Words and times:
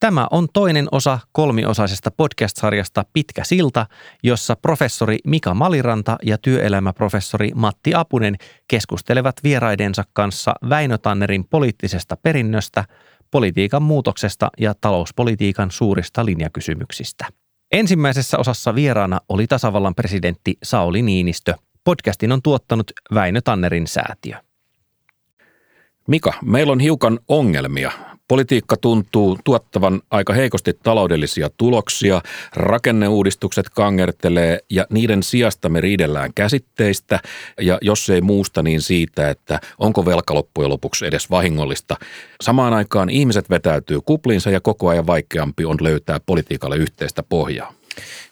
Tämä 0.00 0.26
on 0.30 0.48
toinen 0.52 0.88
osa 0.92 1.18
kolmiosaisesta 1.32 2.10
podcast-sarjasta 2.10 3.04
Pitkä 3.12 3.44
silta, 3.44 3.86
jossa 4.22 4.56
professori 4.56 5.18
Mika 5.26 5.54
Maliranta 5.54 6.16
ja 6.22 6.38
työelämäprofessori 6.38 7.50
Matti 7.54 7.94
Apunen 7.94 8.36
keskustelevat 8.68 9.36
vieraidensa 9.44 10.04
kanssa 10.12 10.54
Väinö 10.68 10.98
Tannerin 10.98 11.44
poliittisesta 11.44 12.16
perinnöstä, 12.16 12.84
politiikan 13.30 13.82
muutoksesta 13.82 14.50
ja 14.60 14.74
talouspolitiikan 14.80 15.70
suurista 15.70 16.24
linjakysymyksistä. 16.24 17.26
Ensimmäisessä 17.72 18.38
osassa 18.38 18.74
vieraana 18.74 19.20
oli 19.28 19.46
tasavallan 19.46 19.94
presidentti 19.94 20.58
Sauli 20.62 21.02
Niinistö. 21.02 21.54
Podcastin 21.84 22.32
on 22.32 22.42
tuottanut 22.42 22.92
Väinö 23.14 23.40
Tannerin 23.40 23.86
säätiö. 23.86 24.36
Mika, 26.08 26.32
meillä 26.44 26.72
on 26.72 26.80
hiukan 26.80 27.18
ongelmia. 27.28 27.92
Politiikka 28.28 28.76
tuntuu 28.76 29.38
tuottavan 29.44 30.02
aika 30.10 30.32
heikosti 30.32 30.72
taloudellisia 30.82 31.50
tuloksia, 31.56 32.22
rakenneuudistukset 32.56 33.70
kangertelee 33.70 34.58
ja 34.70 34.86
niiden 34.90 35.22
sijasta 35.22 35.68
me 35.68 35.80
riidellään 35.80 36.30
käsitteistä 36.34 37.20
ja 37.60 37.78
jos 37.82 38.10
ei 38.10 38.20
muusta 38.20 38.62
niin 38.62 38.82
siitä, 38.82 39.30
että 39.30 39.60
onko 39.78 40.04
velka 40.04 40.34
loppujen 40.34 40.70
lopuksi 40.70 41.06
edes 41.06 41.30
vahingollista. 41.30 41.96
Samaan 42.40 42.74
aikaan 42.74 43.10
ihmiset 43.10 43.50
vetäytyy 43.50 44.00
kuplinsa 44.00 44.50
ja 44.50 44.60
koko 44.60 44.88
ajan 44.88 45.06
vaikeampi 45.06 45.64
on 45.64 45.76
löytää 45.80 46.20
politiikalle 46.26 46.76
yhteistä 46.76 47.22
pohjaa. 47.22 47.72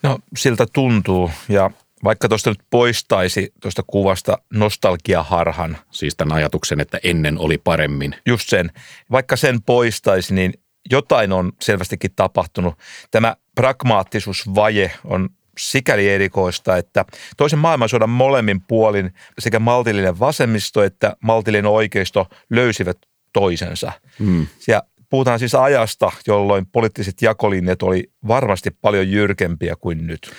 No 0.03 0.19
siltä 0.37 0.67
tuntuu 0.73 1.31
ja 1.49 1.71
vaikka 2.05 2.29
tuosta 2.29 2.51
nyt 2.51 2.63
poistaisi 2.71 3.53
tuosta 3.63 3.83
kuvasta 3.87 4.39
nostalgiaharhan. 4.55 5.77
Siis 5.91 6.17
tämän 6.17 6.37
ajatuksen, 6.37 6.81
että 6.81 7.01
ennen 7.05 7.39
oli 7.39 7.59
paremmin. 7.59 8.17
Just 8.27 8.49
sen. 8.49 8.71
Vaikka 9.11 9.37
sen 9.37 9.63
poistaisi, 9.63 10.35
niin 10.35 10.55
jotain 10.91 11.33
on 11.33 11.53
selvästikin 11.61 12.11
tapahtunut. 12.17 12.75
Tämä 13.11 13.37
pragmaattisuusvaje 13.55 14.93
on 15.05 15.29
sikäli 15.59 16.09
erikoista, 16.09 16.77
että 16.77 17.05
toisen 17.37 17.59
maailmansodan 17.59 18.11
molemmin 18.11 18.61
puolin 18.61 19.15
sekä 19.39 19.59
maltillinen 19.59 20.19
vasemmisto 20.19 20.83
että 20.83 21.17
maltillinen 21.21 21.71
oikeisto 21.71 22.27
löysivät 22.51 22.97
toisensa. 23.33 23.93
Hmm. 24.19 24.47
Ja 24.67 24.83
puhutaan 25.11 25.39
siis 25.39 25.55
ajasta, 25.55 26.13
jolloin 26.27 26.67
poliittiset 26.67 27.23
jakolinjat 27.23 27.83
oli 27.83 28.11
varmasti 28.29 28.71
paljon 28.71 29.11
jyrkempiä 29.11 29.77
kuin 29.77 30.07
nyt. 30.07 30.33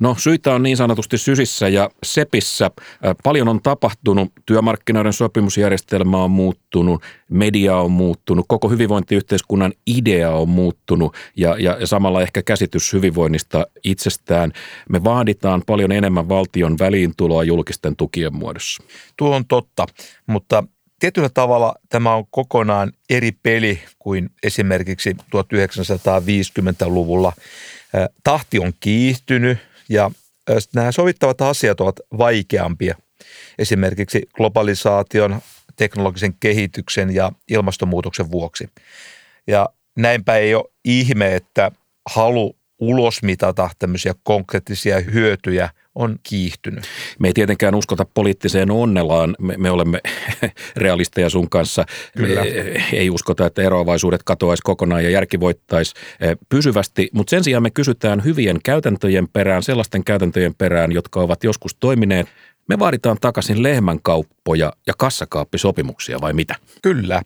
No 0.00 0.14
syitä 0.18 0.54
on 0.54 0.62
niin 0.62 0.76
sanotusti 0.76 1.18
sysissä 1.18 1.68
ja 1.68 1.90
sepissä. 2.02 2.70
Paljon 3.22 3.48
on 3.48 3.62
tapahtunut, 3.62 4.32
työmarkkinoiden 4.46 5.12
sopimusjärjestelmä 5.12 6.24
on 6.24 6.30
muuttunut, 6.30 7.02
media 7.28 7.76
on 7.76 7.90
muuttunut, 7.90 8.44
koko 8.48 8.68
hyvinvointiyhteiskunnan 8.68 9.72
idea 9.86 10.30
on 10.30 10.48
muuttunut 10.48 11.14
ja, 11.36 11.56
ja, 11.58 11.86
samalla 11.86 12.22
ehkä 12.22 12.42
käsitys 12.42 12.92
hyvinvoinnista 12.92 13.66
itsestään. 13.84 14.52
Me 14.88 15.04
vaaditaan 15.04 15.62
paljon 15.66 15.92
enemmän 15.92 16.28
valtion 16.28 16.78
väliintuloa 16.78 17.44
julkisten 17.44 17.96
tukien 17.96 18.34
muodossa. 18.34 18.82
Tuo 19.16 19.36
on 19.36 19.46
totta, 19.46 19.86
mutta 20.26 20.64
tietyllä 21.00 21.28
tavalla 21.28 21.74
tämä 21.88 22.14
on 22.14 22.24
kokonaan 22.30 22.92
eri 23.10 23.32
peli 23.42 23.80
kuin 23.98 24.30
esimerkiksi 24.42 25.16
1950-luvulla. 25.36 27.32
Tahti 28.24 28.58
on 28.58 28.72
kiihtynyt, 28.80 29.58
ja 29.92 30.10
nämä 30.74 30.92
sovittavat 30.92 31.40
asiat 31.40 31.80
ovat 31.80 32.00
vaikeampia. 32.18 32.96
Esimerkiksi 33.58 34.22
globalisaation, 34.34 35.40
teknologisen 35.76 36.34
kehityksen 36.40 37.14
ja 37.14 37.32
ilmastonmuutoksen 37.48 38.30
vuoksi. 38.30 38.68
Ja 39.46 39.68
näinpä 39.96 40.36
ei 40.36 40.54
ole 40.54 40.70
ihme, 40.84 41.34
että 41.34 41.70
halu 42.10 42.56
ulosmitata 42.78 43.70
tämmöisiä 43.78 44.14
konkreettisia 44.22 45.00
hyötyjä 45.00 45.70
on 45.94 46.16
kiihtynyt. 46.22 46.84
Me 47.18 47.28
ei 47.28 47.32
tietenkään 47.32 47.74
uskota 47.74 48.06
poliittiseen 48.14 48.70
onnellaan. 48.70 49.36
Me, 49.40 49.54
me 49.56 49.70
olemme 49.70 50.00
realisteja 50.76 51.30
sun 51.30 51.50
kanssa. 51.50 51.84
Kyllä. 52.16 52.42
Ei 52.92 53.10
uskota, 53.10 53.46
että 53.46 53.62
eroavaisuudet 53.62 54.22
katoaisi 54.22 54.62
kokonaan 54.62 55.04
ja 55.04 55.10
järki 55.10 55.40
voittaisi 55.40 55.94
eh, 56.20 56.36
pysyvästi, 56.48 57.08
mutta 57.12 57.30
sen 57.30 57.44
sijaan 57.44 57.62
me 57.62 57.70
kysytään 57.70 58.24
hyvien 58.24 58.58
käytäntöjen 58.64 59.28
perään, 59.28 59.62
sellaisten 59.62 60.04
käytäntöjen 60.04 60.54
perään, 60.54 60.92
jotka 60.92 61.20
ovat 61.20 61.44
joskus 61.44 61.74
toimineet. 61.74 62.26
Me 62.68 62.78
vaaditaan 62.78 63.16
takaisin 63.20 63.62
lehmänkauppoja 63.62 64.72
ja 64.86 64.94
kassakaappisopimuksia 64.98 66.20
vai 66.20 66.32
mitä? 66.32 66.54
Kyllä. 66.82 67.22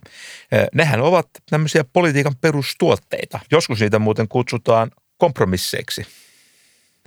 Eh, 0.53 0.67
nehän 0.75 1.01
ovat 1.01 1.29
tämmöisiä 1.51 1.85
politiikan 1.93 2.37
perustuotteita. 2.41 3.41
Joskus 3.51 3.81
niitä 3.81 3.99
muuten 3.99 4.29
kutsutaan 4.29 4.91
kompromisseiksi. 5.19 6.07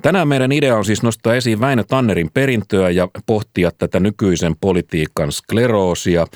Tänään 0.02 0.28
meidän 0.28 0.52
idea 0.52 0.78
on 0.78 0.86
siis 0.86 1.04
nostaa 1.04 1.36
esiin 1.36 1.60
Väinö 1.60 1.84
Tannerin 1.84 2.32
perintöä 2.34 2.90
ja 2.90 3.08
pohtia 3.26 3.72
tätä 3.78 4.00
nykyisen 4.00 4.56
politiikan 4.62 5.32
skleroosia. 5.32 6.28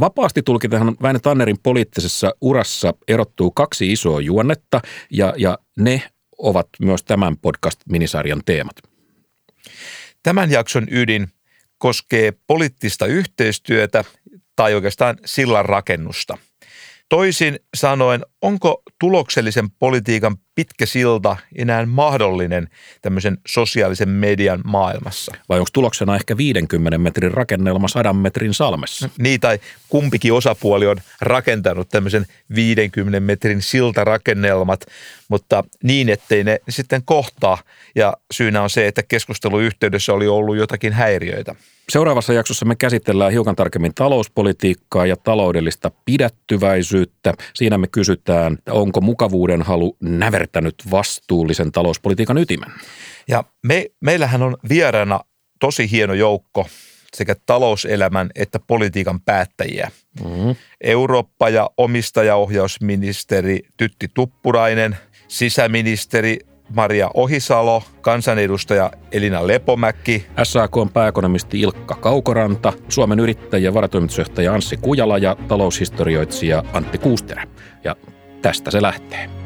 Vapaasti 0.00 0.42
tulkitahan 0.42 0.96
Väinö 1.02 1.18
Tannerin 1.18 1.58
poliittisessa 1.62 2.32
urassa 2.40 2.94
erottuu 3.08 3.50
kaksi 3.50 3.92
isoa 3.92 4.20
juonnetta 4.20 4.80
ja, 5.10 5.34
ja 5.36 5.58
ne 5.78 6.02
ovat 6.38 6.68
myös 6.80 7.04
tämän 7.04 7.36
podcast-minisarjan 7.36 8.40
teemat. 8.46 8.76
Tämän 10.22 10.50
jakson 10.50 10.86
ydin 10.90 11.28
koskee 11.78 12.32
poliittista 12.46 13.06
yhteistyötä 13.06 14.04
tai 14.56 14.74
oikeastaan 14.74 15.18
sillan 15.24 15.64
rakennusta– 15.64 16.38
Toisin 17.12 17.58
sanoen, 17.74 18.20
onko 18.42 18.82
tuloksellisen 18.98 19.70
politiikan 19.70 20.36
pitkä 20.54 20.86
silta 20.86 21.36
enää 21.56 21.86
mahdollinen 21.86 22.68
tämmöisen 23.02 23.38
sosiaalisen 23.48 24.08
median 24.08 24.60
maailmassa? 24.64 25.32
Vai 25.48 25.58
onko 25.58 25.68
tuloksena 25.72 26.16
ehkä 26.16 26.36
50 26.36 26.98
metrin 26.98 27.30
rakennelma 27.30 27.88
100 27.88 28.12
metrin 28.12 28.54
salmessa? 28.54 29.08
Niin, 29.18 29.40
tai 29.40 29.58
kumpikin 29.88 30.32
osapuoli 30.32 30.86
on 30.86 30.96
rakentanut 31.20 31.88
tämmöisen 31.88 32.26
50 32.54 33.20
metrin 33.20 33.62
siltarakennelmat, 33.62 34.86
mutta 35.28 35.64
niin, 35.82 36.08
ettei 36.08 36.44
ne 36.44 36.58
sitten 36.68 37.02
kohtaa. 37.04 37.58
Ja 37.94 38.16
syynä 38.32 38.62
on 38.62 38.70
se, 38.70 38.86
että 38.86 39.02
keskusteluyhteydessä 39.02 40.12
oli 40.12 40.28
ollut 40.28 40.56
jotakin 40.56 40.92
häiriöitä. 40.92 41.54
Seuraavassa 41.88 42.32
jaksossa 42.32 42.64
me 42.64 42.76
käsitellään 42.76 43.32
hiukan 43.32 43.56
tarkemmin 43.56 43.94
talouspolitiikkaa 43.94 45.06
ja 45.06 45.16
taloudellista 45.16 45.90
pidättyväisyyttä. 46.04 47.34
Siinä 47.54 47.78
me 47.78 47.86
kysytään, 47.86 48.31
onko 48.70 49.00
mukavuuden 49.00 49.62
halu 49.62 49.96
nävertänyt 50.00 50.74
vastuullisen 50.90 51.72
talouspolitiikan 51.72 52.38
ytimen. 52.38 52.70
Ja 53.28 53.44
me, 53.62 53.86
meillähän 54.00 54.42
on 54.42 54.56
vieraana 54.68 55.20
tosi 55.60 55.90
hieno 55.90 56.14
joukko 56.14 56.66
sekä 57.16 57.34
talouselämän 57.46 58.30
että 58.34 58.58
politiikan 58.66 59.20
päättäjiä. 59.20 59.90
Mm-hmm. 60.24 60.56
Eurooppa- 60.80 61.48
ja 61.48 61.70
omistajaohjausministeri 61.76 63.60
Tytti 63.76 64.08
Tuppurainen, 64.14 64.96
sisäministeri 65.28 66.38
Maria 66.74 67.10
Ohisalo, 67.14 67.82
kansanedustaja 68.00 68.90
Elina 69.12 69.46
Lepomäki, 69.46 70.26
on 70.72 70.88
pääekonomisti 70.88 71.60
Ilkka 71.60 71.94
Kaukoranta, 71.94 72.72
Suomen 72.88 73.20
yrittäjien 73.20 73.74
varatoimitusjohtaja 73.74 74.54
Anssi 74.54 74.76
Kujala 74.76 75.18
ja 75.18 75.36
taloushistorioitsija 75.48 76.64
Antti 76.72 76.98
Kuusterä. 76.98 77.46
Ja 77.84 77.96
tästä 78.42 78.70
se 78.70 78.82
lähtee. 78.82 79.41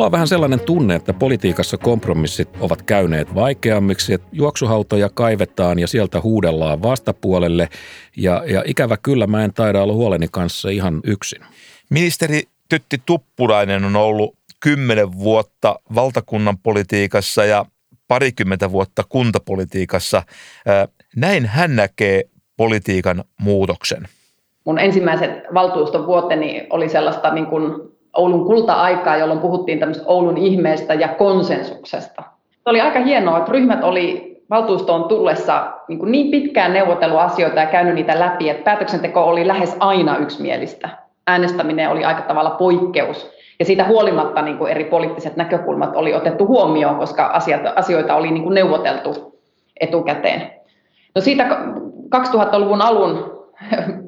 Mulla 0.00 0.06
on 0.06 0.12
vähän 0.12 0.28
sellainen 0.28 0.60
tunne, 0.60 0.94
että 0.94 1.12
politiikassa 1.12 1.78
kompromissit 1.78 2.48
ovat 2.60 2.82
käyneet 2.82 3.34
vaikeammiksi, 3.34 4.12
että 4.14 4.28
juoksuhautoja 4.32 5.08
kaivetaan 5.14 5.78
ja 5.78 5.86
sieltä 5.86 6.20
huudellaan 6.20 6.82
vastapuolelle 6.82 7.68
ja, 8.16 8.44
ja 8.46 8.62
ikävä 8.66 8.96
kyllä 9.02 9.26
mä 9.26 9.44
en 9.44 9.52
taida 9.52 9.82
olla 9.82 9.92
huoleni 9.92 10.26
kanssa 10.30 10.68
ihan 10.68 11.00
yksin. 11.04 11.42
Ministeri 11.90 12.42
Tytti 12.68 13.02
Tuppurainen 13.06 13.84
on 13.84 13.96
ollut 13.96 14.36
kymmenen 14.60 15.12
vuotta 15.12 15.80
valtakunnan 15.94 16.58
politiikassa 16.58 17.44
ja 17.44 17.66
parikymmentä 18.08 18.72
vuotta 18.72 19.04
kuntapolitiikassa. 19.08 20.22
Näin 21.16 21.46
hän 21.46 21.76
näkee 21.76 22.22
politiikan 22.56 23.24
muutoksen. 23.40 24.08
Mun 24.64 24.78
ensimmäiset 24.78 25.30
valtuuston 25.54 26.06
vuoteni 26.06 26.66
oli 26.70 26.88
sellaista 26.88 27.34
niin 27.34 27.46
kuin 27.46 27.90
Oulun 28.16 28.46
kulta-aikaa, 28.46 29.16
jolloin 29.16 29.40
puhuttiin 29.40 29.78
tämmöistä 29.78 30.04
Oulun 30.06 30.38
ihmeestä 30.38 30.94
ja 30.94 31.08
konsensuksesta. 31.08 32.22
Se 32.50 32.70
oli 32.70 32.80
aika 32.80 33.00
hienoa, 33.00 33.38
että 33.38 33.52
ryhmät 33.52 33.84
oli 33.84 34.30
valtuustoon 34.50 35.04
tullessa 35.04 35.72
niin, 35.88 36.00
niin 36.12 36.30
pitkään 36.30 36.72
neuvotellut 36.72 37.20
asioita 37.20 37.60
ja 37.60 37.66
käynyt 37.66 37.94
niitä 37.94 38.20
läpi, 38.20 38.50
että 38.50 38.64
päätöksenteko 38.64 39.24
oli 39.24 39.46
lähes 39.46 39.76
aina 39.80 40.16
yksimielistä. 40.16 40.88
Äänestäminen 41.26 41.90
oli 41.90 42.04
aika 42.04 42.22
tavalla 42.22 42.50
poikkeus. 42.50 43.30
Ja 43.58 43.64
siitä 43.64 43.84
huolimatta 43.84 44.42
niin 44.42 44.58
kuin 44.58 44.70
eri 44.70 44.84
poliittiset 44.84 45.36
näkökulmat 45.36 45.96
oli 45.96 46.14
otettu 46.14 46.46
huomioon, 46.46 46.96
koska 46.96 47.26
asiat, 47.26 47.60
asioita 47.76 48.14
oli 48.14 48.30
niin 48.30 48.42
kuin 48.42 48.54
neuvoteltu 48.54 49.40
etukäteen. 49.80 50.50
No 51.14 51.20
siitä 51.20 51.48
2000-luvun 52.16 52.82
alun 52.82 53.40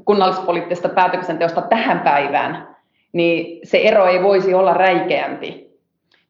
kunnallispoliittisesta 0.04 0.88
päätöksenteosta 0.88 1.62
tähän 1.62 2.00
päivään, 2.00 2.71
niin 3.12 3.60
se 3.64 3.78
ero 3.78 4.06
ei 4.06 4.22
voisi 4.22 4.54
olla 4.54 4.74
räikeämpi. 4.74 5.70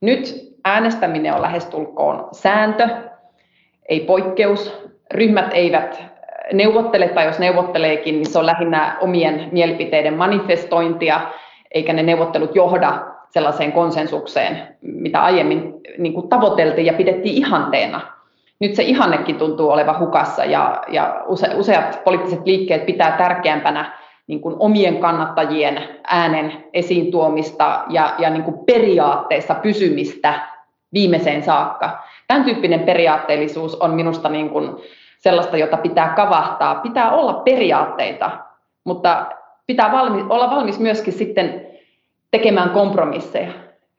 Nyt 0.00 0.52
äänestäminen 0.64 1.34
on 1.34 1.43
lähestulkoon 1.43 2.29
sääntö, 2.32 2.88
ei 3.88 4.00
poikkeus. 4.00 4.82
Ryhmät 5.14 5.50
eivät 5.52 6.05
neuvottele, 6.52 7.08
tai 7.08 7.26
jos 7.26 7.38
neuvotteleekin, 7.38 8.14
niin 8.14 8.26
se 8.26 8.38
on 8.38 8.46
lähinnä 8.46 8.96
omien 9.00 9.49
mielipiteiden 9.52 10.14
manifestointia, 10.14 11.20
eikä 11.70 11.93
ne 11.93 12.02
neuvottelut 12.02 12.55
johda 12.55 13.06
sellaiseen 13.31 13.73
konsensukseen, 13.73 14.76
mitä 14.81 15.23
aiemmin 15.23 15.75
niin 15.99 16.12
kuin 16.14 16.29
tavoiteltiin 16.29 16.87
ja 16.87 16.93
pidettiin 16.93 17.34
ihanteena. 17.34 18.00
Nyt 18.61 18.75
se 18.75 18.82
ihannekin 18.82 19.37
tuntuu 19.37 19.70
olevan 19.70 19.99
hukassa 19.99 20.44
ja, 20.44 20.82
ja 20.88 21.25
use, 21.26 21.55
useat 21.55 22.00
poliittiset 22.05 22.46
liikkeet 22.46 22.87
pitää 22.87 23.17
tärkeämpänä 23.17 23.99
niin 24.32 24.40
kuin 24.40 24.56
omien 24.58 24.99
kannattajien 24.99 25.88
äänen 26.05 26.64
esiin 26.73 27.11
tuomista 27.11 27.84
ja, 27.88 28.14
ja 28.19 28.31
niin 28.31 28.43
kuin 28.43 28.58
periaatteessa 28.67 29.55
pysymistä 29.55 30.49
viimeiseen 30.93 31.43
saakka. 31.43 32.05
Tämän 32.29 32.44
tyyppinen 32.44 32.81
periaatteellisuus 32.81 33.75
on 33.75 33.90
minusta 33.90 34.29
niin 34.29 34.50
kuin 34.50 34.70
sellaista, 35.19 35.56
jota 35.56 35.76
pitää 35.76 36.08
kavahtaa. 36.17 36.75
Pitää 36.75 37.11
olla 37.12 37.34
periaatteita, 37.34 38.31
mutta 38.84 39.26
pitää 39.67 39.93
valmi, 39.93 40.25
olla 40.29 40.50
valmis 40.50 40.79
myöskin 40.79 41.12
sitten 41.12 41.67
tekemään 42.31 42.70
kompromisseja, 42.70 43.52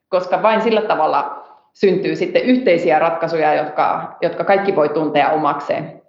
koska 0.09 0.41
vain 0.43 0.61
sillä 0.61 0.81
tavalla 0.81 1.43
syntyy 1.73 2.15
sitten 2.15 2.41
yhteisiä 2.41 2.99
ratkaisuja, 2.99 3.53
jotka, 3.53 4.17
jotka 4.21 4.43
kaikki 4.43 4.75
voi 4.75 4.89
tuntea 4.89 5.29
omakseen. 5.29 6.01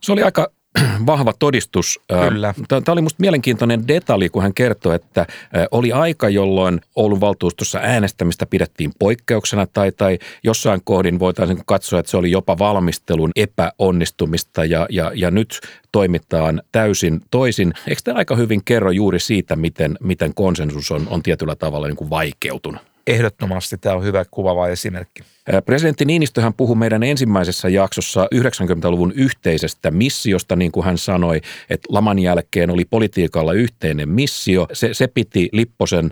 Se 0.00 0.12
oli 0.12 0.22
aika 0.22 0.46
vahva 1.06 1.32
todistus. 1.38 2.00
Kyllä. 2.28 2.54
Tämä 2.68 2.82
oli 2.88 3.00
minusta 3.00 3.20
mielenkiintoinen 3.20 3.88
detalji, 3.88 4.28
kun 4.28 4.42
hän 4.42 4.54
kertoi, 4.54 4.94
että 4.94 5.26
oli 5.70 5.92
aika, 5.92 6.28
jolloin 6.28 6.80
Oulun 6.96 7.20
valtuustossa 7.20 7.78
äänestämistä 7.82 8.46
pidettiin 8.46 8.92
poikkeuksena 8.98 9.66
tai, 9.66 9.92
tai 9.92 10.18
jossain 10.44 10.80
kohdin 10.84 11.18
voitaisiin 11.18 11.62
katsoa, 11.66 12.00
että 12.00 12.10
se 12.10 12.16
oli 12.16 12.30
jopa 12.30 12.58
valmistelun 12.58 13.30
epäonnistumista 13.36 14.64
ja, 14.64 14.86
ja, 14.90 15.12
ja 15.14 15.30
nyt 15.30 15.60
toimitaan 15.92 16.62
täysin 16.72 17.20
toisin. 17.30 17.72
Eikö 17.88 18.00
tämä 18.04 18.18
aika 18.18 18.36
hyvin 18.36 18.64
kerro 18.64 18.90
juuri 18.90 19.20
siitä, 19.20 19.56
miten, 19.56 19.98
miten 20.00 20.34
konsensus 20.34 20.90
on, 20.90 21.06
on 21.10 21.22
tietyllä 21.22 21.56
tavalla 21.56 21.86
niin 21.86 21.96
kuin 21.96 22.10
vaikeutunut? 22.10 22.91
Ehdottomasti 23.06 23.78
tämä 23.78 23.96
on 23.96 24.04
hyvä 24.04 24.24
kuvava 24.30 24.68
esimerkki. 24.68 25.22
Presidentti 25.66 26.04
Niinistöhän 26.04 26.54
puhui 26.54 26.76
meidän 26.76 27.02
ensimmäisessä 27.02 27.68
jaksossa 27.68 28.28
90-luvun 28.34 29.12
yhteisestä 29.12 29.90
missiosta, 29.90 30.56
niin 30.56 30.72
kuin 30.72 30.84
hän 30.84 30.98
sanoi, 30.98 31.40
että 31.70 31.88
laman 31.88 32.18
jälkeen 32.18 32.70
oli 32.70 32.84
politiikalla 32.84 33.52
yhteinen 33.52 34.08
missio. 34.08 34.66
Se, 34.72 34.94
se 34.94 35.06
piti 35.06 35.48
Lipposen 35.52 36.10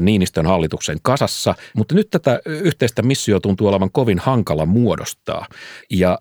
Niinistön 0.00 0.46
hallituksen 0.46 0.98
kasassa, 1.02 1.54
mutta 1.76 1.94
nyt 1.94 2.10
tätä 2.10 2.40
yhteistä 2.46 3.02
missio 3.02 3.40
tuntuu 3.40 3.68
olevan 3.68 3.92
kovin 3.92 4.18
hankala 4.18 4.66
muodostaa. 4.66 5.46
Ja 5.90 6.18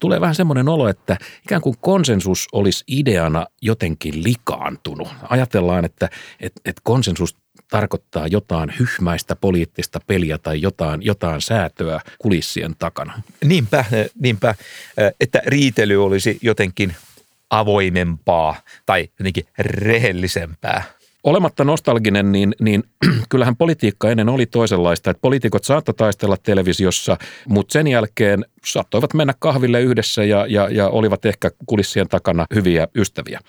tulee 0.00 0.20
vähän 0.20 0.34
semmoinen 0.34 0.68
olo, 0.68 0.88
että 0.88 1.16
ikään 1.44 1.62
kuin 1.62 1.76
konsensus 1.80 2.48
olisi 2.52 2.84
ideana 2.88 3.46
jotenkin 3.62 4.24
likaantunut. 4.24 5.08
Ajatellaan, 5.22 5.84
että, 5.84 6.08
että, 6.40 6.60
että 6.64 6.80
konsensus 6.84 7.36
tarkoittaa 7.74 8.26
jotain 8.26 8.72
hyhmäistä 8.78 9.36
poliittista 9.36 10.00
peliä 10.06 10.38
tai 10.38 10.60
jotain, 10.60 11.02
jotain 11.04 11.40
säätöä 11.40 12.00
kulissien 12.18 12.74
takana. 12.78 13.22
Niinpä, 13.44 13.84
niinpä, 14.20 14.54
että 15.20 15.42
riitely 15.46 16.04
olisi 16.04 16.38
jotenkin 16.42 16.94
avoimempaa 17.50 18.56
tai 18.86 19.08
jotenkin 19.18 19.44
rehellisempää. 19.58 20.82
Olematta 21.24 21.64
nostalginen, 21.64 22.32
niin, 22.32 22.54
niin 22.60 22.84
kyllähän 23.30 23.56
politiikka 23.56 24.10
ennen 24.10 24.28
oli 24.28 24.46
toisenlaista. 24.46 25.10
Että 25.10 25.20
poliitikot 25.20 25.64
saattoi 25.64 25.94
taistella 25.94 26.36
televisiossa, 26.36 27.16
mutta 27.48 27.72
sen 27.72 27.86
jälkeen 27.86 28.44
saattoivat 28.66 29.14
mennä 29.14 29.34
kahville 29.38 29.82
yhdessä 29.82 30.24
ja, 30.24 30.46
ja, 30.48 30.68
ja 30.68 30.88
olivat 30.88 31.24
ehkä 31.24 31.50
kulissien 31.66 32.08
takana 32.08 32.46
hyviä 32.54 32.88
ystäviä. 32.94 33.40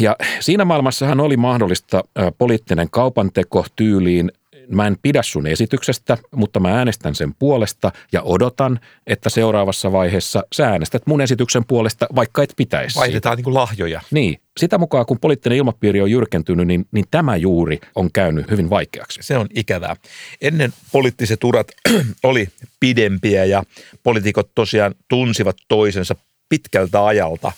Ja 0.00 0.16
siinä 0.40 0.64
maailmassahan 0.64 1.20
oli 1.20 1.36
mahdollista 1.36 2.04
poliittinen 2.38 2.90
kaupanteko 2.90 3.66
tyyliin 3.76 4.30
mä 4.68 4.86
en 4.86 4.96
pidä 5.02 5.22
sun 5.22 5.46
esityksestä, 5.46 6.18
mutta 6.34 6.60
mä 6.60 6.68
äänestän 6.68 7.14
sen 7.14 7.34
puolesta 7.34 7.92
ja 8.12 8.22
odotan, 8.22 8.80
että 9.06 9.30
seuraavassa 9.30 9.92
vaiheessa 9.92 10.42
sä 10.54 10.68
äänestät 10.68 11.06
mun 11.06 11.20
esityksen 11.20 11.64
puolesta, 11.64 12.06
vaikka 12.14 12.42
et 12.42 12.52
pitäisi. 12.56 12.98
Vaihdetaan 12.98 13.36
niin 13.36 13.44
kuin 13.44 13.54
lahjoja. 13.54 14.00
Niin. 14.10 14.40
Sitä 14.56 14.78
mukaan, 14.78 15.06
kun 15.06 15.18
poliittinen 15.18 15.58
ilmapiiri 15.58 16.00
on 16.00 16.10
jyrkentynyt, 16.10 16.66
niin, 16.66 16.86
niin 16.92 17.04
tämä 17.10 17.36
juuri 17.36 17.80
on 17.94 18.12
käynyt 18.12 18.50
hyvin 18.50 18.70
vaikeaksi. 18.70 19.22
Se 19.22 19.36
on 19.36 19.46
ikävää. 19.54 19.96
Ennen 20.40 20.72
poliittiset 20.92 21.44
urat 21.44 21.66
oli 22.22 22.48
pidempiä 22.80 23.44
ja 23.44 23.62
poliitikot 24.02 24.50
tosiaan 24.54 24.94
tunsivat 25.08 25.56
toisensa 25.68 26.16
pitkältä 26.48 27.06
ajalta. 27.06 27.52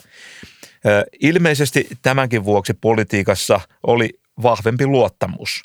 Ilmeisesti 1.21 1.89
tämänkin 2.03 2.45
vuoksi 2.45 2.75
politiikassa 2.81 3.61
oli 3.87 4.11
vahvempi 4.43 4.87
luottamus, 4.87 5.63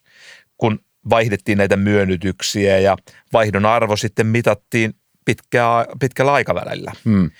kun 0.57 0.79
vaihdettiin 1.09 1.57
näitä 1.57 1.77
myönnytyksiä 1.77 2.79
ja 2.79 2.97
vaihdon 3.33 3.65
arvo 3.65 3.95
sitten 3.95 4.27
mitattiin 4.27 4.93
pitkä, 5.25 5.65
pitkällä 5.99 6.33
aikavälillä. 6.33 6.91
Hmm. 7.05 7.31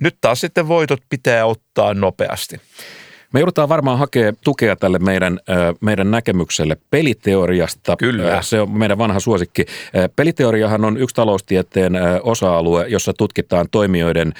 Nyt 0.00 0.16
taas 0.20 0.40
sitten 0.40 0.68
voitot 0.68 1.00
pitää 1.08 1.46
ottaa 1.46 1.94
nopeasti. 1.94 2.60
Me 3.34 3.40
joudutaan 3.40 3.68
varmaan 3.68 3.98
hakemaan 3.98 4.36
tukea 4.44 4.76
tälle 4.76 4.98
meidän, 4.98 5.40
meidän 5.80 6.10
näkemykselle 6.10 6.76
peliteoriasta. 6.90 7.96
Kyllä. 7.96 8.42
Se 8.42 8.60
on 8.60 8.70
meidän 8.70 8.98
vanha 8.98 9.20
suosikki. 9.20 9.66
Peliteoriahan 10.16 10.84
on 10.84 10.96
yksi 10.96 11.14
taloustieteen 11.14 11.92
osa-alue, 12.22 12.86
jossa 12.88 13.12
tutkitaan 13.12 13.66
toimijoiden 13.70 14.34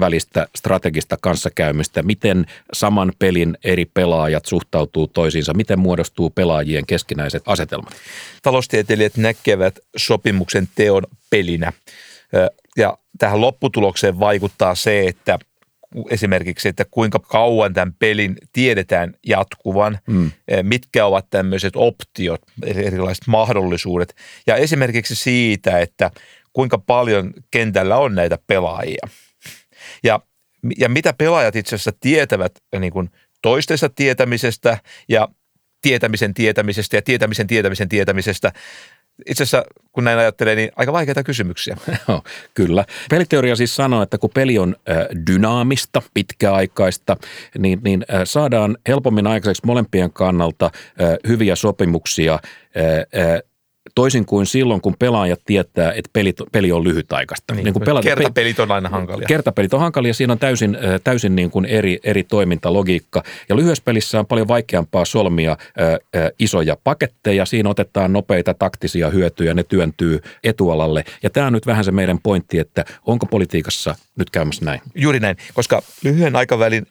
välistä 0.00 0.46
strategista 0.56 1.16
kanssakäymistä, 1.20 2.02
miten 2.02 2.46
saman 2.72 3.12
pelin 3.18 3.58
eri 3.64 3.84
pelaajat 3.84 4.46
suhtautuu 4.46 5.06
toisiinsa, 5.06 5.54
miten 5.54 5.78
muodostuu 5.78 6.30
pelaajien 6.30 6.86
keskinäiset 6.86 7.42
asetelmat. 7.46 7.94
Taloustieteilijät 8.42 9.16
näkevät 9.16 9.78
sopimuksen 9.96 10.68
teon 10.74 11.02
pelinä. 11.30 11.72
Ja 12.76 12.98
tähän 13.18 13.40
lopputulokseen 13.40 14.20
vaikuttaa 14.20 14.74
se, 14.74 15.06
että– 15.06 15.38
esimerkiksi, 16.10 16.68
että 16.68 16.84
kuinka 16.90 17.18
kauan 17.18 17.74
tämän 17.74 17.94
pelin 17.98 18.36
tiedetään 18.52 19.14
jatkuvan, 19.26 19.98
mm. 20.06 20.30
mitkä 20.62 21.06
ovat 21.06 21.26
tämmöiset 21.30 21.72
optiot, 21.76 22.40
erilaiset 22.62 23.26
mahdollisuudet 23.26 24.16
ja 24.46 24.56
esimerkiksi 24.56 25.16
siitä, 25.16 25.78
että 25.78 26.10
kuinka 26.52 26.78
paljon 26.78 27.32
kentällä 27.50 27.96
on 27.96 28.14
näitä 28.14 28.38
pelaajia. 28.46 29.08
Ja, 30.04 30.20
ja 30.78 30.88
mitä 30.88 31.12
pelaajat 31.12 31.56
itse 31.56 31.74
asiassa 31.74 31.92
tietävät 32.00 32.52
niin 32.80 32.92
kuin 32.92 33.10
toistensa 33.42 33.88
tietämisestä 33.88 34.78
ja 35.08 35.28
tietämisen 35.82 36.34
tietämisestä 36.34 36.96
ja 36.96 37.02
tietämisen 37.02 37.46
tietämisen 37.46 37.88
tietämisestä 37.88 38.52
itse 39.26 39.42
asiassa, 39.42 39.64
kun 39.92 40.04
näin 40.04 40.18
ajattelee, 40.18 40.54
niin 40.54 40.70
aika 40.76 40.92
vaikeita 40.92 41.22
kysymyksiä. 41.22 41.76
Kyllä. 42.54 42.84
Peliteoria 43.10 43.56
siis 43.56 43.76
sanoo, 43.76 44.02
että 44.02 44.18
kun 44.18 44.30
peli 44.34 44.58
on 44.58 44.76
dynaamista, 45.26 46.02
pitkäaikaista, 46.14 47.16
niin, 47.58 47.80
niin 47.84 48.04
saadaan 48.24 48.76
helpommin 48.88 49.26
aikaiseksi 49.26 49.66
molempien 49.66 50.12
kannalta 50.12 50.70
hyviä 51.28 51.56
sopimuksia 51.56 52.38
Toisin 53.94 54.26
kuin 54.26 54.46
silloin, 54.46 54.80
kun 54.80 54.96
pelaajat 54.98 55.40
tietää, 55.44 55.92
että 55.92 56.10
pelit, 56.12 56.36
peli 56.52 56.72
on 56.72 56.84
lyhytaikaista. 56.84 57.54
Niin, 57.54 57.64
niin 57.64 57.72
kun 57.72 57.82
pelata, 57.82 58.08
kertapelit 58.08 58.60
on 58.60 58.70
aina 58.70 58.88
hankalia. 58.88 59.26
Kertapelit 59.26 59.74
on 59.74 59.80
hankalia, 59.80 60.14
siinä 60.14 60.32
on 60.32 60.38
täysin, 60.38 60.78
täysin 61.04 61.36
niin 61.36 61.50
kuin 61.50 61.64
eri, 61.64 61.98
eri 62.04 62.24
toimintalogiikka. 62.24 63.22
Ja 63.48 63.56
lyhyessä 63.56 63.84
pelissä 63.84 64.18
on 64.18 64.26
paljon 64.26 64.48
vaikeampaa 64.48 65.04
solmia 65.04 65.52
ä, 65.52 65.56
ä, 66.20 66.30
isoja 66.38 66.76
paketteja. 66.84 67.46
Siinä 67.46 67.70
otetaan 67.70 68.12
nopeita 68.12 68.54
taktisia 68.54 69.10
hyötyjä, 69.10 69.54
ne 69.54 69.62
työntyy 69.62 70.20
etualalle. 70.44 71.04
Ja 71.22 71.30
tämä 71.30 71.46
on 71.46 71.52
nyt 71.52 71.66
vähän 71.66 71.84
se 71.84 71.92
meidän 71.92 72.18
pointti, 72.18 72.58
että 72.58 72.84
onko 73.06 73.26
politiikassa 73.26 73.94
nyt 74.16 74.30
käymässä 74.30 74.64
näin? 74.64 74.80
Juuri 74.94 75.20
näin, 75.20 75.36
koska 75.54 75.82
lyhyen 76.04 76.36
aikavälin 76.36 76.86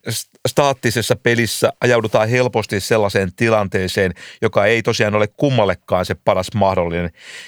staattisessa 0.47 1.15
pelissä 1.15 1.73
ajaudutaan 1.81 2.29
helposti 2.29 2.79
sellaiseen 2.79 3.31
tilanteeseen, 3.35 4.13
joka 4.41 4.65
ei 4.65 4.83
tosiaan 4.83 5.15
ole 5.15 5.27
kummallekaan 5.27 6.05
se 6.05 6.15
paras 6.25 6.47
mahdollinen. 6.55 6.78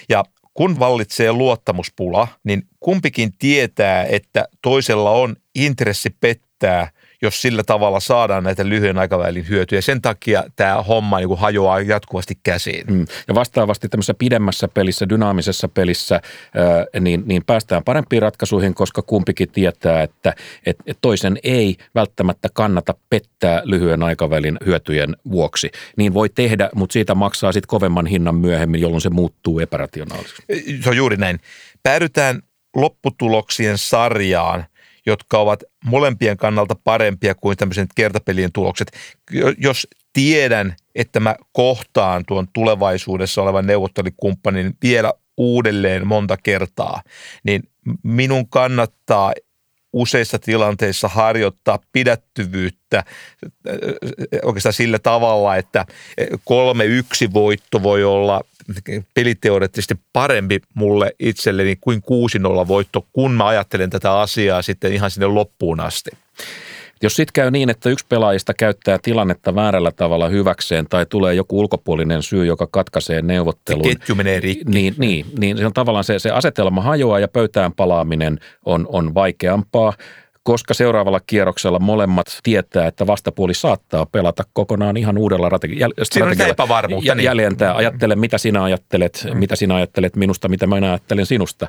Ja 0.08 0.24
kun 0.54 0.78
vallitsee 0.78 1.32
luottamuspula, 1.32 2.28
niin 2.44 2.62
kumpikin 2.80 3.32
tietää, 3.38 4.04
että 4.04 4.44
toisella 4.62 5.10
on 5.10 5.36
intressi 5.54 6.16
pettää– 6.20 6.90
jos 7.22 7.42
sillä 7.42 7.62
tavalla 7.62 8.00
saadaan 8.00 8.44
näitä 8.44 8.68
lyhyen 8.68 8.98
aikavälin 8.98 9.48
hyötyjä. 9.48 9.80
Sen 9.80 10.02
takia 10.02 10.44
tämä 10.56 10.82
homma 10.82 11.18
niin 11.18 11.38
hajoaa 11.38 11.80
jatkuvasti 11.80 12.38
käsiin. 12.42 12.86
Mm. 12.86 13.06
Ja 13.28 13.34
vastaavasti 13.34 13.88
tämmöisessä 13.88 14.14
pidemmässä 14.14 14.68
pelissä, 14.68 15.08
dynaamisessa 15.08 15.68
pelissä, 15.68 16.20
niin, 17.00 17.22
niin 17.26 17.44
päästään 17.44 17.84
parempiin 17.84 18.22
ratkaisuihin, 18.22 18.74
koska 18.74 19.02
kumpikin 19.02 19.48
tietää, 19.48 20.02
että 20.02 20.34
et, 20.66 20.76
et 20.86 20.98
toisen 21.00 21.38
ei 21.42 21.76
välttämättä 21.94 22.48
kannata 22.54 22.94
pettää 23.10 23.62
lyhyen 23.64 24.02
aikavälin 24.02 24.58
hyötyjen 24.66 25.16
vuoksi. 25.30 25.70
Niin 25.96 26.14
voi 26.14 26.28
tehdä, 26.28 26.70
mutta 26.74 26.92
siitä 26.92 27.14
maksaa 27.14 27.52
sitten 27.52 27.68
kovemman 27.68 28.06
hinnan 28.06 28.34
myöhemmin, 28.34 28.80
jolloin 28.80 29.00
se 29.00 29.10
muuttuu 29.10 29.58
epärationaaliseksi. 29.58 30.42
Se 30.82 30.90
on 30.90 30.96
juuri 30.96 31.16
näin. 31.16 31.40
Päädytään 31.82 32.42
lopputuloksien 32.76 33.78
sarjaan, 33.78 34.64
jotka 35.06 35.38
ovat 35.38 35.62
molempien 35.84 36.36
kannalta 36.36 36.76
parempia 36.84 37.34
kuin 37.34 37.56
tämmöisen 37.56 37.86
kertapelien 37.94 38.52
tulokset. 38.52 38.92
Jos 39.58 39.86
tiedän, 40.12 40.76
että 40.94 41.20
mä 41.20 41.36
kohtaan 41.52 42.24
tuon 42.26 42.48
tulevaisuudessa 42.52 43.42
olevan 43.42 43.66
neuvottelukumppanin 43.66 44.76
vielä 44.82 45.12
uudelleen 45.36 46.06
monta 46.06 46.36
kertaa, 46.36 47.02
niin 47.44 47.62
minun 48.02 48.48
kannattaa 48.48 49.32
useissa 49.92 50.38
tilanteissa 50.38 51.08
harjoittaa 51.08 51.78
pidättyvyyttä 51.92 53.04
oikeastaan 54.42 54.72
sillä 54.72 54.98
tavalla, 54.98 55.56
että 55.56 55.86
kolme 56.44 56.84
yksi 56.84 57.32
voitto 57.32 57.82
voi 57.82 58.04
olla 58.04 58.40
peliteoreettisesti 59.14 59.94
parempi 60.12 60.60
mulle 60.74 61.14
itselleni 61.18 61.76
kuin 61.80 62.02
6-0 62.64 62.68
voitto, 62.68 63.06
kun 63.12 63.32
mä 63.32 63.46
ajattelen 63.46 63.90
tätä 63.90 64.20
asiaa 64.20 64.62
sitten 64.62 64.92
ihan 64.92 65.10
sinne 65.10 65.26
loppuun 65.26 65.80
asti. 65.80 66.10
Jos 67.02 67.16
sitten 67.16 67.32
käy 67.32 67.50
niin, 67.50 67.70
että 67.70 67.90
yksi 67.90 68.06
pelaajista 68.08 68.54
käyttää 68.54 68.98
tilannetta 69.02 69.54
väärällä 69.54 69.92
tavalla 69.92 70.28
hyväkseen 70.28 70.86
tai 70.90 71.06
tulee 71.06 71.34
joku 71.34 71.60
ulkopuolinen 71.60 72.22
syy, 72.22 72.46
joka 72.46 72.68
katkaisee 72.70 73.22
neuvottelun. 73.22 73.84
Se 73.84 73.90
ketju 73.90 74.14
menee 74.14 74.40
rikki. 74.40 74.64
Niin, 74.64 74.94
niin, 74.98 75.26
niin 75.38 75.58
se 75.58 75.66
on 75.66 75.72
tavallaan 75.72 76.04
se, 76.04 76.18
se 76.18 76.30
asetelma 76.30 76.82
hajoaa 76.82 77.18
ja 77.18 77.28
pöytään 77.28 77.72
palaaminen 77.72 78.40
on, 78.64 78.86
on 78.88 79.14
vaikeampaa 79.14 79.92
koska 80.42 80.74
seuraavalla 80.74 81.20
kierroksella 81.20 81.78
molemmat 81.78 82.26
tietää, 82.42 82.86
että 82.86 83.06
vastapuoli 83.06 83.54
saattaa 83.54 84.06
pelata 84.06 84.42
kokonaan 84.52 84.96
ihan 84.96 85.18
uudella 85.18 85.46
strategialla. 85.46 85.94
Siinä 86.02 86.26
on. 86.26 87.16
Niin. 87.16 87.24
Jäljentää, 87.24 87.74
ajattele 87.76 88.16
mitä 88.16 88.38
sinä 88.38 88.62
ajattelet, 88.62 89.26
mm. 89.30 89.38
mitä 89.38 89.56
sinä 89.56 89.74
ajattelet 89.74 90.16
minusta, 90.16 90.48
mitä 90.48 90.66
mä 90.66 90.74
ajattelen 90.74 91.26
sinusta. 91.26 91.68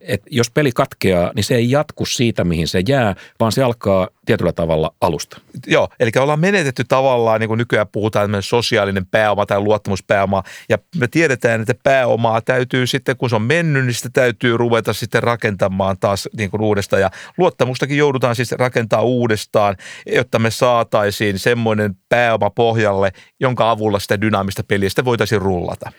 Et 0.00 0.22
jos 0.30 0.50
peli 0.50 0.72
katkeaa, 0.72 1.32
niin 1.36 1.44
se 1.44 1.54
ei 1.54 1.70
jatku 1.70 2.06
siitä, 2.06 2.44
mihin 2.44 2.68
se 2.68 2.82
jää, 2.88 3.14
vaan 3.40 3.52
se 3.52 3.62
alkaa 3.62 4.08
tietyllä 4.24 4.52
tavalla 4.52 4.94
alusta. 5.00 5.40
Joo, 5.66 5.88
eli 6.00 6.10
ollaan 6.18 6.40
menetetty 6.40 6.84
tavallaan, 6.84 7.40
niin 7.40 7.48
kuin 7.48 7.58
nykyään 7.58 7.88
puhutaan, 7.92 8.30
sosiaalinen 8.40 9.06
pääoma 9.06 9.46
tai 9.46 9.60
luottamuspääoma, 9.60 10.42
ja 10.68 10.78
me 10.96 11.08
tiedetään, 11.08 11.60
että 11.60 11.74
pääomaa 11.82 12.40
täytyy 12.40 12.86
sitten, 12.86 13.16
kun 13.16 13.30
se 13.30 13.36
on 13.36 13.42
mennyt, 13.42 13.84
niin 13.84 13.94
sitä 13.94 14.10
täytyy 14.12 14.56
ruveta 14.56 14.92
sitten 14.92 15.22
rakentamaan 15.22 15.96
taas 16.00 16.28
niin 16.36 16.50
kuin 16.50 16.62
uudestaan, 16.62 17.02
ja 17.02 17.10
luottamustakin 17.38 17.98
joudutaan 17.98 18.36
siis 18.36 18.52
rakentaa 18.52 19.02
uudestaan, 19.02 19.76
jotta 20.06 20.38
me 20.38 20.50
saataisiin 20.50 21.38
semmoinen 21.38 21.94
pääoma 22.08 22.50
pohjalle, 22.50 23.12
jonka 23.40 23.70
avulla 23.70 23.98
sitä 23.98 24.20
dynaamista 24.20 24.64
peliä 24.64 24.88
sitä 24.88 25.04
voitaisiin 25.04 25.42
rullata. 25.42 25.92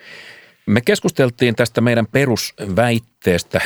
Me 0.68 0.82
keskusteltiin 0.82 1.56
tästä 1.56 1.82
meidän 1.82 2.08
perusväitteestä, 2.08 3.15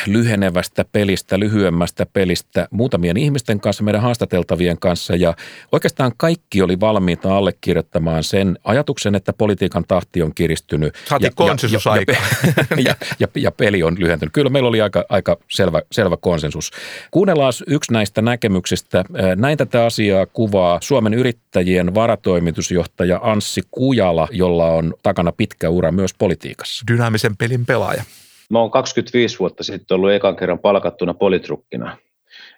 lyhenevästä 0.06 0.86
pelistä, 0.92 1.40
lyhyemmästä 1.40 2.06
pelistä 2.06 2.68
muutamien 2.72 3.18
ihmisten 3.18 3.60
kanssa, 3.60 3.84
meidän 3.84 4.02
haastateltavien 4.02 4.80
kanssa 4.80 5.16
ja 5.16 5.34
oikeastaan 5.72 6.12
kaikki 6.18 6.62
oli 6.62 6.80
valmiita 6.80 7.38
allekirjoittamaan 7.38 8.24
sen 8.24 8.60
ajatuksen, 8.64 9.16
että 9.16 9.34
politiikan 9.34 9.86
tahti 9.88 10.22
on 10.22 10.36
kiristynyt. 10.36 10.94
Saatiin 11.10 11.36
konsensus 11.36 11.86
ja, 11.86 11.96
ja, 11.96 12.04
ja, 12.08 12.84
ja, 12.84 12.96
ja, 13.20 13.28
ja 13.36 13.52
peli 13.52 13.84
on 13.84 13.96
lyhentynyt. 14.00 14.34
Kyllä 14.34 14.50
meillä 14.50 14.70
oli 14.70 14.82
aika, 14.82 15.06
aika 15.10 15.38
selvä, 15.52 15.82
selvä 15.92 16.18
konsensus. 16.18 16.72
Kuunnellaan 17.12 17.54
yksi 17.68 17.94
näistä 17.94 18.22
näkemyksistä. 18.22 19.04
Näin 19.36 19.58
tätä 19.58 19.86
asiaa 19.86 20.26
kuvaa 20.26 20.78
Suomen 20.82 21.14
yrittäjien 21.14 21.96
varatoimitusjohtaja 21.96 23.20
Anssi 23.24 23.62
Kujala, 23.72 24.28
jolla 24.32 24.66
on 24.66 24.94
takana 25.04 25.32
pitkä 25.32 25.70
ura 25.70 25.92
myös 25.92 26.14
politiikassa 26.14 26.86
dynaamisen 26.92 27.38
pelin 27.38 27.66
pelaaja? 27.66 28.04
Mä 28.50 28.60
oon 28.60 28.72
25 28.72 29.40
vuotta 29.40 29.64
sitten 29.64 29.96
ollut 29.96 30.12
ekan 30.12 30.36
kerran 30.36 30.60
palkattuna 30.60 31.14
politrukkina, 31.14 31.98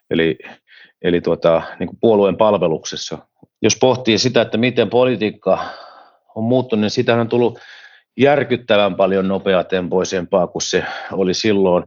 eli, 0.10 0.38
eli 1.01 1.21
tuota, 1.21 1.62
niin 1.79 1.88
kuin 1.88 1.98
puolueen 2.01 2.38
palveluksessa. 2.38 3.17
Jos 3.62 3.77
pohtii 3.81 4.17
sitä, 4.17 4.41
että 4.41 4.57
miten 4.57 4.89
politiikka 4.89 5.65
on 6.36 6.43
muuttunut, 6.43 6.81
niin 6.81 6.91
sitä 6.91 7.15
on 7.15 7.29
tullut 7.29 7.60
järkyttävän 8.17 8.95
paljon 8.95 9.27
nopeatempoisempaa 9.27 10.48
kuin 10.48 10.62
se 10.62 10.83
oli 11.12 11.33
silloin. 11.33 11.83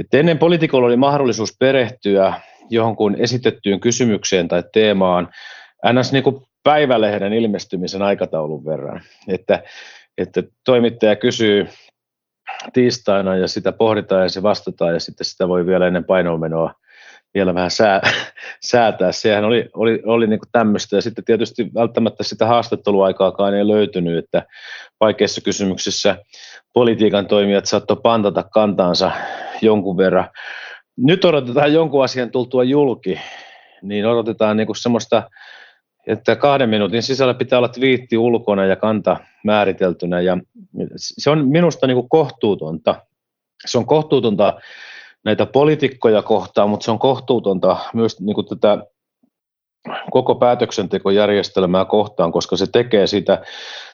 Et 0.00 0.14
ennen 0.14 0.38
poliitikolla 0.38 0.86
oli 0.86 0.96
mahdollisuus 0.96 1.56
perehtyä 1.60 2.34
johonkin 2.70 3.16
esitettyyn 3.18 3.80
kysymykseen 3.80 4.48
tai 4.48 4.62
teemaan 4.72 5.28
ns. 5.92 6.12
Niin 6.12 6.24
kuin 6.24 6.36
päivälehden 6.62 7.32
ilmestymisen 7.32 8.02
aikataulun 8.02 8.64
verran. 8.64 9.02
Että 9.28 9.62
että 10.18 10.42
toimittaja 10.64 11.16
kysyy 11.16 11.68
tiistaina 12.72 13.36
ja 13.36 13.48
sitä 13.48 13.72
pohditaan 13.72 14.22
ja 14.22 14.28
se 14.28 14.42
vastataan 14.42 14.94
ja 14.94 15.00
sitten 15.00 15.24
sitä 15.24 15.48
voi 15.48 15.66
vielä 15.66 15.86
ennen 15.86 16.04
painoomenoa 16.04 16.74
vielä 17.34 17.54
vähän 17.54 17.70
sää, 17.70 18.00
säätää. 18.70 19.12
Sehän 19.12 19.44
oli, 19.44 19.68
oli, 19.74 20.02
oli 20.06 20.26
niin 20.26 20.40
kuin 20.40 20.48
tämmöistä 20.52 20.96
ja 20.96 21.02
sitten 21.02 21.24
tietysti 21.24 21.70
välttämättä 21.74 22.22
sitä 22.22 22.46
haastatteluaikaakaan 22.46 23.54
ei 23.54 23.68
löytynyt, 23.68 24.24
että 24.24 24.46
vaikeissa 25.00 25.40
kysymyksissä 25.40 26.16
politiikan 26.72 27.26
toimijat 27.26 27.66
saattoi 27.66 27.96
pantata 28.02 28.42
kantaansa 28.42 29.10
jonkun 29.62 29.96
verran. 29.96 30.28
Nyt 30.96 31.24
odotetaan 31.24 31.72
jonkun 31.72 32.04
asian 32.04 32.30
tultua 32.30 32.64
julki, 32.64 33.20
niin 33.82 34.06
odotetaan 34.06 34.56
niin 34.56 34.66
kuin 34.66 34.76
semmoista 34.76 35.22
että 36.06 36.36
kahden 36.36 36.70
minuutin 36.70 37.02
sisällä 37.02 37.34
pitää 37.34 37.58
olla 37.58 37.68
twiitti 37.68 38.18
ulkona 38.18 38.64
ja 38.64 38.76
kanta 38.76 39.16
määriteltynä 39.44 40.20
ja 40.20 40.38
se 40.96 41.30
on 41.30 41.48
minusta 41.48 41.86
niin 41.86 41.94
kuin 41.94 42.08
kohtuutonta. 42.08 42.94
Se 43.66 43.78
on 43.78 43.86
kohtuutonta 43.86 44.60
näitä 45.24 45.46
poliitikkoja 45.46 46.22
kohtaan, 46.22 46.70
mutta 46.70 46.84
se 46.84 46.90
on 46.90 46.98
kohtuutonta 46.98 47.76
myös 47.94 48.20
niin 48.20 48.34
kuin 48.34 48.46
tätä 48.46 48.78
koko 50.10 50.34
päätöksentekojärjestelmää 50.34 51.84
kohtaan, 51.84 52.32
koska 52.32 52.56
se 52.56 52.66
tekee 52.72 53.06
sitä 53.06 53.42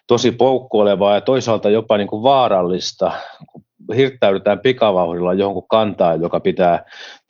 tosi 0.06 0.30
poukkoilevaa 0.32 1.14
ja 1.14 1.20
toisaalta 1.20 1.70
jopa 1.70 1.96
niin 1.96 2.08
kuin 2.08 2.22
vaarallista, 2.22 3.12
kun 3.52 3.64
hirttäydytään 3.96 4.60
pikavauhdilla 4.60 5.34
johonkin 5.34 5.68
kantaan, 5.68 6.22
joka 6.22 6.40
pitää 6.40 6.84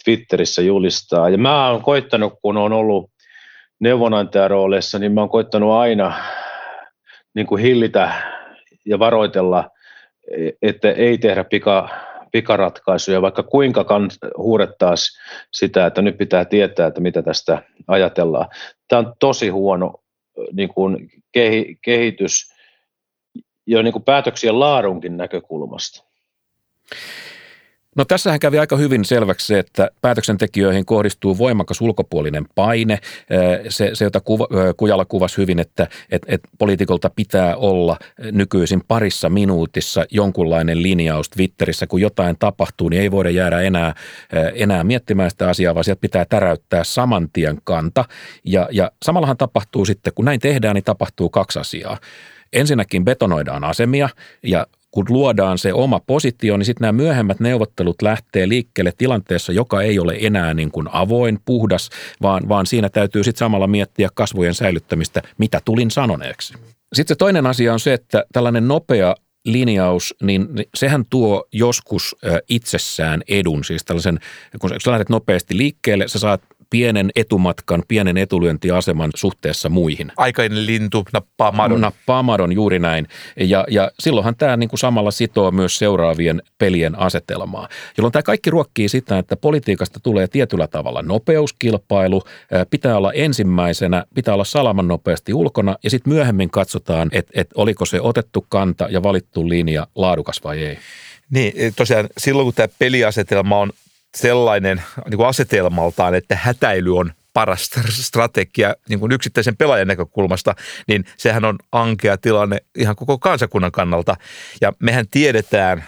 Twitterissä 0.04 0.62
julistaa. 0.62 1.28
Ja 1.28 1.38
mä 1.38 1.70
oon 1.70 1.82
koittanut, 1.82 2.32
kun 2.42 2.56
on 2.56 2.72
ollut 2.72 3.10
neuvonantajarooleissa, 3.80 4.98
niin 4.98 5.12
mä 5.12 5.20
oon 5.20 5.30
koittanut 5.30 5.72
aina 5.72 6.14
niin 7.34 7.46
kuin 7.46 7.62
hillitä 7.62 8.12
ja 8.84 8.98
varoitella, 8.98 9.70
että 10.62 10.90
ei 10.90 11.18
tehdä 11.18 11.44
pika, 11.44 11.88
pikaratkaisuja, 12.32 13.22
vaikka 13.22 13.42
kuinka 13.42 13.84
huurettaisiin 14.36 15.22
sitä, 15.52 15.86
että 15.86 16.02
nyt 16.02 16.18
pitää 16.18 16.44
tietää, 16.44 16.86
että 16.86 17.00
mitä 17.00 17.22
tästä 17.22 17.62
ajatellaan. 17.86 18.48
Tämä 18.88 19.00
on 19.00 19.14
tosi 19.18 19.48
huono 19.48 19.94
niin 20.52 20.68
kuin 20.68 21.10
kehi, 21.32 21.78
kehitys 21.82 22.52
jo 23.66 23.82
niin 23.82 23.92
kuin 23.92 24.04
päätöksien 24.04 24.60
laadunkin 24.60 25.16
näkökulmasta. 25.16 26.04
No 27.96 28.04
tässähän 28.04 28.40
kävi 28.40 28.58
aika 28.58 28.76
hyvin 28.76 29.04
selväksi 29.04 29.46
se, 29.46 29.58
että 29.58 29.90
päätöksentekijöihin 30.00 30.86
kohdistuu 30.86 31.38
voimakas 31.38 31.80
ulkopuolinen 31.80 32.46
paine. 32.54 32.98
Se, 33.68 33.90
se 33.94 34.04
jota 34.04 34.20
kuva, 34.20 34.46
Kujala 34.76 35.04
kuvasi 35.04 35.36
hyvin, 35.36 35.58
että 35.58 35.88
et, 36.10 36.22
et 36.28 36.40
poliitikolta 36.58 37.10
pitää 37.10 37.56
olla 37.56 37.98
nykyisin 38.32 38.82
parissa 38.88 39.28
minuutissa 39.28 40.04
jonkunlainen 40.10 40.82
linjaus 40.82 41.30
Twitterissä. 41.30 41.86
Kun 41.86 42.00
jotain 42.00 42.36
tapahtuu, 42.38 42.88
niin 42.88 43.02
ei 43.02 43.10
voida 43.10 43.30
jäädä 43.30 43.60
enää, 43.60 43.94
enää 44.54 44.84
miettimään 44.84 45.30
sitä 45.30 45.48
asiaa, 45.48 45.74
vaan 45.74 45.84
sieltä 45.84 46.00
pitää 46.00 46.24
täräyttää 46.24 46.84
saman 46.84 47.28
tien 47.32 47.58
kanta. 47.64 48.04
Ja, 48.44 48.68
ja 48.72 48.90
samallahan 49.02 49.36
tapahtuu 49.36 49.84
sitten, 49.84 50.12
kun 50.14 50.24
näin 50.24 50.40
tehdään, 50.40 50.74
niin 50.74 50.84
tapahtuu 50.84 51.28
kaksi 51.28 51.58
asiaa. 51.58 51.98
Ensinnäkin 52.52 53.04
betonoidaan 53.04 53.64
asemia 53.64 54.08
ja 54.42 54.66
kun 54.96 55.06
luodaan 55.08 55.58
se 55.58 55.72
oma 55.72 56.00
positio, 56.06 56.56
niin 56.56 56.66
sitten 56.66 56.86
nämä 56.86 56.92
myöhemmät 56.92 57.40
neuvottelut 57.40 58.02
lähtee 58.02 58.48
liikkeelle 58.48 58.92
tilanteessa, 58.98 59.52
joka 59.52 59.82
ei 59.82 59.98
ole 59.98 60.16
enää 60.20 60.54
niin 60.54 60.70
kuin 60.70 60.88
avoin, 60.92 61.38
puhdas, 61.44 61.90
vaan, 62.22 62.48
vaan 62.48 62.66
siinä 62.66 62.88
täytyy 62.88 63.24
sitten 63.24 63.38
samalla 63.38 63.66
miettiä 63.66 64.08
kasvojen 64.14 64.54
säilyttämistä, 64.54 65.22
mitä 65.38 65.60
tulin 65.64 65.90
sanoneeksi. 65.90 66.54
Sitten 66.92 67.14
se 67.14 67.18
toinen 67.18 67.46
asia 67.46 67.72
on 67.72 67.80
se, 67.80 67.92
että 67.92 68.24
tällainen 68.32 68.68
nopea 68.68 69.14
linjaus, 69.44 70.14
niin 70.22 70.48
sehän 70.74 71.04
tuo 71.10 71.44
joskus 71.52 72.16
itsessään 72.48 73.22
edun. 73.28 73.64
Siis 73.64 73.84
tällaisen, 73.84 74.18
kun 74.60 74.70
sä 74.84 74.90
lähdet 74.90 75.08
nopeasti 75.08 75.56
liikkeelle, 75.56 76.08
sä 76.08 76.18
saat 76.18 76.42
pienen 76.70 77.10
etumatkan, 77.16 77.82
pienen 77.88 78.16
etulyöntiaseman 78.16 79.10
suhteessa 79.14 79.68
muihin. 79.68 80.12
Aikainen 80.16 80.66
lintu 80.66 81.04
nappaa 81.12 81.52
madon. 81.52 81.80
Nappaa 81.80 82.22
madon, 82.22 82.52
juuri 82.52 82.78
näin. 82.78 83.08
Ja, 83.40 83.64
ja 83.70 83.90
silloinhan 84.00 84.36
tämä 84.36 84.56
niin 84.56 84.68
kuin 84.68 84.78
samalla 84.78 85.10
sitoo 85.10 85.50
myös 85.50 85.78
seuraavien 85.78 86.42
pelien 86.58 86.98
asetelmaa, 86.98 87.68
jolloin 87.98 88.12
tämä 88.12 88.22
kaikki 88.22 88.50
ruokkii 88.50 88.88
sitä, 88.88 89.18
että 89.18 89.36
politiikasta 89.36 90.00
tulee 90.00 90.28
tietyllä 90.28 90.66
tavalla 90.66 91.02
nopeuskilpailu, 91.02 92.22
pitää 92.70 92.96
olla 92.96 93.12
ensimmäisenä, 93.12 94.04
pitää 94.14 94.34
olla 94.34 94.44
salaman 94.44 94.88
nopeasti 94.88 95.34
ulkona 95.34 95.76
ja 95.82 95.90
sitten 95.90 96.12
myöhemmin 96.12 96.50
katsotaan, 96.50 97.08
että, 97.12 97.32
että 97.34 97.54
oliko 97.56 97.84
se 97.84 98.00
otettu 98.00 98.46
kanta 98.48 98.88
ja 98.90 99.02
valittu 99.02 99.48
linja 99.48 99.86
laadukas 99.94 100.40
vai 100.44 100.64
ei. 100.64 100.78
Niin, 101.30 101.74
tosiaan 101.76 102.08
silloin 102.18 102.46
kun 102.46 102.54
tämä 102.54 102.68
peliasetelma 102.78 103.58
on 103.58 103.72
sellainen 104.16 104.82
niin 105.10 105.16
kuin 105.16 105.28
asetelmaltaan, 105.28 106.14
että 106.14 106.36
hätäily 106.36 106.98
on 106.98 107.12
paras 107.32 107.70
strategia 107.90 108.74
niin 108.88 109.00
kuin 109.00 109.12
yksittäisen 109.12 109.56
pelaajan 109.56 109.88
näkökulmasta, 109.88 110.54
niin 110.88 111.04
sehän 111.16 111.44
on 111.44 111.58
ankea 111.72 112.18
tilanne 112.18 112.58
ihan 112.78 112.96
koko 112.96 113.18
kansakunnan 113.18 113.72
kannalta. 113.72 114.16
Ja 114.60 114.72
mehän 114.78 115.08
tiedetään 115.10 115.84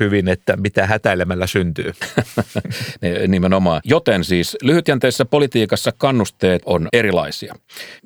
hyvin, 0.00 0.28
että 0.28 0.56
mitä 0.56 0.86
hätäilemällä 0.86 1.46
syntyy. 1.46 1.92
Nimenomaan. 3.28 3.80
Joten 3.84 4.24
siis 4.24 4.56
lyhytjänteisessä 4.62 5.24
politiikassa 5.24 5.92
kannusteet 5.98 6.62
on 6.66 6.88
erilaisia. 6.92 7.54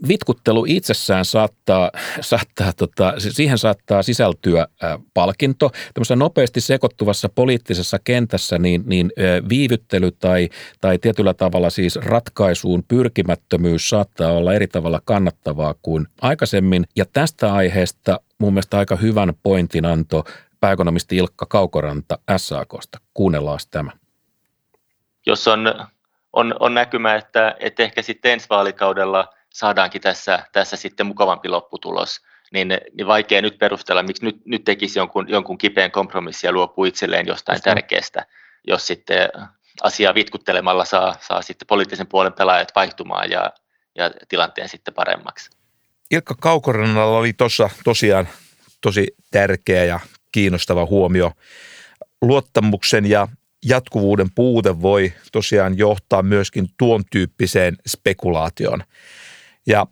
Vitkuttelu 0.08 0.64
itsessään 0.68 1.24
saattaa, 1.24 1.90
saattaa 2.20 2.72
tota, 2.72 3.14
siihen 3.18 3.58
saattaa 3.58 4.02
sisältyä 4.02 4.66
äh, 4.84 4.98
palkinto. 5.14 5.70
Tämmöisessä 5.94 6.16
nopeasti 6.16 6.60
sekoittuvassa 6.60 7.28
poliittisessa 7.28 7.98
kentässä 8.04 8.58
niin, 8.58 8.82
niin 8.86 9.12
äh, 9.18 9.48
viivyttely 9.48 10.10
tai, 10.10 10.48
tai 10.80 10.98
tietyllä 10.98 11.34
tavalla 11.34 11.70
siis 11.70 11.96
ratkaisuun 11.96 12.84
pyrkimättömyys 12.88 13.88
saattaa 13.88 14.32
olla 14.32 14.54
eri 14.54 14.66
tavalla 14.66 15.00
kannattavaa 15.04 15.74
kuin 15.82 16.06
aikaisemmin. 16.20 16.84
Ja 16.96 17.04
tästä 17.12 17.54
aiheesta 17.54 18.20
mun 18.38 18.52
mielestä 18.52 18.78
aika 18.78 18.96
hyvän 18.96 19.32
pointin 19.42 19.84
antoi 19.84 20.22
pääekonomisti 20.60 21.16
Ilkka 21.16 21.46
Kaukoranta 21.46 22.18
SAKsta. 22.36 22.98
Kuunnellaan 23.14 23.58
tämä. 23.70 23.90
Jos 25.26 25.48
on, 25.48 25.88
on, 26.32 26.54
on 26.60 26.74
näkymä, 26.74 27.14
että, 27.14 27.56
että 27.60 27.82
ehkä 27.82 28.02
sitten 28.02 28.32
ensi 28.32 28.46
vaalikaudella 28.50 29.34
saadaankin 29.52 30.02
tässä, 30.02 30.46
tässä 30.52 30.76
sitten 30.76 31.06
mukavampi 31.06 31.48
lopputulos, 31.48 32.20
niin, 32.52 32.68
niin 32.68 33.06
vaikea 33.06 33.42
nyt 33.42 33.58
perustella, 33.58 34.02
miksi 34.02 34.24
nyt, 34.24 34.46
nyt 34.46 34.64
tekisi 34.64 34.98
jonkun, 34.98 35.28
jonkun 35.28 35.58
kipeän 35.58 35.90
kompromissin 35.90 36.48
ja 36.48 36.52
luopuu 36.52 36.84
itselleen 36.84 37.26
jostain 37.26 37.56
Just 37.56 37.64
tärkeästä, 37.64 38.26
jos 38.66 38.86
sitten 38.86 39.28
asiaa 39.82 40.14
vitkuttelemalla 40.14 40.84
saa, 40.84 41.16
saa 41.20 41.42
sitten 41.42 41.66
poliittisen 41.66 42.06
puolen 42.06 42.32
pelaajat 42.32 42.72
vaihtumaan 42.74 43.30
ja, 43.30 43.52
ja 43.94 44.10
tilanteen 44.28 44.68
sitten 44.68 44.94
paremmaksi. 44.94 45.50
Ilkka 46.10 46.34
Kaukorannalla 46.40 47.18
oli 47.18 47.32
tuossa 47.32 47.70
tosiaan 47.84 48.28
tosi 48.80 49.16
tärkeä 49.30 49.84
ja 49.84 50.00
kiinnostava 50.36 50.86
huomio. 50.86 51.32
Luottamuksen 52.22 53.06
ja 53.06 53.28
jatkuvuuden 53.64 54.26
puute 54.34 54.82
voi 54.82 55.12
tosiaan 55.32 55.78
johtaa 55.78 56.22
myöskin 56.22 56.68
tuon 56.78 57.02
tyyppiseen 57.10 57.76
spekulaatioon. 57.88 58.82
Ja 59.66 59.86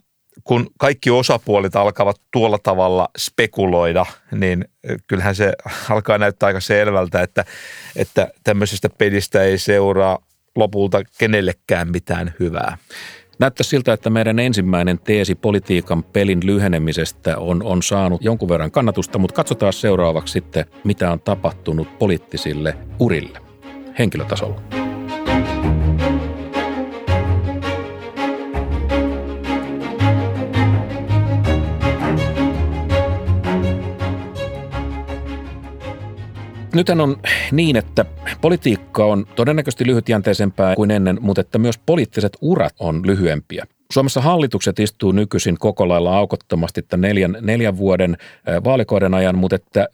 kun 0.45 0.71
kaikki 0.79 1.11
osapuolet 1.11 1.77
alkavat 1.77 2.21
tuolla 2.33 2.59
tavalla 2.59 3.09
spekuloida, 3.19 4.07
niin 4.33 4.65
kyllähän 5.07 5.35
se 5.35 5.53
alkaa 5.91 6.19
näyttää 6.19 6.47
aika 6.47 6.61
selvältä, 6.61 7.23
että, 7.23 7.45
että 7.97 8.29
tämmöisestä 8.45 8.89
pelistä 8.89 9.43
ei 9.43 9.59
seuraa 9.59 10.19
lopulta 10.57 11.03
kenellekään 11.19 11.91
mitään 11.91 12.35
hyvää. 12.41 12.79
Näyttää 13.39 13.65
siltä, 13.65 13.93
että 13.93 14.11
meidän 14.11 14.39
ensimmäinen 14.39 14.99
teesi 14.99 15.35
politiikan 15.35 16.03
pelin 16.03 16.41
lyhenemisestä 16.45 17.39
on, 17.39 17.63
on 17.63 17.83
saanut 17.83 18.25
jonkun 18.25 18.49
verran 18.49 18.71
kannatusta, 18.71 19.19
mutta 19.19 19.37
katsotaan 19.37 19.73
seuraavaksi 19.73 20.33
sitten, 20.33 20.65
mitä 20.85 21.13
on 21.13 21.21
tapahtunut 21.21 21.99
poliittisille 21.99 22.77
urille 22.99 23.39
henkilötasolla. 23.99 24.84
Nythän 36.75 37.01
on 37.01 37.17
niin, 37.53 37.77
että 37.77 38.05
politiikka 38.41 39.05
on 39.05 39.27
todennäköisesti 39.37 39.87
lyhytjänteisempää 39.87 40.75
kuin 40.77 40.91
ennen, 40.91 41.19
mutta 41.21 41.41
että 41.41 41.59
myös 41.59 41.79
poliittiset 41.87 42.37
urat 42.41 42.75
on 42.81 43.07
lyhyempiä. 43.07 43.67
Suomessa 43.93 44.21
hallitukset 44.21 44.79
istuu 44.79 45.13
nykyisin 45.13 45.59
koko 45.59 45.89
lailla 45.89 46.17
aukottomasti 46.17 46.83
tämän 46.83 47.09
neljän, 47.09 47.37
neljän 47.41 47.77
vuoden 47.77 48.17
vaalikauden 48.65 49.15
ajan, 49.15 49.39
mutta, 49.39 49.57
että, 49.57 49.89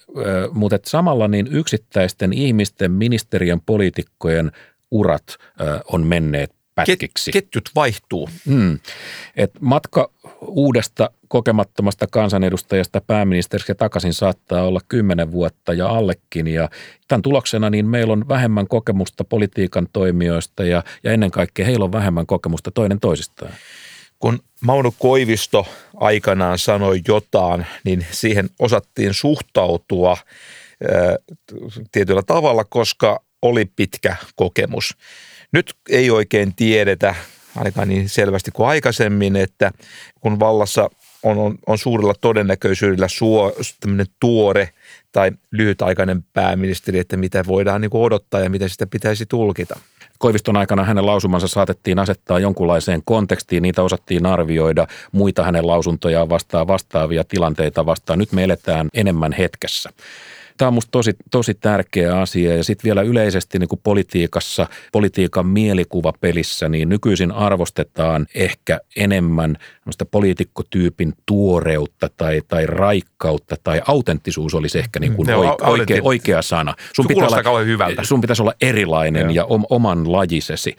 mutta 0.53 0.77
että 0.77 0.90
samalla 0.90 1.29
niin 1.29 1.49
yksittäisten 1.51 2.33
ihmisten, 2.33 2.93
ministeriön, 2.93 3.61
poliitikkojen 3.61 4.53
urat 4.90 5.37
on 5.93 6.07
menneet 6.07 6.60
pätkiksi. 6.75 7.33
Ketjut 7.33 7.71
vaihtuu. 7.75 8.29
Mm. 8.47 8.79
Et 9.37 9.51
matka 9.61 10.11
uudesta 10.41 11.11
kokemattomasta 11.29 12.07
kansanedustajasta 12.07 13.01
pääministeriksi 13.01 13.75
takaisin 13.75 14.15
saattaa 14.15 14.63
olla 14.63 14.81
kymmenen 14.89 15.33
vuotta 15.33 15.73
ja 15.73 15.89
allekin. 15.89 16.47
Ja 16.47 16.69
tämän 17.09 17.23
tuloksena 17.23 17.71
niin 17.71 17.87
meillä 17.87 18.13
on 18.13 18.29
vähemmän 18.29 18.69
kokemusta 18.69 19.25
politiikan 19.25 19.89
toimijoista 19.93 20.65
ja, 20.65 20.83
ja 21.05 21.13
ennen 21.13 21.31
kaikkea 21.31 21.67
heillä 21.67 21.85
on 21.85 21.93
vähemmän 21.93 22.27
kokemusta 22.27 22.71
toinen 22.71 23.01
toisistaan. 23.01 23.53
Kun 24.19 24.39
Mauno 24.61 24.93
Koivisto 24.99 25.67
aikanaan 25.95 26.59
sanoi 26.59 27.01
jotain, 27.09 27.67
niin 27.85 28.07
siihen 28.11 28.51
osattiin 28.59 29.15
suhtautua 29.15 30.17
ää, 30.93 31.17
tietyllä 31.93 32.23
tavalla, 32.23 32.65
koska 32.65 33.23
oli 33.43 33.65
pitkä 33.77 34.17
kokemus. 34.37 34.97
Nyt 35.53 35.75
ei 35.89 36.11
oikein 36.11 36.55
tiedetä, 36.55 37.15
ainakaan 37.57 37.89
niin 37.89 38.09
selvästi 38.09 38.51
kuin 38.51 38.69
aikaisemmin, 38.69 39.37
että 39.37 39.71
kun 40.21 40.41
vallassa 40.41 40.91
on, 41.23 41.39
on, 41.39 41.59
on 41.67 41.79
suurella 41.79 42.15
todennäköisyydellä 42.21 43.09
suo, 43.09 43.53
tuore 44.21 44.69
tai 45.13 45.33
lyhytaikainen 45.51 46.25
pääministeri, 46.33 46.99
että 46.99 47.17
mitä 47.17 47.45
voidaan 47.47 47.81
niin 47.81 47.91
odottaa 47.93 48.41
ja 48.41 48.51
miten 48.51 48.69
sitä 48.69 48.87
pitäisi 48.87 49.27
tulkita. 49.27 49.81
Koiviston 50.19 50.57
aikana 50.57 50.85
hänen 50.85 51.07
lausumansa 51.07 51.49
saatettiin 51.49 51.99
asettaa 51.99 52.39
jonkunlaiseen 52.39 53.03
kontekstiin, 53.05 53.63
niitä 53.63 53.83
osattiin 53.83 54.27
arvioida, 54.27 54.87
muita 55.13 55.45
hänen 55.45 55.67
lausuntojaan 55.67 56.29
vastaan 56.29 56.67
vastaavia 56.67 57.25
tilanteita 57.25 57.87
vastaan. 57.87 58.19
Nyt 58.19 58.33
me 58.33 58.45
eletään 58.45 58.89
enemmän 58.95 59.33
hetkessä. 59.33 59.91
Tämä 60.61 60.68
on 60.68 60.75
minusta 60.75 60.90
tosi, 60.90 61.12
tosi 61.31 61.55
tärkeä 61.55 62.20
asia 62.20 62.57
ja 62.57 62.64
sitten 62.64 62.85
vielä 62.85 63.03
yleisesti 63.03 63.59
niin 63.59 63.68
kuin 63.68 63.81
politiikassa, 63.83 64.66
politiikan 64.92 65.46
mielikuvapelissä, 65.46 66.68
niin 66.68 66.88
nykyisin 66.88 67.33
arvostetaan 67.33 68.27
ehkä 68.35 68.81
enemmän 68.96 69.57
poliitikkotyypin 70.11 71.12
tuoreutta 71.27 72.09
tai, 72.16 72.40
tai 72.49 72.66
raikkautta 72.66 73.57
tai 73.64 73.83
autenttisuus 73.87 74.55
olisi 74.55 74.79
ehkä 74.79 75.01
niin 75.01 75.14
kuin 75.14 75.29
mm, 75.29 75.35
oike, 75.35 75.64
oikea, 75.64 76.01
oikea 76.03 76.42
sana. 76.42 76.75
Sun, 76.92 77.07
pitää 77.07 77.27
olla, 77.27 77.61
hyvältä. 77.61 78.05
sun 78.05 78.20
pitäisi 78.20 78.42
olla 78.42 78.53
erilainen 78.61 79.31
ja, 79.31 79.42
ja 79.42 79.46
oman 79.70 80.12
lajisesi. 80.12 80.77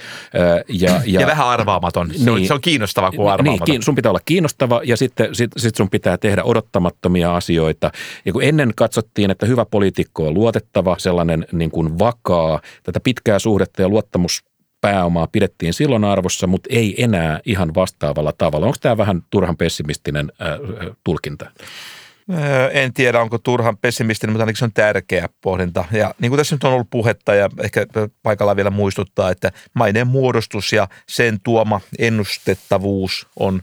Ja, 0.68 1.02
ja, 1.06 1.20
ja 1.20 1.28
vähän 1.28 1.48
arvaamaton. 1.48 2.12
Se, 2.12 2.18
niin, 2.18 2.30
on, 2.30 2.46
se 2.46 2.54
on 2.54 2.62
kiinnostava 2.62 3.12
kuin 3.12 3.32
arvaamaton. 3.32 3.66
Niin, 3.68 3.84
sun 3.84 3.96
pitää 3.96 4.10
olla 4.10 4.22
kiinnostava 4.26 4.82
ja 4.84 4.98
sitten 4.98 5.36
sit, 5.36 5.52
sit 5.58 5.76
sun 5.76 5.90
pitää 5.90 6.18
tehdä 6.18 6.44
odottamattomia 6.44 7.36
asioita. 7.36 7.92
Ja 8.26 8.34
kun 8.34 8.44
ennen 8.44 8.72
katsottiin, 8.76 9.32
että 9.32 9.46
hyvä 9.46 9.66
poliitikko 9.72 10.28
on 10.28 10.34
luotettava, 10.34 10.96
sellainen 11.00 11.46
niin 11.52 11.72
kuin 11.72 12.00
vakaa, 12.00 12.62
tätä 12.84 13.00
pitkää 13.00 13.40
suhdetta 13.40 13.82
ja 13.82 13.90
luottamus 13.90 14.44
pääomaa 14.82 15.28
pidettiin 15.32 15.74
silloin 15.74 16.04
arvossa, 16.04 16.48
mutta 16.48 16.70
ei 16.72 17.04
enää 17.04 17.40
ihan 17.46 17.74
vastaavalla 17.76 18.34
tavalla. 18.38 18.66
Onko 18.66 18.78
tämä 18.82 18.98
vähän 18.98 19.22
turhan 19.30 19.58
pessimistinen 19.58 20.32
äh, 20.42 20.96
tulkinta? 21.04 21.52
En 22.72 22.94
tiedä, 22.94 23.22
onko 23.22 23.38
turhan 23.38 23.78
pessimistinen, 23.78 24.34
mutta 24.34 24.44
ainakin 24.44 24.60
se 24.60 24.66
on 24.66 24.74
tärkeä 24.74 25.30
pohdinta. 25.42 25.86
Ja 25.92 26.16
niin 26.20 26.30
kuin 26.30 26.38
tässä 26.38 26.56
nyt 26.56 26.64
on 26.64 26.74
ollut 26.74 26.90
puhetta 26.90 27.36
ja 27.36 27.50
ehkä 27.64 27.86
paikalla 28.24 28.56
vielä 28.56 28.70
muistuttaa, 28.70 29.32
että 29.32 29.52
maineen 29.74 30.08
muodostus 30.08 30.74
ja 30.74 30.88
sen 31.10 31.40
tuoma 31.44 31.82
ennustettavuus 32.00 33.28
on 33.40 33.62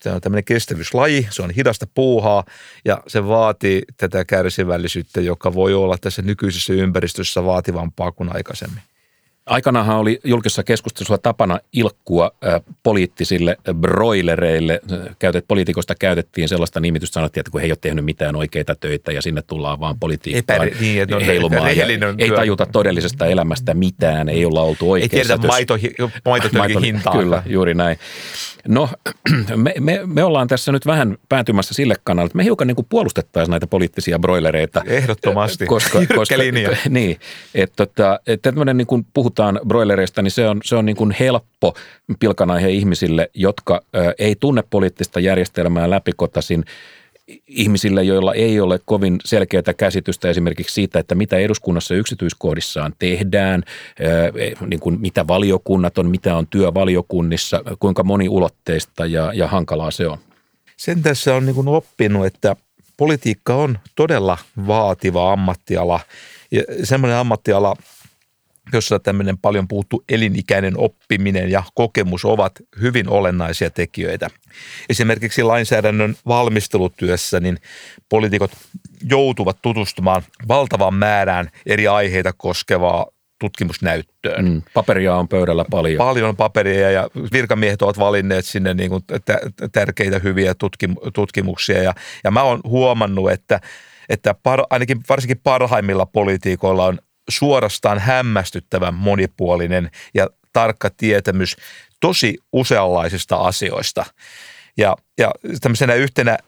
se 0.00 0.10
on 0.10 0.20
tämmöinen 0.20 0.44
kestävyyslaji, 0.44 1.28
se 1.30 1.42
on 1.42 1.50
hidasta 1.50 1.86
puuhaa 1.94 2.44
ja 2.84 3.02
se 3.06 3.26
vaatii 3.26 3.82
tätä 3.96 4.24
kärsivällisyyttä, 4.24 5.20
joka 5.20 5.54
voi 5.54 5.74
olla 5.74 5.98
tässä 5.98 6.22
nykyisessä 6.22 6.72
ympäristössä 6.72 7.44
vaativampaa 7.44 8.12
kuin 8.12 8.36
aikaisemmin. 8.36 8.82
Aikanaanhan 9.48 9.96
oli 9.96 10.20
julkisessa 10.24 10.62
keskustelussa 10.62 11.18
tapana 11.18 11.58
ilkkua 11.72 12.30
äh, 12.46 12.60
poliittisille 12.82 13.56
broilereille. 13.74 14.80
Käytet, 15.18 15.44
poliitikosta 15.48 15.94
käytettiin 15.94 16.48
sellaista 16.48 16.80
nimitystä, 16.80 17.14
sanottiin, 17.14 17.40
että 17.40 17.50
kun 17.50 17.60
he 17.60 17.66
ei 17.66 17.72
ole 17.72 17.78
tehnyt 17.80 18.04
mitään 18.04 18.36
oikeita 18.36 18.74
töitä 18.74 19.12
ja 19.12 19.22
sinne 19.22 19.42
tullaan 19.42 19.80
vaan 19.80 19.98
politiikkaan 19.98 20.68
Epä, 20.68 20.76
niin, 20.80 21.02
että 21.02 21.18
heilumaan. 21.18 21.76
Ja 21.76 21.86
ei 22.18 22.30
tajuta 22.30 22.66
todellisesta 22.66 23.26
elämästä 23.26 23.74
mitään, 23.74 24.28
ei 24.28 24.44
olla 24.44 24.62
oltu 24.62 24.90
oikeassa. 24.90 25.16
Ei 25.16 25.38
tiedetä 25.38 25.46
maito, 25.46 25.78
maito, 26.58 26.80
hintaa. 26.80 27.12
Kyllä, 27.12 27.42
juuri 27.46 27.74
näin. 27.74 27.98
No, 28.68 28.88
me, 29.56 29.74
me, 29.80 30.00
me 30.06 30.24
ollaan 30.24 30.48
tässä 30.48 30.72
nyt 30.72 30.86
vähän 30.86 31.16
päätymässä 31.28 31.74
sille 31.74 31.94
kannalle, 32.04 32.26
että 32.26 32.36
me 32.36 32.44
hiukan 32.44 32.66
niin 32.66 32.76
kuin 32.76 32.86
puolustettaisiin 32.88 33.50
näitä 33.50 33.66
poliittisia 33.66 34.18
broilereita. 34.18 34.82
Ehdottomasti, 34.86 35.66
koska, 35.66 35.98
koska, 36.14 36.38
linja. 36.38 36.70
Niin, 36.88 37.20
että 37.54 37.86
tota, 37.86 38.20
et 38.26 38.42
tämmöinen 38.42 38.76
niin 38.76 38.86
kuin 38.86 39.06
puhutaan 39.38 39.68
broilereista, 39.68 40.22
niin 40.22 40.30
se 40.30 40.48
on, 40.48 40.60
se 40.64 40.76
on 40.76 40.86
niin 40.86 40.96
kuin 40.96 41.14
helppo 41.20 41.74
pilkanaihe 42.20 42.70
ihmisille, 42.70 43.30
jotka 43.34 43.74
ä, 43.74 44.14
ei 44.18 44.36
tunne 44.40 44.62
poliittista 44.70 45.20
järjestelmää 45.20 45.90
läpikotasin– 45.90 46.64
ihmisille, 47.46 48.02
joilla 48.02 48.34
ei 48.34 48.60
ole 48.60 48.80
kovin 48.84 49.18
selkeää 49.24 49.74
käsitystä 49.76 50.28
esimerkiksi 50.28 50.74
siitä, 50.74 50.98
että 50.98 51.14
mitä 51.14 51.36
eduskunnassa 51.36 51.94
yksityiskohdissaan 51.94 52.94
tehdään, 52.98 53.62
niin 54.66 54.80
kuin 54.80 55.00
mitä 55.00 55.26
valiokunnat 55.26 55.98
on, 55.98 56.10
mitä 56.10 56.36
on 56.36 56.46
työvaliokunnissa, 56.46 57.62
kuinka 57.78 58.02
moniulotteista 58.02 59.06
ja, 59.06 59.32
ja 59.34 59.46
hankalaa 59.46 59.90
se 59.90 60.06
on. 60.06 60.18
Sen 60.76 61.02
tässä 61.02 61.34
on 61.34 61.46
niin 61.46 61.54
kuin 61.54 61.68
oppinut, 61.68 62.26
että 62.26 62.56
politiikka 62.96 63.54
on 63.54 63.78
todella 63.94 64.38
vaativa 64.66 65.32
ammattiala 65.32 66.00
ja 66.50 66.62
semmoinen 66.82 67.18
ammattiala, 67.18 67.76
jossa 68.72 68.98
tämmöinen 68.98 69.38
paljon 69.38 69.68
puhuttu 69.68 70.04
elinikäinen 70.08 70.74
oppiminen 70.78 71.50
ja 71.50 71.62
kokemus 71.74 72.24
ovat 72.24 72.52
hyvin 72.80 73.08
olennaisia 73.08 73.70
tekijöitä. 73.70 74.30
Esimerkiksi 74.88 75.42
lainsäädännön 75.42 76.16
valmistelutyössä 76.26 77.40
niin 77.40 77.58
poliitikot 78.08 78.50
joutuvat 79.10 79.58
tutustumaan 79.62 80.22
valtavaan 80.48 80.94
määrään 80.94 81.50
eri 81.66 81.88
aiheita 81.88 82.32
koskevaa 82.32 83.06
tutkimusnäyttöön. 83.40 84.44
Mm, 84.44 84.62
paperia 84.74 85.16
on 85.16 85.28
pöydällä 85.28 85.64
paljon. 85.70 85.98
Paljon 85.98 86.36
paperia 86.36 86.90
ja 86.90 87.08
virkamiehet 87.32 87.82
ovat 87.82 87.98
valinneet 87.98 88.44
sinne 88.44 88.74
niin 88.74 88.90
kuin 88.90 89.04
tärkeitä 89.72 90.18
hyviä 90.18 90.52
tutkim- 90.52 91.10
tutkimuksia 91.14 91.82
ja, 91.82 91.94
ja 92.24 92.30
mä 92.30 92.42
oon 92.42 92.60
huomannut, 92.64 93.30
että 93.30 93.60
että 94.08 94.34
par, 94.42 94.60
ainakin 94.70 95.00
varsinkin 95.08 95.40
parhaimmilla 95.42 96.06
poliitikoilla 96.06 96.86
on 96.86 96.98
suorastaan 97.28 97.98
hämmästyttävän 97.98 98.94
monipuolinen 98.94 99.90
ja 100.14 100.28
tarkka 100.52 100.90
tietämys 100.96 101.56
tosi 102.00 102.38
useanlaisista 102.52 103.36
asioista. 103.36 104.04
Ja, 104.76 104.96
ja 105.18 105.30
tämmöisenä 105.60 105.94
yhtenä 105.94 106.38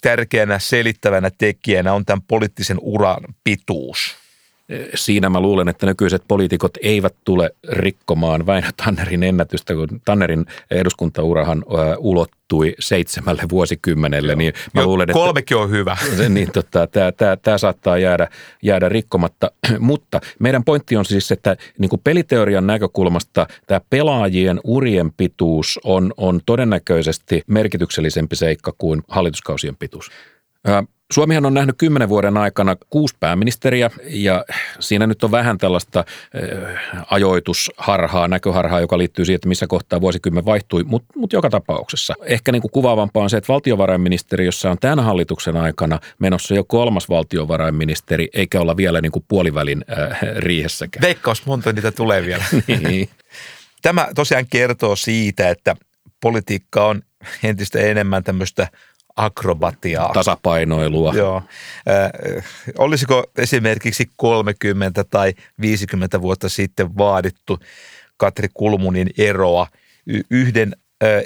tärkeänä 0.00 0.58
selittävänä 0.58 1.30
tekijänä 1.38 1.92
on 1.92 2.04
tämän 2.04 2.22
poliittisen 2.22 2.78
uran 2.80 3.24
pituus– 3.44 4.16
Siinä 4.94 5.28
mä 5.30 5.40
luulen, 5.40 5.68
että 5.68 5.86
nykyiset 5.86 6.22
poliitikot 6.28 6.72
eivät 6.82 7.14
tule 7.24 7.50
rikkomaan 7.68 8.46
Väinö 8.46 8.68
Tannerin 8.84 9.22
ennätystä, 9.22 9.74
kun 9.74 9.88
Tannerin 10.04 10.46
eduskuntaurahan 10.70 11.64
ulottui 11.98 12.74
seitsemälle 12.78 13.42
vuosikymmenelle. 13.50 14.32
Joo. 14.32 14.38
Niin 14.38 14.52
mä 14.74 14.80
jo, 14.80 14.86
luulen, 14.86 15.08
kolmekin 15.12 15.56
on 15.56 15.70
hyvä. 15.70 15.96
Niin, 16.28 16.52
tota, 16.52 16.88
tämä 17.42 17.58
saattaa 17.58 17.98
jäädä, 17.98 18.28
jäädä 18.62 18.88
rikkomatta. 18.88 19.50
Mutta 19.78 20.20
meidän 20.38 20.64
pointti 20.64 20.96
on 20.96 21.04
siis, 21.04 21.32
että 21.32 21.56
niin 21.78 21.88
kuin 21.88 22.00
peliteorian 22.04 22.66
näkökulmasta 22.66 23.46
tämä 23.66 23.80
pelaajien 23.90 24.60
urien 24.64 25.12
pituus 25.16 25.80
on, 25.84 26.12
on 26.16 26.40
todennäköisesti 26.46 27.42
merkityksellisempi 27.46 28.36
seikka 28.36 28.72
kuin 28.78 29.02
hallituskausien 29.08 29.76
pituus. 29.76 30.10
Suomihan 31.12 31.46
on 31.46 31.54
nähnyt 31.54 31.74
kymmenen 31.78 32.08
vuoden 32.08 32.36
aikana 32.36 32.76
kuusi 32.90 33.16
pääministeriä 33.20 33.90
ja 34.04 34.44
siinä 34.80 35.06
nyt 35.06 35.24
on 35.24 35.30
vähän 35.30 35.58
tällaista 35.58 36.04
ajoitusharhaa, 37.10 38.28
näköharhaa, 38.28 38.80
joka 38.80 38.98
liittyy 38.98 39.24
siihen, 39.24 39.36
että 39.36 39.48
missä 39.48 39.66
kohtaa 39.66 40.00
vuosikymmen 40.00 40.44
vaihtui, 40.44 40.84
mutta 40.84 41.12
mut 41.16 41.32
joka 41.32 41.50
tapauksessa. 41.50 42.14
Ehkä 42.22 42.52
niin 42.52 42.62
kuin 42.62 42.72
kuvaavampaa 42.72 43.22
on 43.22 43.30
se, 43.30 43.36
että 43.36 43.52
valtiovarainministeriössä 43.52 44.70
on 44.70 44.78
tämän 44.80 45.00
hallituksen 45.00 45.56
aikana 45.56 45.98
menossa 46.18 46.54
jo 46.54 46.64
kolmas 46.64 47.08
valtiovarainministeri, 47.08 48.28
eikä 48.34 48.60
olla 48.60 48.76
vielä 48.76 49.00
niin 49.00 49.12
kuin 49.12 49.24
puolivälin 49.28 49.84
äh, 49.98 50.18
riihessäkään. 50.36 51.02
Veikkaus 51.02 51.46
monta 51.46 51.72
niitä 51.72 51.92
tulee 51.92 52.24
vielä. 52.24 52.44
niin. 52.88 53.08
Tämä 53.82 54.08
tosiaan 54.14 54.46
kertoo 54.50 54.96
siitä, 54.96 55.50
että 55.50 55.76
politiikka 56.20 56.86
on 56.86 57.02
entistä 57.42 57.78
enemmän 57.78 58.24
tämmöistä 58.24 58.68
akrobatiaa. 59.16 60.12
Tasapainoilua. 60.12 61.12
Joo. 61.14 61.36
Äh, 61.36 62.44
olisiko 62.78 63.24
esimerkiksi 63.38 64.10
30 64.16 65.04
tai 65.04 65.34
50 65.60 66.22
vuotta 66.22 66.48
sitten 66.48 66.98
vaadittu 66.98 67.58
Katri 68.16 68.48
Kulmunin 68.54 69.10
eroa 69.18 69.66
yhden 70.30 70.76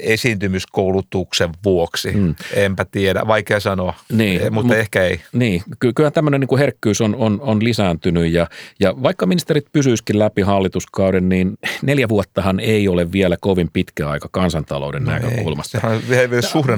esiintymyskoulutuksen 0.03 1.51
vuoksi. 1.65 2.13
Mm. 2.13 2.35
Enpä 2.55 2.87
tiedä, 2.91 3.23
vaikea 3.27 3.61
sanoa, 3.61 3.95
niin, 4.13 4.43
e, 4.43 4.51
mutta 4.51 4.75
mu- 4.75 4.77
ehkä 4.77 5.03
ei. 5.03 5.21
Niin, 5.33 5.63
Ky- 5.81 5.93
kyllä 5.93 6.11
tämmöinen 6.11 6.41
niin 6.41 6.59
herkkyys 6.59 7.01
on, 7.01 7.15
on, 7.15 7.41
on 7.41 7.65
lisääntynyt 7.65 8.33
ja, 8.33 8.47
ja 8.81 9.03
vaikka 9.03 9.27
ministerit 9.27 9.67
pysyisikin 9.73 10.19
läpi 10.19 10.43
hallituskauden, 10.43 11.29
niin 11.29 11.59
neljä 11.83 12.09
vuottahan 12.09 12.61
ei 12.61 12.89
ole 12.89 13.13
vielä 13.13 13.37
kovin 13.41 13.71
pitkä 13.73 14.09
aika 14.11 14.29
kansantalouden 14.33 15.05
no 15.05 15.13
näkökulmasta. 15.13 15.81
Ei, 15.85 15.93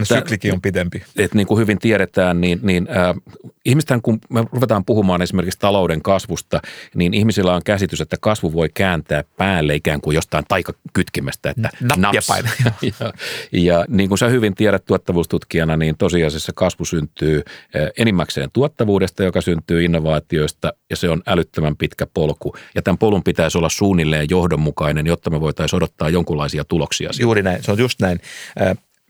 syklikin 0.05 0.53
on 0.53 0.61
pidempi. 0.61 1.03
Et 1.17 1.35
niin 1.35 1.47
kuin 1.47 1.61
hyvin 1.61 1.79
tiedetään, 1.79 2.41
niin, 2.41 2.61
niin 2.63 2.89
äh, 2.91 3.17
ihmisten 3.65 4.03
kun 4.03 4.19
me 4.31 4.45
ruvetaan 4.53 4.85
puhumaan 4.85 5.23
esimerkiksi 5.23 5.59
talouden 5.59 6.03
kasvusta, 6.03 6.61
niin 6.95 7.15
ihmisillä 7.15 7.55
on 7.55 7.63
käsitys, 7.65 8.01
että 8.01 8.17
kasvu 8.21 8.53
voi 8.53 8.69
kääntää 8.75 9.25
päälle 9.37 9.75
ikään 9.75 10.01
kuin 10.01 10.15
jostain 10.15 10.45
taikakytkimestä, 10.49 11.51
että 11.51 11.71
naps. 11.97 12.29
ja, 12.83 13.13
ja 13.53 13.85
niin 13.89 14.09
kuin 14.09 14.19
sä 14.19 14.29
hyvin 14.29 14.55
tiedät 14.55 14.85
tuottavuustutkijana, 14.85 15.77
niin 15.77 15.97
tosiasiassa 15.99 16.53
kasvu 16.55 16.85
syntyy 16.85 17.43
eh, 17.75 17.91
enimmäkseen 17.99 18.51
tuottavuudesta, 18.53 19.23
joka 19.23 19.41
syntyy 19.41 19.85
innovaatioista 19.85 20.73
ja 20.91 20.97
se 20.97 21.09
on 21.09 21.23
älyttömän 21.27 21.77
pitkä 21.77 22.07
polku. 22.15 22.57
Ja 22.75 22.83
tämän 22.83 22.99
polun 22.99 23.25
pitäisi 23.25 23.59
olla 23.59 23.69
suunnilleen 23.69 24.27
johdonmukainen, 24.31 25.07
jotta 25.07 25.31
me 25.31 25.41
voitaisiin 25.41 25.77
odottaa 25.77 26.09
jonkunlaisia 26.09 26.65
tuloksia. 26.65 27.11
Juuri 27.21 27.43
näin, 27.43 27.63
se 27.63 27.73
on 27.73 27.79
just 27.79 28.01
näin. 28.01 28.21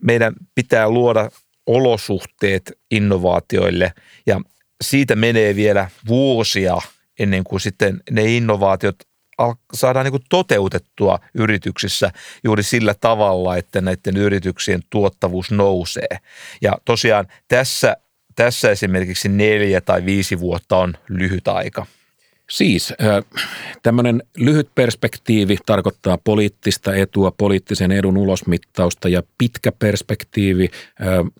Meidän 0.01 0.33
pitää 0.55 0.89
luoda 0.89 1.29
olosuhteet 1.65 2.71
innovaatioille 2.91 3.93
ja 4.25 4.41
siitä 4.83 5.15
menee 5.15 5.55
vielä 5.55 5.89
vuosia 6.07 6.77
ennen 7.19 7.43
kuin 7.43 7.59
sitten 7.59 8.01
ne 8.11 8.37
innovaatiot 8.37 8.95
saadaan 9.73 10.05
niin 10.05 10.21
toteutettua 10.29 11.19
yrityksissä 11.33 12.11
juuri 12.43 12.63
sillä 12.63 12.93
tavalla, 12.93 13.57
että 13.57 13.81
näiden 13.81 14.17
yrityksien 14.17 14.81
tuottavuus 14.89 15.51
nousee. 15.51 16.17
Ja 16.61 16.77
tosiaan 16.85 17.27
tässä, 17.47 17.97
tässä 18.35 18.71
esimerkiksi 18.71 19.29
neljä 19.29 19.81
tai 19.81 20.05
viisi 20.05 20.39
vuotta 20.39 20.77
on 20.77 20.93
lyhyt 21.09 21.47
aika. 21.47 21.85
Siis 22.53 22.93
tämmöinen 23.83 24.23
lyhyt 24.37 24.69
perspektiivi 24.75 25.57
tarkoittaa 25.65 26.17
poliittista 26.23 26.95
etua, 26.95 27.31
poliittisen 27.31 27.91
edun 27.91 28.17
ulosmittausta 28.17 29.09
ja 29.09 29.23
pitkä 29.37 29.71
perspektiivi, 29.71 30.69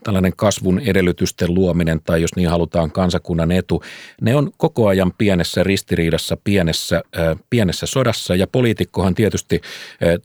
tällainen 0.04 0.34
kasvun 0.36 0.80
edellytysten 0.80 1.54
luominen 1.54 2.02
tai 2.04 2.22
jos 2.22 2.36
niin 2.36 2.50
halutaan 2.50 2.92
kansakunnan 2.92 3.52
etu, 3.52 3.84
ne 4.22 4.36
on 4.36 4.52
koko 4.58 4.88
ajan 4.88 5.14
pienessä 5.18 5.64
ristiriidassa, 5.64 6.38
pienessä, 6.44 7.02
pienessä 7.50 7.86
sodassa 7.86 8.36
ja 8.36 8.48
poliitikkohan 8.48 9.16
tietysti 9.16 9.62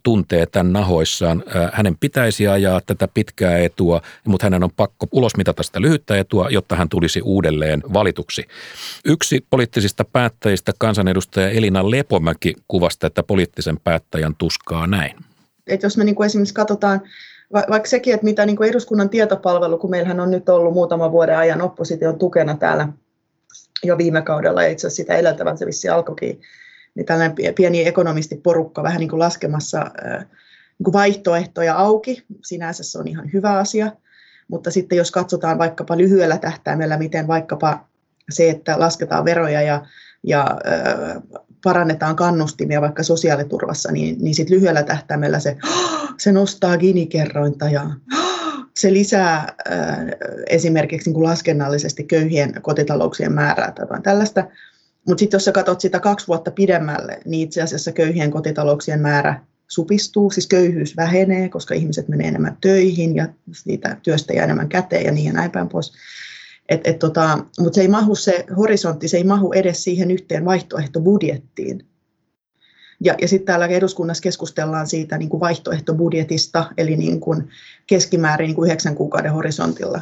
tuntee 0.03 0.47
tämän 0.47 0.73
nahoissaan. 0.73 1.45
Hänen 1.73 1.97
pitäisi 2.01 2.49
ajaa 2.49 2.81
tätä 2.81 3.09
pitkää 3.09 3.59
etua, 3.59 4.03
mutta 4.27 4.47
hänen 4.47 4.65
on 4.65 4.71
pakko 4.77 5.07
ulosmitata 5.13 5.63
sitä 5.63 5.81
lyhyttä 5.81 6.19
etua, 6.19 6.49
jotta 6.51 6.77
hän 6.77 6.89
tulisi 6.89 7.21
uudelleen 7.25 7.83
valituksi. 7.93 8.45
Yksi 9.05 9.47
poliittisista 9.51 10.05
päättäjistä 10.05 10.73
kansanedustaja 10.79 11.51
Elina 11.51 11.91
Lepomäki 11.91 12.55
kuvasi 12.69 12.99
tätä 12.99 13.23
poliittisen 13.23 13.81
päättäjän 13.85 14.35
tuskaa 14.35 14.87
näin. 14.87 15.17
Et 15.67 15.83
jos 15.83 15.97
me 15.97 16.05
niin 16.05 16.15
kuin 16.15 16.27
esimerkiksi 16.27 16.55
katsotaan 16.55 17.01
va- 17.53 17.65
vaikka 17.71 17.89
sekin, 17.89 18.15
että 18.15 18.25
mitä 18.25 18.47
niin 18.47 18.57
kuin 18.57 18.71
eduskunnan 18.71 19.11
tietopalvelu, 19.11 19.79
kun 19.79 19.91
meillähän 19.91 20.21
on 20.21 20.31
nyt 20.31 20.49
ollut 20.49 20.75
muutama 20.75 21.13
vuoden 21.13 21.39
ajan 21.39 21.63
opposition 21.63 22.19
tukena 22.19 22.57
täällä 22.57 22.89
jo 23.85 23.99
viime 23.99 24.23
kaudella, 24.23 24.63
ja 24.63 24.69
itse 24.69 24.87
asiassa 24.87 25.03
sitä 25.03 25.17
edeltävän 25.17 25.59
se 25.59 25.67
vissi 25.67 25.89
alkoikin, 25.89 26.41
niin 26.95 27.07
tällainen 27.07 27.55
pieni 27.55 27.87
ekonomistiporukka 27.87 28.83
vähän 28.83 29.01
niin 29.01 29.11
kuin 29.11 29.21
laskemassa 29.21 29.91
niin 30.79 30.85
kuin 30.85 30.93
vaihtoehtoja 30.93 31.75
auki. 31.75 32.25
Sinänsä 32.45 32.83
se 32.85 32.99
on 32.99 33.09
ihan 33.09 33.31
hyvä 33.33 33.59
asia, 33.59 33.93
mutta 34.49 34.71
sitten 34.71 34.99
jos 34.99 35.11
katsotaan 35.11 35.59
vaikkapa 35.59 35.97
lyhyellä 35.97 36.39
tähtäimellä, 36.39 36.99
miten 36.99 37.27
vaikkapa 37.27 37.89
se, 38.31 38.51
että 38.51 38.79
lasketaan 38.79 39.25
veroja 39.25 39.63
ja 39.63 39.87
ja 40.23 40.47
parannetaan 41.65 42.17
kannustimia 42.17 42.81
vaikka 42.81 43.03
sosiaaliturvassa, 43.03 43.93
niin, 43.93 44.17
niin 44.21 44.35
sit 44.35 44.51
lyhyellä 44.51 44.83
tähtäimellä 44.83 45.39
se, 45.39 45.57
se 46.23 46.33
nostaa 46.33 46.77
Gini-kerrointa 46.77 47.69
ja 47.69 47.91
se 48.81 48.93
lisää 48.93 49.55
esimerkiksi 50.51 51.09
niin 51.09 51.15
kuin 51.15 51.25
laskennallisesti 51.25 52.05
köyhien 52.05 52.63
kotitalouksien 52.63 53.33
määrää 53.33 53.73
tai 53.73 54.01
tällaista. 54.03 54.45
Mutta 55.07 55.21
sitten 55.21 55.37
jos 55.37 55.45
sä 55.45 55.53
katsot 55.53 55.81
sitä 55.81 56.01
kaksi 56.01 56.29
vuotta 56.29 56.51
pidemmälle, 56.51 57.21
niin 57.25 57.43
itse 57.43 57.63
asiassa 57.63 57.93
köyhien 57.93 58.31
kotitalouksien 58.31 59.01
määrä 59.01 59.41
supistuu, 59.69 60.31
siis 60.31 60.47
köyhyys 60.47 60.97
vähenee, 60.97 61.49
koska 61.49 61.75
ihmiset 61.75 62.09
menee 62.09 62.29
enemmän 62.29 62.57
töihin 62.61 63.17
ja 63.17 63.29
siitä 63.53 63.97
työstä 64.03 64.33
jää 64.33 64.45
enemmän 64.45 64.69
käteen 64.69 65.05
ja 65.05 65.13
niin 65.13 65.27
ja 65.27 65.33
näin 65.33 65.51
päin 65.51 65.69
pois. 65.69 65.93
Et, 66.69 66.81
et 66.85 66.99
tota, 66.99 67.39
Mutta 67.59 67.75
se 67.75 67.81
ei 67.81 67.89
mahu 67.89 68.15
se 68.15 68.45
horisontti, 68.57 69.09
se 69.09 69.17
ei 69.17 69.25
mahu 69.25 69.53
edes 69.53 69.85
siihen 69.85 70.11
yhteen 70.11 70.45
vaihtoehtobudjettiin. 70.45 71.87
Ja, 73.05 73.15
ja 73.21 73.29
sitten 73.29 73.47
täällä 73.47 73.67
eduskunnassa 73.67 74.23
keskustellaan 74.23 74.87
siitä 74.87 75.19
niin 75.19 75.29
kuin 75.29 75.41
vaihtoehtobudjetista, 75.41 76.71
eli 76.79 76.97
niin 76.97 77.21
kuin 77.21 77.49
keskimäärin 77.87 78.47
niin 78.47 78.55
kuin 78.55 78.67
yhdeksän 78.67 78.95
kuukauden 78.95 79.33
horisontilla. 79.33 80.01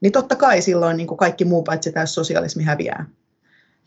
Niin 0.00 0.12
totta 0.12 0.36
kai 0.36 0.62
silloin 0.62 0.96
niin 0.96 1.06
kuin 1.06 1.18
kaikki 1.18 1.44
muu 1.44 1.62
paitsi 1.62 1.92
tämä 1.92 2.06
sosialismi 2.06 2.62
häviää. 2.62 3.06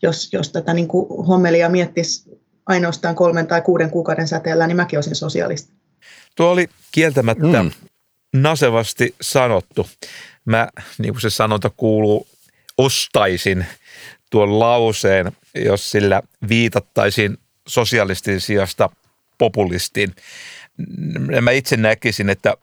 Jos, 0.02 0.32
jos 0.32 0.52
tätä 0.52 0.74
niin 0.74 0.88
kuin 0.88 1.26
hommelia 1.26 1.68
miettisi 1.68 2.40
ainoastaan 2.66 3.14
kolmen 3.14 3.46
tai 3.46 3.62
kuuden 3.62 3.90
kuukauden 3.90 4.28
säteellä, 4.28 4.66
niin 4.66 4.76
mäkin 4.76 4.96
olisin 4.96 5.14
sosialisti. 5.14 5.72
Tuo 6.36 6.50
oli 6.50 6.68
kieltämättä 6.92 7.62
mm. 7.62 7.70
nasevasti 8.34 9.14
sanottu. 9.20 9.86
Mä, 10.46 10.68
niin 10.98 11.14
kuin 11.14 11.20
se 11.20 11.30
sanonta 11.30 11.70
kuuluu, 11.76 12.26
ostaisin 12.78 13.66
tuon 14.30 14.58
lauseen, 14.58 15.32
jos 15.54 15.90
sillä 15.90 16.22
viitattaisiin 16.48 17.38
sosialistin 17.68 18.40
sijasta 18.40 18.90
populistiin. 19.38 20.14
Mä 21.40 21.50
itse 21.50 21.76
näkisin, 21.76 22.30
että 22.30 22.54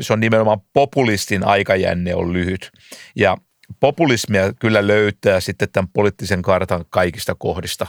se 0.00 0.12
on 0.12 0.20
nimenomaan 0.20 0.60
populistin 0.72 1.46
aikajänne 1.46 2.14
on 2.14 2.32
lyhyt. 2.32 2.70
Ja 3.16 3.36
populismia 3.80 4.52
kyllä 4.52 4.86
löytää 4.86 5.40
sitten 5.40 5.68
tämän 5.72 5.88
poliittisen 5.88 6.42
kartan 6.42 6.84
kaikista 6.90 7.34
kohdista. 7.34 7.86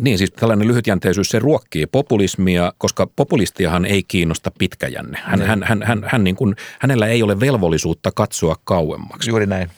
Niin, 0.00 0.18
siis 0.18 0.32
tällainen 0.32 0.68
lyhytjänteisyys, 0.68 1.28
se 1.28 1.38
ruokkii 1.38 1.86
populismia, 1.86 2.72
koska 2.78 3.06
populistiahan 3.16 3.84
ei 3.84 4.02
kiinnosta 4.02 4.50
pitkäjänne. 4.58 5.18
Hän, 5.22 5.42
hän, 5.42 5.62
hän, 5.62 5.82
hän, 5.82 6.02
hän 6.06 6.24
niin 6.24 6.36
kuin, 6.36 6.56
hänellä 6.80 7.06
ei 7.06 7.22
ole 7.22 7.40
velvollisuutta 7.40 8.10
katsoa 8.14 8.56
kauemmaksi. 8.64 9.30
Juuri 9.30 9.46
näin. 9.46 9.70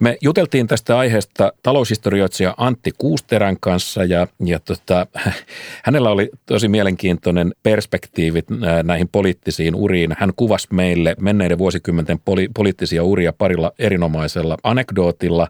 Me 0.00 0.16
juteltiin 0.20 0.66
tästä 0.66 0.98
aiheesta 0.98 1.52
taloushistorioitsija 1.62 2.54
Antti 2.56 2.90
Kuusterän 2.98 3.56
kanssa 3.60 4.04
ja, 4.04 4.26
ja 4.44 4.58
tota, 4.60 5.06
hänellä 5.86 6.10
oli 6.10 6.30
tosi 6.46 6.68
mielenkiintoinen 6.68 7.54
perspektiivit 7.62 8.46
näihin 8.82 9.08
poliittisiin 9.08 9.74
uriin. 9.74 10.14
Hän 10.18 10.32
kuvasi 10.36 10.68
meille 10.70 11.16
menneiden 11.20 11.58
vuosikymmenten 11.58 12.18
poli, 12.24 12.48
poliittisia 12.54 13.04
uria 13.04 13.32
parilla 13.32 13.72
erinomaisella 13.78 14.56
anekdootilla 14.62 15.48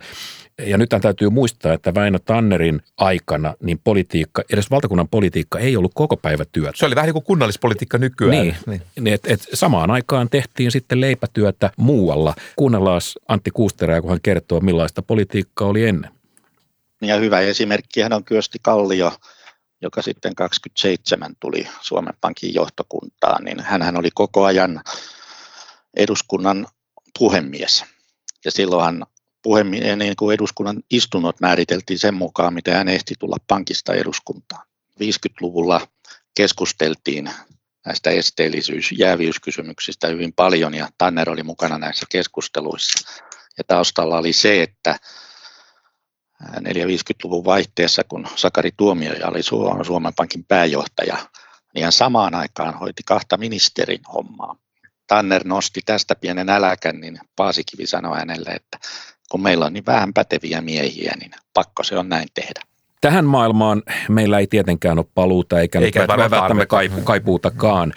ja 0.58 0.78
nyt 0.78 0.90
täytyy 1.00 1.30
muistaa, 1.30 1.72
että 1.72 1.94
Väinö 1.94 2.18
Tannerin 2.18 2.82
aikana 2.96 3.54
niin 3.62 3.80
politiikka, 3.84 4.42
edes 4.52 4.70
valtakunnan 4.70 5.08
politiikka 5.08 5.58
ei 5.58 5.76
ollut 5.76 5.92
koko 5.94 6.16
päivä 6.16 6.44
työtä. 6.52 6.72
Se 6.78 6.86
oli 6.86 6.94
vähän 6.94 7.06
niin 7.06 7.12
kuin 7.12 7.24
kunnallispolitiikka 7.24 7.98
nykyään. 7.98 8.32
Niin, 8.32 8.56
niin. 8.66 9.14
Et, 9.14 9.26
et 9.26 9.46
samaan 9.54 9.90
aikaan 9.90 10.28
tehtiin 10.28 10.70
sitten 10.70 11.00
leipätyötä 11.00 11.70
muualla. 11.76 12.34
Kuunnellaan 12.56 13.00
Antti 13.28 13.50
Kuusterää, 13.50 14.00
kun 14.00 14.10
hän 14.10 14.20
kertoo, 14.22 14.60
millaista 14.60 15.02
politiikkaa 15.02 15.68
oli 15.68 15.84
ennen. 15.84 16.10
Ja 17.02 17.16
hyvä 17.16 17.40
esimerkkihän 17.40 18.12
on 18.12 18.24
Kyösti 18.24 18.58
Kallio, 18.62 19.12
joka 19.82 20.02
sitten 20.02 20.34
27 20.34 21.36
tuli 21.40 21.68
Suomen 21.80 22.14
Pankin 22.20 22.54
johtokuntaan, 22.54 23.44
niin 23.44 23.60
hän 23.60 23.96
oli 23.96 24.08
koko 24.14 24.44
ajan 24.44 24.80
eduskunnan 25.96 26.66
puhemies. 27.18 27.84
Ja 28.44 28.50
silloin 28.50 29.04
puhemie- 29.48 29.96
niin 29.96 30.16
kuin 30.16 30.34
eduskunnan 30.34 30.82
istunnot 30.90 31.40
määriteltiin 31.40 31.98
sen 31.98 32.14
mukaan, 32.14 32.54
miten 32.54 32.74
hän 32.74 32.88
ehti 32.88 33.14
tulla 33.18 33.37
pankista 33.46 33.94
eduskuntaan. 33.94 34.66
50-luvulla 35.00 35.88
keskusteltiin 36.37 37.30
näistä 37.87 38.11
esteellisyys- 38.11 38.92
jääviyskysymyksistä 38.98 40.06
hyvin 40.06 40.32
paljon 40.32 40.74
ja 40.74 40.88
Tanner 40.98 41.30
oli 41.30 41.42
mukana 41.42 41.78
näissä 41.78 42.06
keskusteluissa. 42.11 43.08
Ja 43.58 43.64
taustalla 43.66 44.18
oli 44.18 44.32
se, 44.32 44.62
että 44.62 44.98
450-luvun 46.42 47.44
vaihteessa, 47.44 48.04
kun 48.04 48.26
Sakari 48.37 48.70
Tuomioja 48.76 49.28
oli 49.28 49.42
Suomen 49.84 50.14
Pankin 50.16 50.44
pääjohtaja, 50.44 51.16
niin 51.74 51.84
hän 51.84 51.92
samaan 51.92 52.34
aikaan 52.34 52.78
hoiti 52.78 53.02
kahta 53.06 53.37
ministerin 53.37 54.00
hommaa. 54.12 54.56
Tanner 55.06 55.46
nosti 55.46 55.80
tästä 55.87 56.14
pienen 56.14 56.48
äläkän, 56.48 57.00
niin 57.00 57.20
Paasikivi 57.37 57.87
sanoi 57.87 58.18
hänelle, 58.18 58.50
että 58.50 58.78
kun 59.30 59.42
meillä 59.42 59.66
on 59.66 59.72
niin 59.72 59.86
vähän 59.86 60.14
päteviä 60.14 60.60
miehiä, 60.60 61.12
niin 61.20 61.30
pakko 61.54 61.82
se 61.82 61.98
on 61.98 62.08
näin 62.08 62.28
tehdä. 62.34 62.60
Tähän 63.00 63.24
maailmaan 63.24 63.82
meillä 64.08 64.38
ei 64.38 64.46
tietenkään 64.46 64.98
ole 64.98 65.06
paluuta 65.14 65.60
eikä, 65.60 65.80
eikä 65.80 66.06
välttämättä 66.08 66.66
kaipu, 66.66 67.00
kaipuutakaan, 67.00 67.92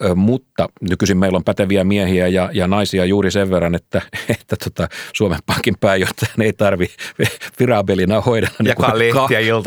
ö, 0.00 0.14
mutta 0.14 0.68
nykyisin 0.80 1.18
meillä 1.18 1.36
on 1.36 1.44
päteviä 1.44 1.84
miehiä 1.84 2.28
ja, 2.28 2.50
ja 2.52 2.66
naisia 2.66 3.04
juuri 3.04 3.30
sen 3.30 3.50
verran, 3.50 3.74
että, 3.74 4.02
että 4.40 4.56
tota, 4.64 4.88
Suomen 5.12 5.38
Pankin 5.46 5.74
pääjohtajan 5.80 6.42
ei 6.42 6.52
tarvi 6.52 6.86
virabelina 7.60 8.20
hoidella 8.20 8.56
niin 8.62 8.76
ka, 8.76 8.92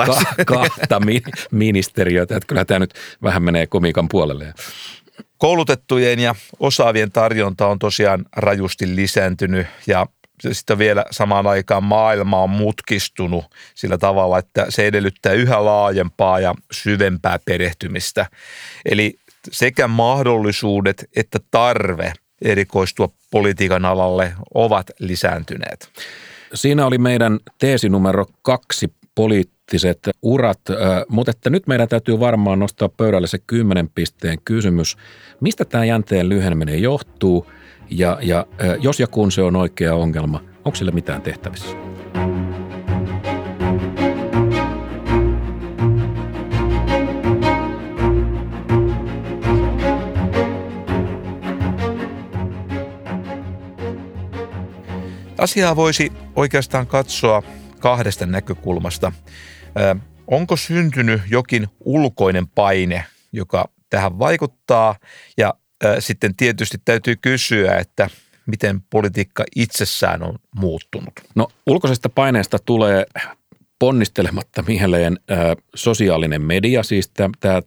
ka, 0.05 0.15
kahta 0.45 0.99
mi, 0.99 1.21
ministeriötä. 1.51 2.35
Että 2.35 2.47
kyllä 2.47 2.65
tämä 2.65 2.79
nyt 2.79 2.93
vähän 3.23 3.43
menee 3.43 3.67
komikan 3.67 4.07
puolelle. 4.09 4.53
Koulutettujen 5.37 6.19
ja 6.19 6.35
osaavien 6.59 7.11
tarjonta 7.11 7.67
on 7.67 7.79
tosiaan 7.79 8.25
rajusti 8.35 8.95
lisääntynyt 8.95 9.67
ja 9.87 10.05
sitten 10.51 10.77
vielä 10.77 11.05
samaan 11.11 11.47
aikaan 11.47 11.83
maailma 11.83 12.43
on 12.43 12.49
mutkistunut 12.49 13.45
sillä 13.75 13.97
tavalla, 13.97 14.37
että 14.37 14.65
se 14.69 14.87
edellyttää 14.87 15.33
yhä 15.33 15.65
laajempaa 15.65 16.39
ja 16.39 16.55
syvempää 16.71 17.39
perehtymistä. 17.45 18.25
Eli 18.85 19.15
sekä 19.51 19.87
mahdollisuudet 19.87 21.05
että 21.15 21.39
tarve 21.51 22.13
erikoistua 22.41 23.09
politiikan 23.31 23.85
alalle 23.85 24.33
ovat 24.53 24.91
lisääntyneet. 24.99 25.89
Siinä 26.53 26.85
oli 26.85 26.97
meidän 26.97 27.39
teesi 27.59 27.89
numero 27.89 28.25
kaksi 28.41 28.93
poliittiset 29.15 29.99
urat, 30.21 30.59
mutta 31.09 31.31
että 31.31 31.49
nyt 31.49 31.67
meidän 31.67 31.87
täytyy 31.87 32.19
varmaan 32.19 32.59
nostaa 32.59 32.89
pöydälle 32.89 33.27
se 33.27 33.39
kymmenen 33.47 33.89
pisteen 33.95 34.37
kysymys. 34.45 34.97
Mistä 35.39 35.65
tämä 35.65 35.85
jänteen 35.85 36.29
lyheneminen 36.29 36.81
johtuu– 36.81 37.47
ja, 37.91 38.17
ja 38.21 38.45
jos 38.81 38.99
ja 38.99 39.07
kun 39.07 39.31
se 39.31 39.41
on 39.41 39.55
oikea 39.55 39.95
ongelma, 39.95 40.43
onko 40.65 40.75
sillä 40.75 40.91
mitään 40.91 41.21
tehtävissä? 41.21 41.75
Asiaa 55.37 55.75
voisi 55.75 56.11
oikeastaan 56.35 56.87
katsoa 56.87 57.43
kahdesta 57.79 58.25
näkökulmasta. 58.25 59.11
onko 60.27 60.55
syntynyt 60.55 61.21
jokin 61.29 61.67
ulkoinen 61.79 62.47
paine, 62.47 63.05
joka 63.31 63.69
tähän 63.89 64.19
vaikuttaa 64.19 64.95
ja 65.37 65.53
sitten 65.99 66.35
tietysti 66.35 66.77
täytyy 66.85 67.15
kysyä, 67.15 67.77
että 67.77 68.09
miten 68.45 68.81
politiikka 68.89 69.43
itsessään 69.55 70.23
on 70.23 70.35
muuttunut. 70.55 71.13
No 71.35 71.47
ulkoisesta 71.67 72.09
paineesta 72.09 72.57
tulee 72.65 73.05
ponnistelematta 73.79 74.63
mieleen 74.67 75.19
sosiaalinen 75.75 76.41
media, 76.41 76.83
siis 76.83 77.11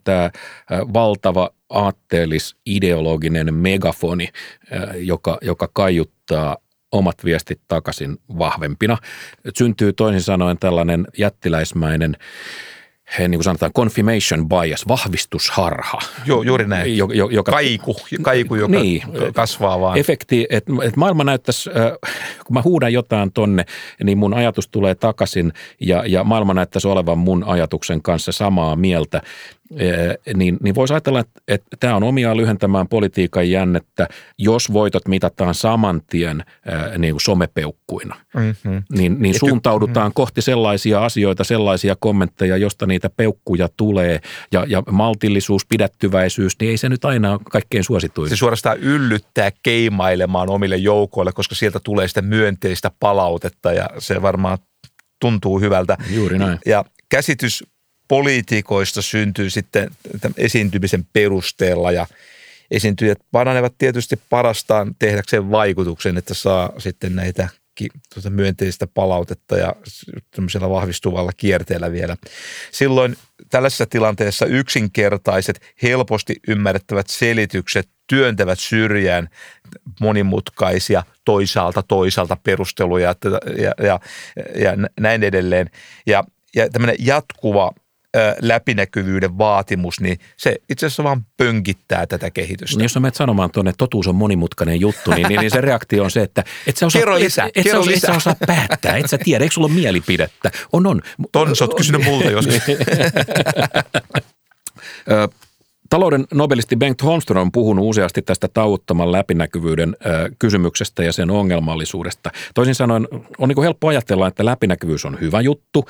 tämä 0.03 0.23
äh, 0.23 0.31
valtava 0.93 1.49
aatteellis 1.69 2.55
ideologinen 2.65 3.53
megafoni, 3.53 4.29
joka, 4.95 5.37
joka 5.41 5.69
kaiuttaa 5.73 6.57
omat 6.91 7.25
viestit 7.25 7.61
takaisin 7.67 8.17
vahvempina. 8.39 8.97
Syntyy 9.57 9.93
toisin 9.93 10.21
sanoen 10.21 10.57
tällainen 10.57 11.07
jättiläismäinen 11.17 12.17
he, 13.19 13.27
niin 13.27 13.37
kuin 13.37 13.43
sanotaan 13.43 13.73
confirmation 13.73 14.49
bias, 14.49 14.87
vahvistusharha. 14.87 15.99
Joo, 16.25 16.41
juuri 16.41 16.67
näin. 16.67 16.97
Jo, 16.97 17.07
jo, 17.13 17.29
joka, 17.29 17.51
kaiku, 17.51 17.95
kaiku, 18.21 18.55
joka 18.55 18.79
niin, 18.79 19.01
kasvaa 19.33 19.79
vaan. 19.79 19.97
Efekti, 19.97 20.47
että 20.49 20.73
et 20.83 20.95
maailma 20.95 21.23
näyttäisi, 21.23 21.69
kun 22.45 22.53
mä 22.53 22.61
huudan 22.61 22.93
jotain 22.93 23.31
tonne, 23.31 23.65
niin 24.03 24.17
mun 24.17 24.33
ajatus 24.33 24.67
tulee 24.67 24.95
takaisin 24.95 25.53
ja, 25.79 26.03
ja 26.07 26.23
maailma 26.23 26.53
näyttäisi 26.53 26.87
olevan 26.87 27.17
mun 27.17 27.43
ajatuksen 27.43 28.01
kanssa 28.01 28.31
samaa 28.31 28.75
mieltä. 28.75 29.21
Niin, 30.35 30.57
niin 30.63 30.75
voisi 30.75 30.93
ajatella, 30.93 31.19
että, 31.19 31.41
että 31.47 31.77
tämä 31.79 31.95
on 31.95 32.03
omiaan 32.03 32.37
lyhentämään 32.37 32.87
politiikan 32.87 33.49
jännettä, 33.49 34.07
jos 34.37 34.73
voitot 34.73 35.07
mitataan 35.07 35.55
saman 35.55 36.01
tien 36.09 36.45
niin 36.97 37.13
kuin 37.13 37.21
somepeukkuina. 37.21 38.15
Mm-hmm. 38.35 38.83
Niin, 38.97 39.15
niin 39.19 39.39
suuntaudutaan 39.39 40.05
mm-hmm. 40.05 40.13
kohti 40.13 40.41
sellaisia 40.41 41.05
asioita, 41.05 41.43
sellaisia 41.43 41.95
kommentteja, 41.99 42.57
josta 42.57 42.85
niitä 42.85 43.09
peukkuja 43.09 43.69
tulee. 43.77 44.19
Ja, 44.51 44.65
ja 44.67 44.83
maltillisuus, 44.91 45.65
pidättyväisyys, 45.65 46.53
niin 46.59 46.71
ei 46.71 46.77
se 46.77 46.89
nyt 46.89 47.05
aina 47.05 47.31
ole 47.31 47.39
kaikkein 47.51 47.83
suosituin. 47.83 48.29
Se 48.29 48.35
suorastaan 48.35 48.77
yllyttää 48.77 49.51
keimailemaan 49.63 50.49
omille 50.49 50.77
joukoille, 50.77 51.31
koska 51.31 51.55
sieltä 51.55 51.79
tulee 51.83 52.07
sitä 52.07 52.21
myönteistä 52.21 52.91
palautetta 52.99 53.73
ja 53.73 53.89
se 53.97 54.21
varmaan 54.21 54.57
tuntuu 55.21 55.59
hyvältä. 55.59 55.97
Juuri 56.09 56.37
näin. 56.37 56.59
Ja 56.65 56.85
käsitys 57.09 57.63
poliitikoista 58.07 59.01
syntyy 59.01 59.49
sitten 59.49 59.89
esiintymisen 60.37 61.05
perusteella 61.13 61.91
ja 61.91 62.07
esiintyjät 62.71 63.19
paranevat 63.31 63.73
tietysti 63.77 64.19
parastaan 64.29 64.95
tehdäkseen 64.99 65.51
vaikutuksen, 65.51 66.17
että 66.17 66.33
saa 66.33 66.73
sitten 66.77 67.15
näitä 67.15 67.49
tuota 68.13 68.29
myönteistä 68.29 68.87
palautetta 68.87 69.57
ja 69.57 69.75
tämmöisellä 70.31 70.69
vahvistuvalla 70.69 71.31
kierteellä 71.37 71.91
vielä. 71.91 72.17
Silloin 72.71 73.15
tällaisessa 73.49 73.85
tilanteessa 73.85 74.45
yksinkertaiset, 74.45 75.61
helposti 75.83 76.35
ymmärrettävät 76.47 77.07
selitykset 77.07 77.89
työntävät 78.07 78.59
syrjään 78.59 79.29
monimutkaisia 79.99 81.03
toisaalta 81.25 81.83
toisaalta 81.83 82.37
perusteluja 82.43 83.15
ja, 83.57 83.85
ja, 83.85 83.99
ja 84.55 84.71
näin 84.99 85.23
edelleen. 85.23 85.69
Ja, 86.05 86.23
ja 86.55 86.69
tämmöinen 86.69 86.95
jatkuva 86.99 87.71
läpinäkyvyyden 88.41 89.37
vaatimus, 89.37 89.99
niin 89.99 90.19
se 90.37 90.55
itse 90.69 90.85
asiassa 90.85 91.03
vaan 91.03 91.25
pönkittää 91.37 92.07
tätä 92.07 92.31
kehitystä. 92.31 92.77
Niin 92.77 92.83
jos 92.83 92.93
sä 92.93 92.99
menet 92.99 93.15
sanomaan 93.15 93.51
tuonne, 93.51 93.69
että 93.69 93.77
totuus 93.77 94.07
on 94.07 94.15
monimutkainen 94.15 94.79
juttu, 94.79 95.11
niin, 95.11 95.27
niin, 95.27 95.39
niin 95.39 95.51
se 95.51 95.61
reaktio 95.61 96.03
on 96.03 96.11
se, 96.11 96.21
että 96.21 96.43
et 96.67 96.77
sä 96.77 96.85
osaa, 96.85 96.99
Kerro 96.99 97.15
lisää, 97.15 97.45
et, 97.45 97.57
et, 97.57 97.63
kerro 97.63 97.83
sä, 97.83 97.91
lisää. 97.91 98.07
et 98.07 98.13
sä 98.13 98.17
osaa 98.17 98.35
päättää, 98.47 98.97
et 98.97 99.09
sä 99.09 99.17
tiedä, 99.17 99.43
eikö 99.43 99.53
sulla 99.53 99.67
ole 99.67 99.75
mielipidettä? 99.75 100.51
On, 100.73 100.87
on. 100.87 101.01
Ton 101.31 101.55
sä 101.55 101.65
oot 101.65 101.77
kysynyt 101.77 102.03
multa 102.03 102.29
joskus. 102.29 102.55
Talouden 105.89 106.25
nobelisti 106.33 106.75
Bengt 106.75 107.03
Holmström 107.03 107.41
on 107.41 107.51
puhunut 107.51 107.85
useasti 107.85 108.21
tästä 108.21 108.47
tauottoman 108.47 109.11
läpinäkyvyyden 109.11 109.95
kysymyksestä 110.39 111.03
ja 111.03 111.13
sen 111.13 111.31
ongelmallisuudesta. 111.31 112.31
Toisin 112.53 112.75
sanoen 112.75 113.07
on 113.37 113.49
niin 113.49 113.55
kuin 113.55 113.63
helppo 113.63 113.87
ajatella, 113.87 114.27
että 114.27 114.45
läpinäkyvyys 114.45 115.05
on 115.05 115.19
hyvä 115.21 115.41
juttu, 115.41 115.85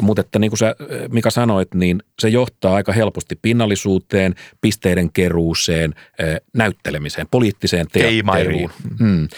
mutta 0.00 0.20
että 0.20 0.38
niin 0.38 0.50
kuin 0.50 0.58
sä 0.58 0.74
Mika 1.12 1.30
sanoit, 1.30 1.74
niin 1.74 2.02
se 2.18 2.28
johtaa 2.28 2.74
aika 2.74 2.92
helposti 2.92 3.38
pinnallisuuteen, 3.42 4.34
pisteiden 4.60 5.12
keruuseen, 5.12 5.94
näyttelemiseen, 6.54 7.26
poliittiseen 7.30 7.86
teatteriin. 7.92 8.70
Hmm. 8.98 9.28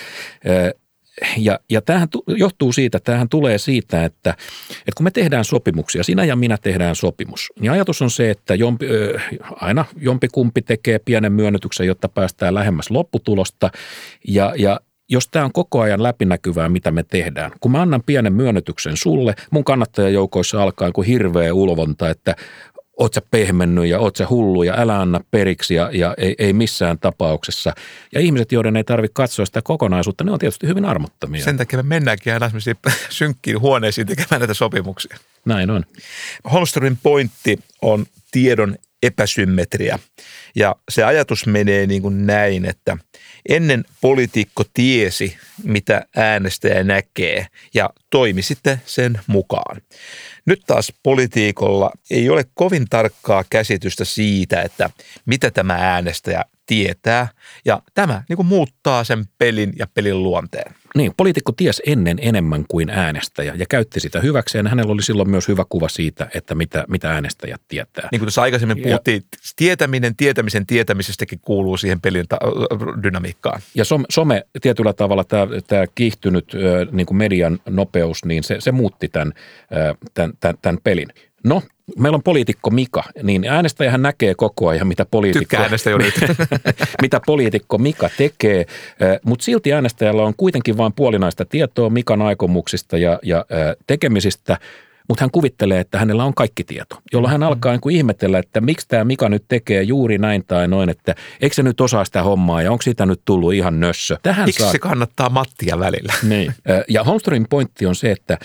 Ja, 1.36 1.60
ja 1.70 1.82
tämähän 1.82 2.08
johtuu 2.26 2.72
siitä, 2.72 2.98
tämähän 2.98 3.28
tulee 3.28 3.58
siitä, 3.58 4.04
että, 4.04 4.30
että 4.70 4.92
kun 4.96 5.04
me 5.04 5.10
tehdään 5.10 5.44
sopimuksia, 5.44 6.02
sinä 6.02 6.24
ja 6.24 6.36
minä 6.36 6.58
tehdään 6.58 6.96
sopimus, 6.96 7.52
niin 7.60 7.72
ajatus 7.72 8.02
on 8.02 8.10
se, 8.10 8.30
että 8.30 8.54
jompi, 8.54 8.86
ö, 8.86 9.20
aina 9.60 9.84
jompikumpi 9.96 10.62
tekee 10.62 10.98
pienen 10.98 11.32
myönnytyksen, 11.32 11.86
jotta 11.86 12.08
päästään 12.08 12.54
lähemmäs 12.54 12.90
lopputulosta 12.90 13.70
ja, 14.28 14.54
ja 14.56 14.80
jos 15.08 15.28
tämä 15.28 15.44
on 15.44 15.52
koko 15.52 15.80
ajan 15.80 16.02
läpinäkyvää, 16.02 16.68
mitä 16.68 16.90
me 16.90 17.02
tehdään. 17.02 17.50
Kun 17.60 17.72
mä 17.72 17.82
annan 17.82 18.02
pienen 18.06 18.32
myönnytyksen 18.32 18.96
sulle, 18.96 19.34
mun 19.50 19.64
kannattajajoukoissa 19.64 20.62
alkaa 20.62 20.92
kuin 20.92 21.06
hirveä 21.06 21.54
ulvonta, 21.54 22.10
että 22.10 22.36
oot 22.98 23.14
sä 23.14 23.22
pehmennyt 23.30 23.86
ja 23.86 23.98
oot 23.98 24.16
sä 24.16 24.26
hullu 24.30 24.62
ja 24.62 24.74
älä 24.76 25.00
anna 25.00 25.20
periksi 25.30 25.74
ja, 25.74 25.90
ja 25.92 26.14
ei, 26.18 26.34
ei 26.38 26.52
missään 26.52 26.98
tapauksessa. 26.98 27.72
Ja 28.14 28.20
ihmiset, 28.20 28.52
joiden 28.52 28.76
ei 28.76 28.84
tarvitse 28.84 29.12
katsoa 29.14 29.46
sitä 29.46 29.62
kokonaisuutta, 29.62 30.24
ne 30.24 30.32
on 30.32 30.38
tietysti 30.38 30.66
hyvin 30.66 30.84
armottomia. 30.84 31.44
Sen 31.44 31.56
takia 31.56 31.76
me 31.76 31.82
mennäänkin 31.82 32.32
aina 32.32 32.50
synkkiin 33.10 33.60
huoneisiin 33.60 34.06
tekemään 34.06 34.40
näitä 34.40 34.54
sopimuksia. 34.54 35.16
Näin 35.48 35.70
on. 35.70 35.84
Holmströmin 36.52 36.98
pointti 37.02 37.58
on 37.82 38.06
tiedon 38.30 38.76
epäsymmetria. 39.02 39.98
Ja 40.54 40.76
se 40.90 41.04
ajatus 41.04 41.46
menee 41.46 41.86
niin 41.86 42.02
kuin 42.02 42.26
näin, 42.26 42.64
että 42.64 42.96
ennen 43.48 43.84
poliitikko 44.00 44.64
tiesi, 44.74 45.36
mitä 45.62 46.06
äänestäjä 46.16 46.84
näkee 46.84 47.46
ja 47.74 47.90
toimi 48.10 48.42
sitten 48.42 48.82
sen 48.86 49.20
mukaan. 49.26 49.82
Nyt 50.46 50.62
taas 50.66 50.92
politiikolla 51.02 51.90
ei 52.10 52.30
ole 52.30 52.44
kovin 52.54 52.86
tarkkaa 52.90 53.44
käsitystä 53.50 54.04
siitä, 54.04 54.62
että 54.62 54.90
mitä 55.26 55.50
tämä 55.50 55.74
äänestäjä 55.74 56.44
tietää 56.68 57.28
ja 57.64 57.82
tämä 57.94 58.22
niin 58.28 58.36
kuin 58.36 58.46
muuttaa 58.46 59.04
sen 59.04 59.24
pelin 59.38 59.72
ja 59.78 59.86
pelin 59.94 60.22
luonteen. 60.22 60.74
Niin, 60.94 61.12
poliitikko 61.16 61.52
ties 61.52 61.82
ennen 61.86 62.18
enemmän 62.20 62.64
kuin 62.68 62.90
äänestäjä 62.90 63.54
ja 63.56 63.66
käytti 63.68 64.00
sitä 64.00 64.20
hyväkseen. 64.20 64.66
Hänellä 64.66 64.92
oli 64.92 65.02
silloin 65.02 65.30
myös 65.30 65.48
hyvä 65.48 65.64
kuva 65.68 65.88
siitä, 65.88 66.28
että 66.34 66.54
mitä, 66.54 66.84
mitä 66.88 67.12
äänestäjät 67.12 67.60
tietää. 67.68 68.08
Niin 68.12 68.20
kuin 68.20 68.26
tuossa 68.26 68.42
aikaisemmin 68.42 68.82
puhuttiin, 68.82 69.22
ja, 69.32 69.38
tietäminen 69.56 70.16
tietämisen 70.16 70.66
tietämisestäkin 70.66 71.38
kuuluu 71.42 71.76
siihen 71.76 72.00
pelin 72.00 72.28
ta- 72.28 72.38
dynamiikkaan. 73.02 73.60
Ja 73.74 73.84
some, 73.84 74.04
some 74.10 74.42
tietyllä 74.62 74.92
tavalla 74.92 75.24
tämä, 75.24 75.46
tämä 75.66 75.84
kiihtynyt 75.94 76.52
niin 76.92 77.06
kuin 77.06 77.18
median 77.18 77.58
nopeus, 77.68 78.24
niin 78.24 78.42
se, 78.42 78.56
se 78.58 78.72
muutti 78.72 79.08
tämän, 79.08 79.32
tämän, 80.14 80.32
tämän, 80.40 80.58
tämän 80.62 80.78
pelin. 80.84 81.08
No, 81.44 81.62
meillä 81.98 82.16
on 82.16 82.22
poliitikko 82.22 82.70
Mika, 82.70 83.04
niin 83.22 83.44
äänestäjähän 83.44 84.02
näkee 84.02 84.34
koko 84.34 84.68
ajan, 84.68 84.88
mitä 84.88 85.06
poliitikko, 85.10 85.56
mitä 87.02 87.20
poliitikko 87.26 87.78
Mika 87.78 88.10
tekee, 88.16 88.66
mutta 89.24 89.44
silti 89.44 89.72
äänestäjällä 89.72 90.22
on 90.22 90.34
kuitenkin 90.36 90.76
vain 90.76 90.92
puolinaista 90.92 91.44
tietoa 91.44 91.90
Mikan 91.90 92.22
aikomuksista 92.22 92.98
ja, 92.98 93.18
ja 93.22 93.44
tekemisistä, 93.86 94.58
mutta 95.08 95.22
hän 95.24 95.30
kuvittelee, 95.30 95.80
että 95.80 95.98
hänellä 95.98 96.24
on 96.24 96.34
kaikki 96.34 96.64
tieto, 96.64 96.98
jolloin 97.12 97.32
hän 97.32 97.42
alkaa 97.42 97.72
niin 97.72 97.80
kuin 97.80 97.96
ihmetellä, 97.96 98.38
että 98.38 98.60
miksi 98.60 98.88
tämä 98.88 99.04
Mika 99.04 99.28
nyt 99.28 99.44
tekee 99.48 99.82
juuri 99.82 100.18
näin 100.18 100.44
tai 100.46 100.68
noin, 100.68 100.88
että 100.88 101.14
eikö 101.40 101.54
se 101.54 101.62
nyt 101.62 101.80
osaa 101.80 102.04
sitä 102.04 102.22
hommaa 102.22 102.62
ja 102.62 102.72
onko 102.72 102.82
siitä 102.82 103.06
nyt 103.06 103.20
tullut 103.24 103.54
ihan 103.54 103.80
nössö. 103.80 104.16
Tähän 104.22 104.46
miksi 104.46 104.62
saa... 104.62 104.72
se 104.72 104.78
kannattaa 104.78 105.28
Mattia 105.28 105.78
välillä? 105.78 106.12
Niin. 106.22 106.54
Ja 106.88 107.04
Holmströmin 107.04 107.48
pointti 107.50 107.86
on 107.86 107.94
se, 107.94 108.10
että 108.10 108.38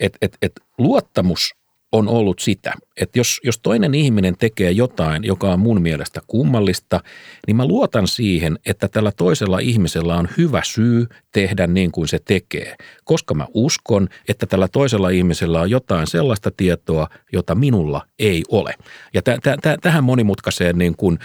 et, 0.00 0.16
et, 0.22 0.38
et 0.42 0.52
luottamus 0.78 1.54
on 1.96 2.08
ollut 2.08 2.38
sitä, 2.38 2.72
että 2.96 3.18
jos, 3.18 3.40
jos 3.44 3.58
toinen 3.58 3.94
ihminen 3.94 4.36
tekee 4.38 4.70
jotain, 4.70 5.24
joka 5.24 5.52
on 5.52 5.60
mun 5.60 5.82
mielestä 5.82 6.20
kummallista, 6.26 7.00
niin 7.46 7.56
mä 7.56 7.66
luotan 7.66 8.08
siihen, 8.08 8.58
että 8.66 8.88
tällä 8.88 9.12
toisella 9.12 9.58
ihmisellä 9.58 10.16
on 10.16 10.28
hyvä 10.38 10.60
syy 10.64 11.06
tehdä 11.32 11.66
niin 11.66 11.92
kuin 11.92 12.08
se 12.08 12.18
tekee, 12.24 12.76
koska 13.04 13.34
mä 13.34 13.46
uskon, 13.54 14.08
että 14.28 14.46
tällä 14.46 14.68
toisella 14.68 15.08
ihmisellä 15.08 15.60
on 15.60 15.70
jotain 15.70 16.06
sellaista 16.06 16.50
tietoa, 16.56 17.08
jota 17.32 17.54
minulla 17.54 18.06
ei 18.18 18.42
ole. 18.48 18.74
Ja 19.14 19.22
t- 19.22 19.40
t- 19.42 19.60
t- 19.62 19.80
tähän 19.82 20.04
monimutkaiseen 20.04 20.78
niin 20.78 20.96
kuin 20.96 21.18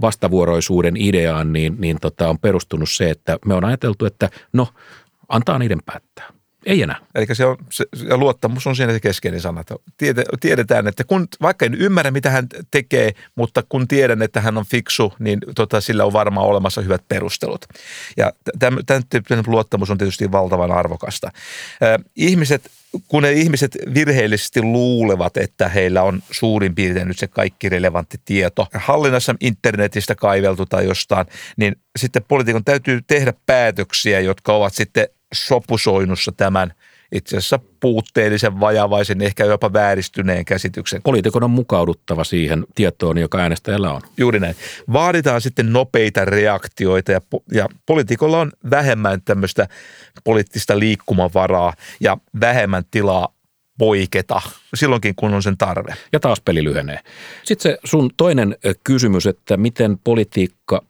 vastavuoroisuuden 0.00 0.96
ideaan 0.96 1.52
niin, 1.52 1.76
niin 1.78 1.96
tota 2.00 2.28
on 2.28 2.38
perustunut 2.38 2.90
se, 2.90 3.10
että 3.10 3.38
me 3.46 3.54
on 3.54 3.64
ajateltu, 3.64 4.04
että 4.06 4.30
no, 4.52 4.68
antaa 5.28 5.58
niiden 5.58 5.80
päättää. 5.86 6.41
Ei 6.66 6.82
enää. 6.82 6.98
Eli 7.14 7.26
se 7.32 7.44
on, 7.44 7.56
se, 7.70 7.84
ja 8.08 8.16
luottamus 8.16 8.66
on 8.66 8.76
siinä 8.76 8.92
se 8.92 9.00
keskeinen 9.00 9.40
sana. 9.40 9.60
Että 9.60 9.74
tiedetään, 10.40 10.86
että 10.86 11.04
kun, 11.04 11.28
vaikka 11.42 11.66
en 11.66 11.74
ymmärrä, 11.74 12.10
mitä 12.10 12.30
hän 12.30 12.46
tekee, 12.70 13.12
mutta 13.34 13.62
kun 13.68 13.88
tiedän, 13.88 14.22
että 14.22 14.40
hän 14.40 14.58
on 14.58 14.64
fiksu, 14.66 15.12
niin 15.18 15.38
tota, 15.54 15.80
sillä 15.80 16.04
on 16.04 16.12
varmaan 16.12 16.46
olemassa 16.46 16.80
hyvät 16.80 17.08
perustelut. 17.08 17.64
Ja 18.16 18.32
tämän, 18.58 18.86
tämän 18.86 19.02
tyyppinen 19.10 19.44
luottamus 19.46 19.90
on 19.90 19.98
tietysti 19.98 20.32
valtavan 20.32 20.72
arvokasta. 20.72 21.30
ihmiset, 22.16 22.70
kun 23.08 23.22
ne 23.22 23.32
ihmiset 23.32 23.78
virheellisesti 23.94 24.62
luulevat, 24.62 25.36
että 25.36 25.68
heillä 25.68 26.02
on 26.02 26.22
suurin 26.30 26.74
piirtein 26.74 27.08
nyt 27.08 27.18
se 27.18 27.26
kaikki 27.26 27.68
relevantti 27.68 28.18
tieto 28.24 28.66
hallinnassa 28.74 29.34
internetistä 29.40 30.14
kaiveltu 30.14 30.66
tai 30.66 30.84
jostain, 30.84 31.26
niin 31.56 31.76
sitten 31.98 32.24
poliitikon 32.28 32.64
täytyy 32.64 33.00
tehdä 33.06 33.32
päätöksiä, 33.46 34.20
jotka 34.20 34.52
ovat 34.52 34.74
sitten 34.74 35.08
sopusoinnussa 35.32 36.32
tämän 36.32 36.72
itse 37.12 37.36
asiassa 37.36 37.58
puutteellisen, 37.80 38.60
vajavaisen, 38.60 39.22
ehkä 39.22 39.44
jopa 39.44 39.72
vääristyneen 39.72 40.44
käsityksen. 40.44 41.02
Poliitikon 41.02 41.44
on 41.44 41.50
mukauduttava 41.50 42.24
siihen 42.24 42.64
tietoon, 42.74 43.18
joka 43.18 43.38
äänestäjällä 43.38 43.92
on. 43.92 44.00
Juuri 44.16 44.40
näin. 44.40 44.56
Vaaditaan 44.92 45.40
sitten 45.40 45.72
nopeita 45.72 46.24
reaktioita 46.24 47.12
ja, 47.12 47.20
ja 47.52 47.68
poliitikolla 47.86 48.40
on 48.40 48.52
vähemmän 48.70 49.22
tämmöistä 49.22 49.68
poliittista 50.24 50.78
liikkumavaraa 50.78 51.72
ja 52.00 52.16
vähemmän 52.40 52.84
tilaa 52.90 53.34
poiketa 53.78 54.40
silloinkin, 54.74 55.14
kun 55.16 55.34
on 55.34 55.42
sen 55.42 55.58
tarve. 55.58 55.94
Ja 56.12 56.20
taas 56.20 56.40
peli 56.40 56.64
lyhenee. 56.64 56.98
Sitten 57.44 57.72
se 57.72 57.78
sun 57.84 58.10
toinen 58.16 58.56
kysymys, 58.84 59.26
että 59.26 59.56
miten 59.56 59.98
politiikka 60.04 60.82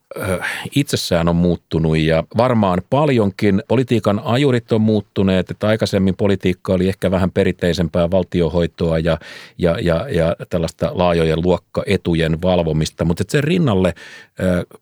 itsessään 0.77 1.29
on 1.29 1.37
muuttunut 1.37 1.99
ja 1.99 2.25
varmaan 2.37 2.83
paljonkin 2.91 3.63
politiikan 3.69 4.21
ajurit 4.25 4.73
on 4.73 4.81
muuttuneet, 4.81 5.51
että 5.51 5.67
aikaisemmin 5.69 6.17
politiikka 6.17 6.73
oli 6.73 6.89
ehkä 6.89 7.11
vähän 7.11 7.31
perinteisempää 7.31 8.11
valtiohoitoa 8.11 8.99
ja, 8.99 9.19
ja, 9.59 9.79
ja, 9.83 10.09
ja 10.09 10.37
tällaista 10.51 10.91
laajojen 10.95 11.43
luokkaetujen 11.43 12.43
valvomista, 12.43 13.05
mutta 13.05 13.25
sen 13.29 13.45
rinnalle 13.45 13.95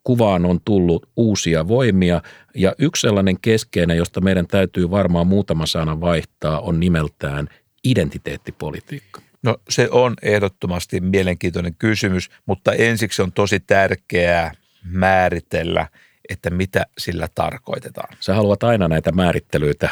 kuvaan 0.04 0.46
on 0.46 0.60
tullut 0.64 1.08
uusia 1.16 1.68
voimia 1.68 2.22
ja 2.54 2.74
yksi 2.78 3.00
sellainen 3.00 3.36
keskeinen, 3.42 3.96
josta 3.96 4.20
meidän 4.20 4.46
täytyy 4.46 4.90
varmaan 4.90 5.26
muutama 5.26 5.66
sana 5.66 6.00
vaihtaa, 6.00 6.60
on 6.60 6.80
nimeltään 6.80 7.48
identiteettipolitiikka. 7.84 9.20
No 9.42 9.56
se 9.68 9.88
on 9.90 10.14
ehdottomasti 10.22 11.00
mielenkiintoinen 11.00 11.74
kysymys, 11.74 12.30
mutta 12.46 12.72
ensiksi 12.72 13.22
on 13.22 13.32
tosi 13.32 13.60
tärkeää 13.60 14.52
määritellä, 14.84 15.86
että 16.28 16.50
mitä 16.50 16.86
sillä 16.98 17.28
tarkoitetaan. 17.34 18.16
Sä 18.20 18.34
haluat 18.34 18.62
aina 18.62 18.88
näitä 18.88 19.12
määrittelyitä. 19.12 19.88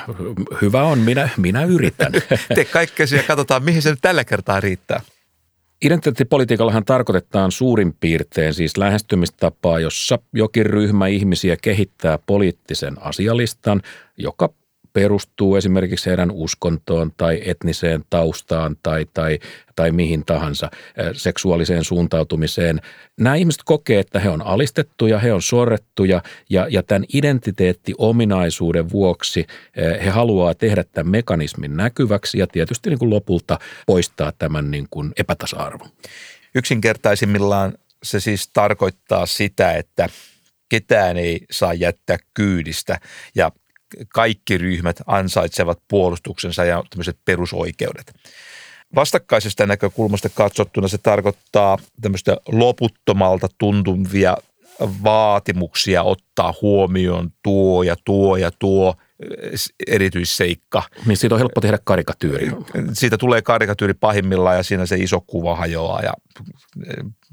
Hyvä 0.62 0.82
on, 0.82 0.98
minä, 0.98 1.28
minä 1.36 1.64
yritän. 1.64 2.12
Tee 2.54 2.64
kaikkesi 2.64 3.16
ja 3.16 3.22
katsotaan, 3.22 3.64
mihin 3.64 3.82
se 3.82 3.90
nyt 3.90 3.98
tällä 4.02 4.24
kertaa 4.24 4.60
riittää. 4.60 5.00
Identiteettipolitiikallahan 5.82 6.84
tarkoitetaan 6.84 7.52
suurin 7.52 7.94
piirtein 8.00 8.54
siis 8.54 8.76
lähestymistapaa, 8.76 9.80
jossa 9.80 10.18
jokin 10.32 10.66
ryhmä 10.66 11.06
ihmisiä 11.06 11.56
kehittää 11.62 12.18
poliittisen 12.26 13.02
asialistan, 13.02 13.82
joka 14.16 14.50
perustuu 14.92 15.56
esimerkiksi 15.56 16.10
heidän 16.10 16.30
uskontoon 16.30 17.12
tai 17.16 17.40
etniseen 17.44 18.04
taustaan 18.10 18.76
tai, 18.82 19.06
tai, 19.14 19.38
tai 19.76 19.92
mihin 19.92 20.24
tahansa 20.24 20.70
seksuaaliseen 21.12 21.84
suuntautumiseen. 21.84 22.80
Nämä 23.20 23.36
ihmiset 23.36 23.62
kokee, 23.64 24.00
että 24.00 24.20
he 24.20 24.28
on 24.28 24.42
alistettuja, 24.42 25.18
he 25.18 25.32
on 25.32 25.42
sorrettuja 25.42 26.22
ja, 26.50 26.66
ja 26.70 26.82
tämän 26.82 27.04
identiteettiominaisuuden 27.14 28.90
vuoksi 28.90 29.46
he 30.04 30.10
haluaa 30.10 30.54
tehdä 30.54 30.84
tämän 30.84 31.10
mekanismin 31.10 31.76
näkyväksi 31.76 32.38
ja 32.38 32.46
tietysti 32.46 32.90
niin 32.90 32.98
kuin 32.98 33.10
lopulta 33.10 33.58
poistaa 33.86 34.32
tämän 34.38 34.70
niin 34.70 34.86
kuin 34.90 35.12
epätasa-arvon. 35.16 35.88
Yksinkertaisimmillaan 36.54 37.74
se 38.02 38.20
siis 38.20 38.50
tarkoittaa 38.52 39.26
sitä, 39.26 39.72
että 39.72 40.08
ketään 40.68 41.16
ei 41.16 41.40
saa 41.50 41.74
jättää 41.74 42.16
kyydistä 42.34 43.00
ja 43.34 43.52
kaikki 44.08 44.58
ryhmät 44.58 45.02
ansaitsevat 45.06 45.78
puolustuksensa 45.88 46.64
ja 46.64 46.84
tämmöiset 46.90 47.18
perusoikeudet. 47.24 48.12
Vastakkaisesta 48.94 49.66
näkökulmasta 49.66 50.28
katsottuna 50.28 50.88
se 50.88 50.98
tarkoittaa 50.98 51.78
tämmöistä 52.00 52.36
loputtomalta 52.52 53.48
tuntuvia 53.58 54.36
vaatimuksia 54.80 56.02
ottaa 56.02 56.54
huomioon 56.62 57.30
tuo 57.42 57.82
ja 57.82 57.96
tuo 58.04 58.36
ja 58.36 58.50
tuo 58.58 58.94
erityisseikka. 59.86 60.82
Niin 61.06 61.16
siitä 61.16 61.34
on 61.34 61.38
helppo 61.38 61.60
tehdä 61.60 61.78
karikatyyri. 61.84 62.50
Siitä 62.92 63.18
tulee 63.18 63.42
karikatyyri 63.42 63.94
pahimmillaan 63.94 64.56
ja 64.56 64.62
siinä 64.62 64.86
se 64.86 64.96
iso 64.96 65.20
kuva 65.20 65.56
hajoaa 65.56 66.02
ja 66.02 66.12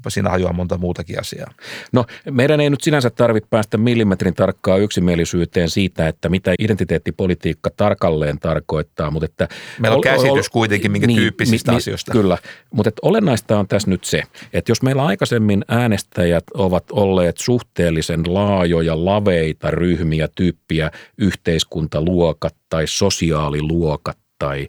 siinä 0.08 0.30
hajoaa 0.30 0.52
monta 0.52 0.78
muutakin 0.78 1.20
asiaa. 1.20 1.52
No 1.92 2.04
meidän 2.30 2.60
ei 2.60 2.70
nyt 2.70 2.80
sinänsä 2.80 3.10
tarvitse 3.10 3.48
päästä 3.50 3.78
millimetrin 3.78 4.34
tarkkaa 4.34 4.76
yksimielisyyteen 4.76 5.70
siitä, 5.70 6.08
että 6.08 6.28
mitä 6.28 6.54
identiteettipolitiikka 6.58 7.70
tarkalleen 7.76 8.38
tarkoittaa. 8.38 9.10
Mutta 9.10 9.24
että 9.24 9.48
Meillä 9.80 9.96
on 9.96 10.00
käsitys 10.00 10.48
kuitenkin 10.48 10.92
minkä 10.92 11.06
niin, 11.06 11.18
tyyppisistä 11.18 11.72
niin, 11.72 11.76
asioista. 11.76 12.12
Kyllä, 12.12 12.38
mutta 12.70 12.88
että 12.88 13.00
olennaista 13.02 13.58
on 13.58 13.68
tässä 13.68 13.90
nyt 13.90 14.04
se, 14.04 14.22
että 14.52 14.70
jos 14.70 14.82
meillä 14.82 15.06
aikaisemmin 15.06 15.64
äänestäjät 15.68 16.44
ovat 16.54 16.84
olleet 16.90 17.36
suhteellisen 17.38 18.22
laajoja, 18.26 19.04
laveita 19.04 19.70
ryhmiä, 19.70 20.28
tyyppiä, 20.34 20.90
yhteiskuntaluokat 21.18 22.56
tai 22.68 22.86
sosiaaliluokat, 22.86 24.18
tai 24.38 24.68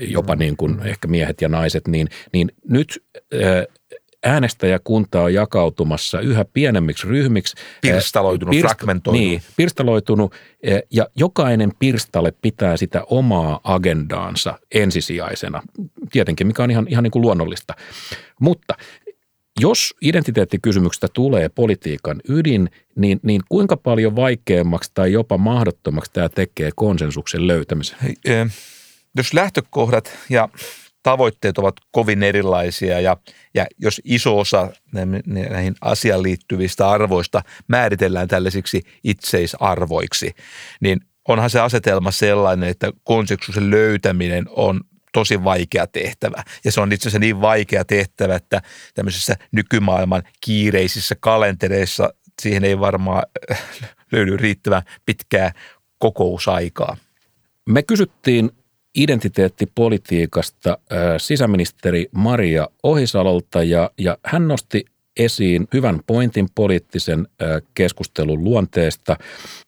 jopa 0.00 0.36
niin 0.36 0.56
kuin 0.56 0.80
ehkä 0.84 1.08
miehet 1.08 1.40
ja 1.40 1.48
naiset, 1.48 1.88
niin, 1.88 2.08
niin 2.32 2.52
nyt 2.68 3.04
äänestäjäkunta 4.24 5.22
on 5.22 5.34
jakautumassa 5.34 6.20
yhä 6.20 6.44
pienemmiksi 6.44 7.06
ryhmiksi. 7.06 7.56
Pirstaloitunut, 7.80 8.54
Pirst- 8.54 8.60
fragmentoitunut. 8.60 9.28
Niin, 9.28 9.42
pirstaloitunut 9.56 10.34
ja 10.90 11.08
jokainen 11.14 11.72
pirstale 11.78 12.32
pitää 12.42 12.76
sitä 12.76 13.04
omaa 13.10 13.60
agendaansa 13.64 14.58
ensisijaisena, 14.74 15.62
tietenkin 16.12 16.46
mikä 16.46 16.62
on 16.62 16.70
ihan, 16.70 16.86
ihan 16.88 17.02
niin 17.02 17.10
kuin 17.10 17.22
luonnollista. 17.22 17.74
Mutta 18.40 18.74
jos 19.60 19.94
identiteettikysymyksestä 20.02 21.08
tulee 21.12 21.48
politiikan 21.48 22.20
ydin, 22.28 22.70
niin, 22.96 23.20
niin 23.22 23.40
kuinka 23.48 23.76
paljon 23.76 24.16
vaikeammaksi 24.16 24.90
tai 24.94 25.12
jopa 25.12 25.38
mahdottomaksi 25.38 26.10
tämä 26.12 26.28
tekee 26.28 26.70
konsensuksen 26.74 27.46
löytämisen? 27.46 27.98
Hei, 28.02 28.14
jos 29.16 29.34
lähtökohdat 29.34 30.18
ja 30.30 30.48
tavoitteet 31.04 31.58
ovat 31.58 31.74
kovin 31.90 32.22
erilaisia 32.22 33.00
ja, 33.00 33.16
ja 33.54 33.66
jos 33.78 34.00
iso 34.04 34.38
osa 34.38 34.70
näihin 35.50 35.74
asiaan 35.80 36.22
liittyvistä 36.22 36.90
arvoista 36.90 37.42
määritellään 37.68 38.28
tällaisiksi 38.28 38.82
itseisarvoiksi, 39.04 40.34
niin 40.80 41.00
onhan 41.28 41.50
se 41.50 41.60
asetelma 41.60 42.10
sellainen, 42.10 42.68
että 42.68 42.92
konsensuksen 43.04 43.70
löytäminen 43.70 44.44
on 44.50 44.80
tosi 45.12 45.44
vaikea 45.44 45.86
tehtävä. 45.86 46.42
Ja 46.64 46.72
se 46.72 46.80
on 46.80 46.92
itse 46.92 47.08
asiassa 47.08 47.18
niin 47.18 47.40
vaikea 47.40 47.84
tehtävä, 47.84 48.34
että 48.34 48.62
tämmöisissä 48.94 49.36
nykymaailman 49.52 50.22
kiireisissä 50.40 51.14
kalentereissa 51.20 52.14
siihen 52.42 52.64
ei 52.64 52.78
varmaan 52.78 53.22
löydy 54.12 54.36
riittävän 54.36 54.82
pitkää 55.06 55.52
kokousaikaa. 55.98 56.96
Me 57.68 57.82
kysyttiin 57.82 58.50
identiteettipolitiikasta 58.98 60.78
sisäministeri 61.18 62.06
Maria 62.12 62.68
Ohisalolta 62.82 63.62
ja, 63.62 63.90
ja 63.98 64.18
hän 64.24 64.48
nosti 64.48 64.84
esiin 65.18 65.66
hyvän 65.74 66.00
pointin 66.06 66.46
poliittisen 66.54 67.26
keskustelun 67.74 68.44
luonteesta. 68.44 69.16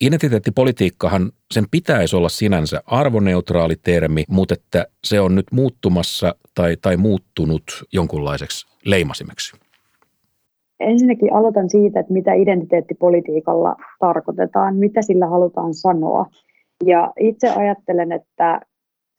Identiteettipolitiikkahan, 0.00 1.32
sen 1.50 1.64
pitäisi 1.70 2.16
olla 2.16 2.28
sinänsä 2.28 2.82
arvoneutraali 2.86 3.74
termi, 3.82 4.24
mutta 4.28 4.54
että 4.54 4.86
se 5.04 5.20
on 5.20 5.34
nyt 5.34 5.46
muuttumassa 5.52 6.34
tai, 6.54 6.76
tai 6.82 6.96
muuttunut 6.96 7.62
jonkunlaiseksi 7.92 8.66
leimasimeksi. 8.84 9.56
Ensinnäkin 10.80 11.32
aloitan 11.32 11.70
siitä, 11.70 12.00
että 12.00 12.12
mitä 12.12 12.34
identiteettipolitiikalla 12.34 13.76
tarkoitetaan, 13.98 14.76
mitä 14.76 15.02
sillä 15.02 15.26
halutaan 15.26 15.74
sanoa. 15.74 16.26
Ja 16.84 17.12
itse 17.20 17.50
ajattelen, 17.50 18.12
että 18.12 18.60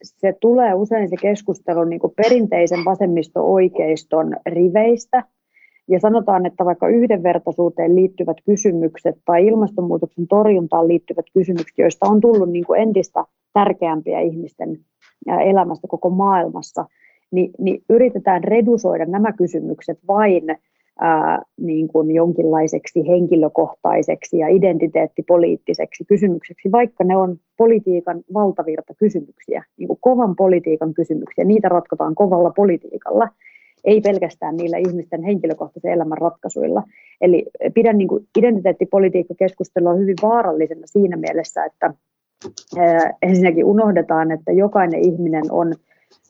se 0.03 0.33
tulee 0.41 0.73
usein 0.73 1.09
se 1.09 1.15
keskustelu 1.21 1.83
niin 1.83 1.99
kuin 1.99 2.13
perinteisen 2.15 2.85
vasemmisto-oikeiston 2.85 4.35
riveistä. 4.45 5.23
Ja 5.89 5.99
sanotaan, 5.99 6.45
että 6.45 6.65
vaikka 6.65 6.87
yhdenvertaisuuteen 6.87 7.95
liittyvät 7.95 8.37
kysymykset 8.45 9.15
tai 9.25 9.47
ilmastonmuutoksen 9.47 10.27
torjuntaan 10.27 10.87
liittyvät 10.87 11.25
kysymykset, 11.33 11.77
joista 11.77 12.05
on 12.05 12.21
tullut 12.21 12.49
niin 12.49 12.65
kuin 12.65 12.81
entistä 12.81 13.23
tärkeämpiä 13.53 14.19
ihmisten 14.19 14.79
elämästä 15.27 15.87
koko 15.87 16.09
maailmassa, 16.09 16.85
niin, 17.31 17.51
niin 17.59 17.83
yritetään 17.89 18.43
redusoida 18.43 19.05
nämä 19.05 19.33
kysymykset 19.33 19.99
vain 20.07 20.43
ää, 20.99 21.41
niin 21.61 21.87
kuin 21.87 22.11
jonkinlaiseksi 22.11 23.07
henkilökohtaiseksi 23.07 24.37
ja 24.37 24.47
identiteettipoliittiseksi 24.47 26.05
kysymykseksi, 26.05 26.71
vaikka 26.71 27.03
ne 27.03 27.17
on 27.17 27.37
politiikan 27.57 28.23
valtavirta 28.33 28.93
kysymyksiä, 28.97 29.63
niin 29.77 29.87
kuin 29.87 29.99
kovan 30.01 30.35
politiikan 30.35 30.93
kysymyksiä. 30.93 31.45
Niitä 31.45 31.69
ratkotaan 31.69 32.15
kovalla 32.15 32.51
politiikalla, 32.55 33.29
ei 33.85 34.01
pelkästään 34.01 34.57
niillä 34.57 34.77
ihmisten 34.77 35.23
henkilökohtaisen 35.23 35.91
elämän 35.91 36.17
ratkaisuilla. 36.17 36.83
Eli 37.21 37.45
pidän 37.73 37.97
niin 37.97 38.07
kuin 38.07 38.27
identiteettipolitiikkakeskustelua 38.37 39.93
hyvin 39.93 40.15
vaarallisena 40.21 40.81
siinä 40.85 41.17
mielessä, 41.17 41.65
että 41.65 41.93
ää, 42.77 43.13
ensinnäkin 43.21 43.65
unohdetaan, 43.65 44.31
että 44.31 44.51
jokainen 44.51 45.05
ihminen 45.05 45.43
on 45.51 45.73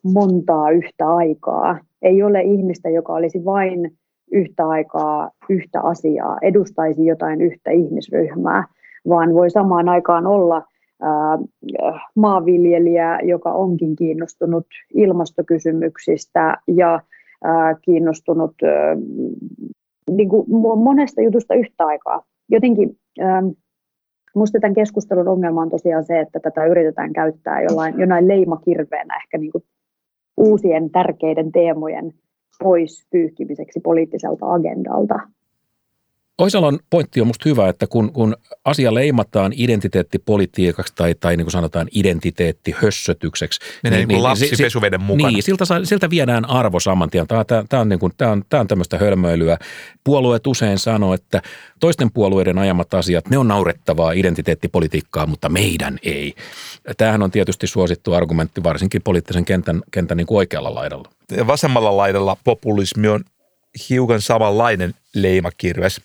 montaa 0.03 0.71
yhtä 0.71 1.09
aikaa. 1.09 1.77
Ei 2.01 2.23
ole 2.23 2.41
ihmistä, 2.41 2.89
joka 2.89 3.13
olisi 3.13 3.45
vain 3.45 3.91
yhtä 4.31 4.67
aikaa 4.67 5.31
yhtä 5.49 5.81
asiaa, 5.81 6.37
edustaisi 6.41 7.05
jotain 7.05 7.41
yhtä 7.41 7.71
ihmisryhmää, 7.71 8.63
vaan 9.09 9.33
voi 9.33 9.49
samaan 9.49 9.89
aikaan 9.89 10.27
olla 10.27 10.63
ää, 11.01 11.37
maanviljelijä, 12.15 13.19
joka 13.23 13.51
onkin 13.51 13.95
kiinnostunut 13.95 14.65
ilmastokysymyksistä 14.93 16.57
ja 16.67 16.99
ää, 17.43 17.75
kiinnostunut 17.81 18.55
ää, 18.63 18.95
niin 20.09 20.29
kuin 20.29 20.45
monesta 20.83 21.21
jutusta 21.21 21.53
yhtä 21.53 21.85
aikaa. 21.85 22.23
Jotenkin 22.49 22.97
Minusta 24.37 24.59
tämän 24.59 24.73
keskustelun 24.73 25.27
ongelma 25.27 25.61
on 25.61 25.69
tosiaan 25.69 26.03
se, 26.03 26.19
että 26.19 26.39
tätä 26.39 26.65
yritetään 26.65 27.13
käyttää 27.13 27.61
jollain, 27.61 27.99
jonain 27.99 28.27
leimakirveenä 28.27 29.15
ehkä 29.15 29.37
niin 29.37 29.51
kuin 29.51 29.63
uusien 30.37 30.89
tärkeiden 30.89 31.51
teemojen 31.51 32.13
pois 32.59 33.07
pyyhkimiseksi 33.11 33.79
poliittiselta 33.79 34.45
agendalta. 34.53 35.19
Oisalon 36.37 36.79
pointti 36.89 37.21
on 37.21 37.27
minusta 37.27 37.49
hyvä, 37.49 37.69
että 37.69 37.87
kun, 37.87 38.13
kun 38.13 38.37
asia 38.65 38.93
leimataan 38.93 39.53
identiteettipolitiikaksi 39.55 40.93
tai, 40.95 41.15
tai 41.15 41.37
niin 41.37 41.45
kuin 41.45 41.51
sanotaan 41.51 41.87
identiteettihössötykseksi. 41.91 43.59
Menee 43.83 43.99
niin, 43.99 44.07
niin, 44.07 44.15
niin 44.15 44.23
lapsi 44.23 44.55
si, 44.55 44.63
pesuveden 44.63 45.01
mukana. 45.01 45.29
Niin, 45.29 45.43
siltä, 45.43 45.65
siltä 45.83 46.09
viedään 46.09 46.49
arvo 46.49 46.79
saman 46.79 47.09
tien. 47.09 47.27
Tämä, 47.27 47.43
tämä, 47.43 47.63
tämä, 47.69 47.81
on, 47.81 47.89
niin 47.89 47.99
kuin, 47.99 48.13
tämä, 48.17 48.31
on, 48.31 48.43
tämä 48.49 48.61
on 48.61 48.67
tämmöistä 48.67 48.97
hölmöilyä. 48.97 49.57
Puolueet 50.03 50.47
usein 50.47 50.79
sanoo, 50.79 51.13
että 51.13 51.41
toisten 51.79 52.11
puolueiden 52.11 52.57
ajamat 52.57 52.93
asiat, 52.93 53.29
ne 53.29 53.37
on 53.37 53.47
naurettavaa 53.47 54.11
identiteettipolitiikkaa, 54.11 55.25
mutta 55.25 55.49
meidän 55.49 55.99
ei. 56.03 56.33
Tämähän 56.97 57.23
on 57.23 57.31
tietysti 57.31 57.67
suosittu 57.67 58.13
argumentti 58.13 58.63
varsinkin 58.63 59.01
poliittisen 59.01 59.45
kentän, 59.45 59.81
kentän 59.91 60.17
niin 60.17 60.27
kuin 60.27 60.37
oikealla 60.37 60.75
laidalla. 60.75 61.09
Vasemmalla 61.47 61.97
laidalla 61.97 62.37
populismi 62.43 63.07
on 63.07 63.23
hiukan 63.89 64.21
samanlainen 64.21 64.93
leimakirves. 65.21 66.01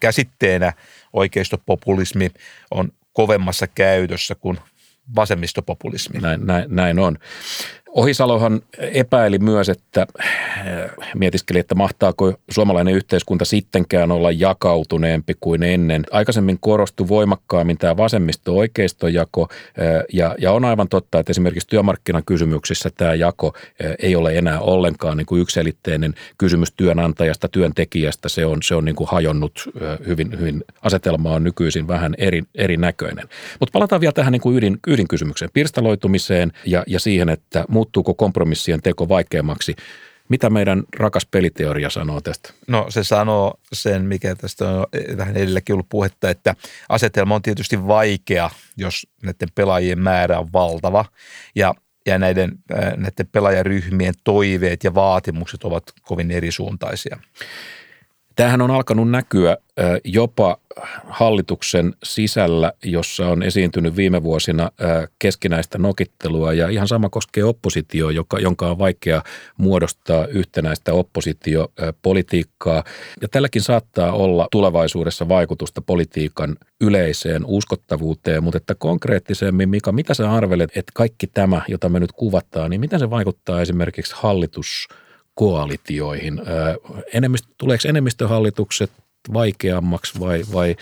Käsitteenä 0.00 0.72
oikeistopopulismi 1.12 2.30
on 2.70 2.92
kovemmassa 3.12 3.66
käytössä 3.66 4.34
kuin 4.34 4.58
vasemmistopopulismi. 5.16 6.20
Näin, 6.20 6.46
näin, 6.46 6.64
näin 6.68 6.98
on. 6.98 7.18
Ohisalohan 7.94 8.62
epäili 8.78 9.38
myös, 9.38 9.68
että 9.68 10.06
äh, 10.20 10.26
mietiskeli, 11.14 11.58
että 11.58 11.74
mahtaako 11.74 12.34
suomalainen 12.50 12.94
yhteiskunta 12.94 13.44
sittenkään 13.44 14.12
olla 14.12 14.30
jakautuneempi 14.30 15.32
kuin 15.40 15.62
ennen. 15.62 16.04
Aikaisemmin 16.10 16.58
korostui 16.60 17.08
voimakkaammin 17.08 17.78
tämä 17.78 17.96
vasemmisto-oikeistojako 17.96 19.48
äh, 19.50 20.04
ja, 20.12 20.34
ja 20.38 20.52
on 20.52 20.64
aivan 20.64 20.88
totta, 20.88 21.18
että 21.18 21.30
esimerkiksi 21.30 21.68
työmarkkinakysymyksissä 21.68 22.90
tämä 22.96 23.14
jako 23.14 23.52
äh, 23.56 23.92
ei 23.98 24.16
ole 24.16 24.38
enää 24.38 24.60
ollenkaan 24.60 25.16
niin 25.16 25.26
kuin 25.26 25.42
ykselitteinen 25.42 26.14
kysymys 26.38 26.72
työnantajasta, 26.72 27.48
työntekijästä. 27.48 28.28
Se 28.28 28.46
on, 28.46 28.62
se 28.62 28.74
on 28.74 28.84
niin 28.84 28.96
kuin 28.96 29.08
hajonnut 29.10 29.64
hyvin, 30.06 30.40
hyvin, 30.40 30.64
asetelma 30.82 31.30
on 31.30 31.44
nykyisin 31.44 31.88
vähän 31.88 32.14
eri, 32.18 32.42
erinäköinen. 32.54 33.28
Mutta 33.60 33.72
palataan 33.72 34.00
vielä 34.00 34.12
tähän 34.12 34.32
niin 34.32 34.40
kuin 34.40 34.56
ydin, 34.56 34.78
ydinkysymykseen, 34.86 35.50
pirstaloitumiseen 35.54 36.52
ja, 36.66 36.84
ja 36.86 37.00
siihen, 37.00 37.28
että 37.28 37.64
muuttuuko 37.84 38.14
kompromissien 38.14 38.82
teko 38.82 39.08
vaikeammaksi. 39.08 39.76
Mitä 40.28 40.50
meidän 40.50 40.82
rakas 40.96 41.26
peliteoria 41.26 41.90
sanoo 41.90 42.20
tästä? 42.20 42.52
No 42.68 42.86
se 42.88 43.04
sanoo 43.04 43.54
sen, 43.72 44.04
mikä 44.04 44.34
tästä 44.34 44.68
on 44.68 44.86
vähän 45.16 45.36
edelläkin 45.36 45.72
ollut 45.72 45.88
puhetta, 45.88 46.30
että 46.30 46.54
asetelma 46.88 47.34
on 47.34 47.42
tietysti 47.42 47.86
vaikea, 47.86 48.50
jos 48.76 49.06
näiden 49.22 49.48
pelaajien 49.54 49.98
määrä 49.98 50.38
on 50.38 50.52
valtava 50.52 51.04
ja, 51.54 51.74
ja 52.06 52.18
näiden, 52.18 52.58
näiden 52.96 53.26
pelaajaryhmien 53.32 54.14
toiveet 54.24 54.84
ja 54.84 54.94
vaatimukset 54.94 55.64
ovat 55.64 55.84
kovin 56.02 56.30
erisuuntaisia. 56.30 57.18
Tämähän 58.36 58.62
on 58.62 58.70
alkanut 58.70 59.10
näkyä 59.10 59.56
jopa 60.04 60.56
hallituksen 61.08 61.94
sisällä, 62.02 62.72
jossa 62.84 63.28
on 63.28 63.42
esiintynyt 63.42 63.96
viime 63.96 64.22
vuosina 64.22 64.70
keskinäistä 65.18 65.78
nokittelua 65.78 66.52
ja 66.52 66.68
ihan 66.68 66.88
sama 66.88 67.08
koskee 67.08 67.44
oppositio, 67.44 68.10
joka, 68.10 68.38
jonka 68.38 68.70
on 68.70 68.78
vaikea 68.78 69.22
muodostaa 69.58 70.26
yhtenäistä 70.26 70.92
oppositiopolitiikkaa. 70.92 72.84
Ja 73.20 73.28
tälläkin 73.28 73.62
saattaa 73.62 74.12
olla 74.12 74.48
tulevaisuudessa 74.50 75.28
vaikutusta 75.28 75.82
politiikan 75.82 76.56
yleiseen 76.80 77.42
uskottavuuteen, 77.46 78.44
mutta 78.44 78.56
että 78.56 78.74
konkreettisemmin, 78.74 79.68
Mika, 79.68 79.92
mitä 79.92 80.14
sä 80.14 80.32
arvelet, 80.32 80.70
että 80.76 80.92
kaikki 80.94 81.26
tämä, 81.26 81.62
jota 81.68 81.88
me 81.88 82.00
nyt 82.00 82.12
kuvataan, 82.12 82.70
niin 82.70 82.80
miten 82.80 82.98
se 82.98 83.10
vaikuttaa 83.10 83.60
esimerkiksi 83.60 84.14
hallitus 84.18 84.88
koalitioihin. 85.34 86.40
Enemmistö, 87.12 87.48
tuleeko 87.58 87.88
enemmistöhallitukset 87.88 88.90
vaikeammaksi 89.32 90.20
vai, 90.20 90.42
vai 90.52 90.76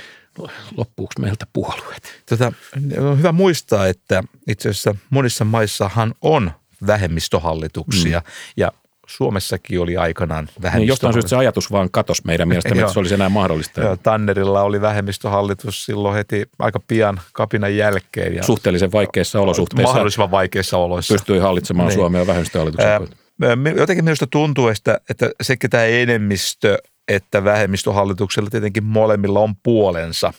loppuuko 0.77 1.13
meiltä 1.19 1.47
puolueet? 1.53 2.23
Tota, 2.29 2.53
on 3.01 3.19
hyvä 3.19 3.33
muistaa, 3.33 3.87
että 3.87 4.23
itse 4.49 4.69
asiassa 4.69 4.95
monissa 5.11 5.45
maissahan 5.45 6.15
on 6.21 6.51
vähemmistöhallituksia 6.87 8.19
mm. 8.19 8.25
ja 8.57 8.73
Suomessakin 9.07 9.81
oli 9.81 9.97
aikanaan 9.97 10.39
vähemmistöhallitus. 10.45 10.79
Niin 10.79 10.89
jostain 10.89 11.13
syystä 11.13 11.29
se 11.29 11.37
ajatus 11.37 11.73
vaan 11.73 11.91
katosi 11.91 12.23
meidän 12.27 12.49
mielestä, 12.49 12.69
että 12.75 12.93
se 12.93 12.99
olisi 12.99 13.15
enää 13.15 13.29
mahdollista. 13.29 13.81
Joo, 13.81 13.97
Tannerilla 13.97 14.63
oli 14.63 14.81
vähemmistöhallitus 14.81 15.85
silloin 15.85 16.15
heti 16.15 16.45
aika 16.59 16.81
pian 16.89 17.21
kapinan 17.33 17.77
jälkeen. 17.77 18.35
Ja 18.35 18.43
Suhteellisen 18.43 18.93
vaikeissa 18.93 19.41
olosuhteissa. 19.41 19.89
Mahdollisimman 19.89 20.31
vaikeissa 20.31 20.77
oloissa. 20.77 21.15
Pystyi 21.15 21.39
hallitsemaan 21.39 21.89
niin. 21.89 21.99
Suomea 21.99 22.27
vähemmistöhallituksen 22.27 23.22
jotenkin 23.77 24.05
minusta 24.05 24.27
tuntuu, 24.27 24.69
että, 24.69 25.01
että 25.11 25.31
sekä 25.43 25.69
tämä 25.69 25.85
enemmistö 25.85 26.79
että 27.09 27.45
vähemmistöhallituksella 27.45 28.51
tietenkin 28.51 28.85
molemmilla 28.85 29.41
on 29.41 29.57
puolensa. 29.57 30.33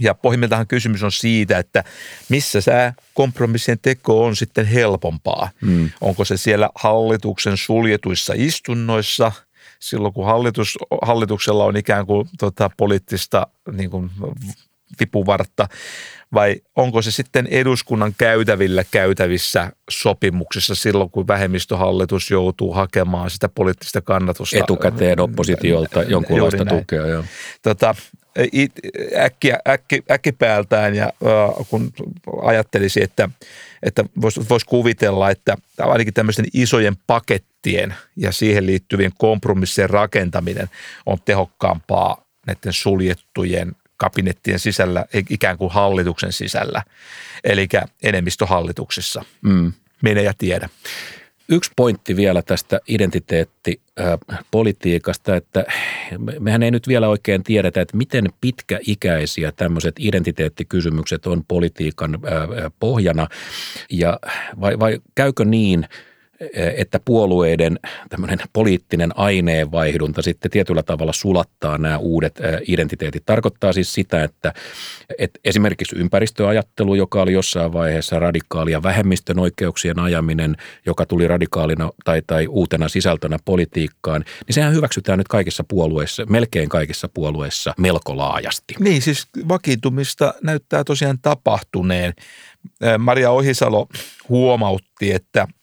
Ja 0.00 0.14
pohjimmiltaan 0.14 0.66
kysymys 0.66 1.02
on 1.02 1.12
siitä, 1.12 1.58
että 1.58 1.84
missä 2.28 2.62
tämä 2.62 2.92
kompromissien 3.14 3.78
teko 3.82 4.24
on 4.24 4.36
sitten 4.36 4.66
helpompaa. 4.66 5.48
Hmm. 5.66 5.90
Onko 6.00 6.24
se 6.24 6.36
siellä 6.36 6.70
hallituksen 6.74 7.56
suljetuissa 7.56 8.32
istunnoissa, 8.36 9.32
silloin 9.80 10.14
kun 10.14 10.26
hallitus, 10.26 10.78
hallituksella 11.02 11.64
on 11.64 11.76
ikään 11.76 12.06
kuin 12.06 12.28
tota, 12.38 12.70
poliittista 12.76 13.46
niin 13.72 13.90
kuin, 13.90 14.10
vipuvartta, 15.00 15.68
vai 16.34 16.56
onko 16.76 17.02
se 17.02 17.10
sitten 17.10 17.46
eduskunnan 17.46 18.14
käytävillä 18.18 18.84
käytävissä 18.90 19.72
sopimuksissa 19.90 20.74
silloin, 20.74 21.10
kun 21.10 21.28
vähemmistöhallitus 21.28 22.30
joutuu 22.30 22.72
hakemaan 22.72 23.30
sitä 23.30 23.48
poliittista 23.48 24.00
kannatusta? 24.00 24.58
Etukäteen 24.58 25.20
oppositiolta 25.20 26.02
jonkunlaista 26.02 26.64
tukea, 26.64 27.06
joo. 27.06 27.24
Tota, 27.62 27.94
äkki, 29.24 29.52
äkki, 29.68 30.02
äkkipäätään 30.10 30.94
ja 30.94 31.04
äh, 31.04 31.66
kun 31.70 31.92
ajattelisi, 32.42 33.02
että, 33.02 33.28
että 33.82 34.04
voisi 34.20 34.40
vois 34.48 34.64
kuvitella, 34.64 35.30
että 35.30 35.56
ainakin 35.78 36.14
tämmöisten 36.14 36.46
isojen 36.54 36.96
pakettien 37.06 37.94
ja 38.16 38.32
siihen 38.32 38.66
liittyvien 38.66 39.12
kompromissien 39.18 39.90
rakentaminen 39.90 40.68
on 41.06 41.18
tehokkaampaa 41.24 42.24
näiden 42.46 42.72
suljettujen 42.72 43.72
kabinettien 44.00 44.58
sisällä, 44.58 45.04
ikään 45.30 45.58
kuin 45.58 45.72
hallituksen 45.72 46.32
sisällä, 46.32 46.82
eli 47.44 47.68
enemmistöhallituksessa. 48.02 49.24
Mm. 49.42 49.72
Mene 50.02 50.22
ja 50.22 50.32
tiedä. 50.38 50.68
Yksi 51.48 51.70
pointti 51.76 52.16
vielä 52.16 52.42
tästä 52.42 52.80
identiteettipolitiikasta, 52.88 55.36
että 55.36 55.64
mehän 56.38 56.62
ei 56.62 56.70
nyt 56.70 56.88
vielä 56.88 57.08
oikein 57.08 57.44
tiedetä, 57.44 57.80
että 57.80 57.96
miten 57.96 58.26
pitkäikäisiä 58.40 59.52
tämmöiset 59.52 59.94
identiteettikysymykset 59.98 61.26
on 61.26 61.44
politiikan 61.48 62.18
pohjana 62.78 63.28
ja 63.90 64.18
vai, 64.60 64.78
vai 64.78 65.00
käykö 65.14 65.44
niin– 65.44 65.86
että 66.76 67.00
puolueiden 67.04 67.78
tämmöinen 68.08 68.38
poliittinen 68.52 69.18
aineenvaihdunta 69.18 70.22
sitten 70.22 70.50
tietyllä 70.50 70.82
tavalla 70.82 71.12
sulattaa 71.12 71.78
nämä 71.78 71.98
uudet 71.98 72.40
identiteetit. 72.66 73.22
Tarkoittaa 73.26 73.72
siis 73.72 73.94
sitä, 73.94 74.24
että, 74.24 74.54
että 75.18 75.40
esimerkiksi 75.44 75.96
ympäristöajattelu, 75.96 76.94
joka 76.94 77.22
oli 77.22 77.32
jossain 77.32 77.72
vaiheessa 77.72 78.18
radikaalia, 78.18 78.82
vähemmistön 78.82 79.38
oikeuksien 79.38 79.98
ajaminen, 79.98 80.56
joka 80.86 81.06
tuli 81.06 81.28
radikaalina 81.28 81.90
tai, 82.04 82.22
tai 82.26 82.46
uutena 82.46 82.88
sisältönä 82.88 83.36
politiikkaan, 83.44 84.24
niin 84.46 84.54
sehän 84.54 84.74
hyväksytään 84.74 85.18
nyt 85.18 85.28
kaikissa 85.28 85.64
puolueissa, 85.68 86.26
melkein 86.26 86.68
kaikissa 86.68 87.08
puolueissa 87.14 87.74
melko 87.78 88.16
laajasti. 88.16 88.74
Niin, 88.78 89.02
siis 89.02 89.28
vakiintumista 89.48 90.34
näyttää 90.42 90.84
tosiaan 90.84 91.18
tapahtuneen. 91.22 92.12
Maria 92.98 93.30
Ohisalo 93.30 93.88
huomautti, 94.28 95.12
että– 95.12 95.46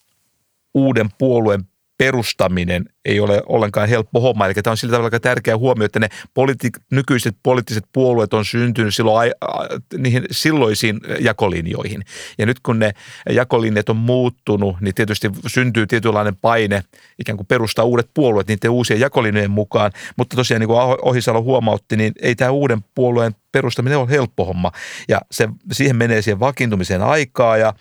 uuden 0.78 1.09
puolueen 1.17 1.63
perustaminen 1.97 2.86
ei 3.05 3.19
ole 3.19 3.41
ollenkaan 3.45 3.89
helppo 3.89 4.21
homma. 4.21 4.45
Eli 4.45 4.53
tämä 4.53 4.71
on 4.71 4.78
sillä 4.78 4.91
tavalla 4.91 5.19
tärkeä 5.19 5.57
huomio, 5.57 5.86
että 5.86 5.99
ne 5.99 6.09
politi- 6.34 6.82
nykyiset 6.91 7.36
poliittiset 7.43 7.86
puolueet 7.93 8.34
on 8.34 8.45
syntynyt 8.45 8.95
silloin 8.95 9.32
a, 9.41 9.47
a, 9.47 9.67
niihin 9.97 10.25
silloisiin 10.32 10.99
jakolinjoihin. 11.19 12.03
Ja 12.38 12.45
nyt 12.45 12.59
kun 12.59 12.80
ne 12.80 12.91
jakolinjat 13.30 13.89
on 13.89 13.95
muuttunut, 13.95 14.82
niin 14.82 14.95
tietysti 14.95 15.32
syntyy 15.47 15.88
tietynlainen 15.88 16.36
paine 16.36 16.84
ikään 17.19 17.38
kuin 17.38 17.47
perustaa 17.47 17.86
uudet 17.86 18.09
puolueet 18.13 18.47
niiden 18.47 18.71
uusien 18.71 18.99
jakolinjojen 18.99 19.51
mukaan. 19.51 19.91
Mutta 20.17 20.36
tosiaan 20.36 20.59
niin 20.59 20.67
kuin 20.67 20.80
Ohisalo 21.01 21.41
huomautti, 21.41 21.97
niin 21.97 22.13
ei 22.21 22.36
tämä 22.36 22.51
uuden 22.51 22.80
puolueen 22.95 23.36
perustaminen 23.51 23.97
ole 23.97 24.09
helppo 24.09 24.45
homma. 24.45 24.71
Ja 25.07 25.21
se, 25.32 25.49
siihen 25.71 25.95
menee 25.95 26.21
siihen 26.21 26.39
vakiintumiseen 26.39 27.01
aikaa 27.01 27.57
ja, 27.57 27.73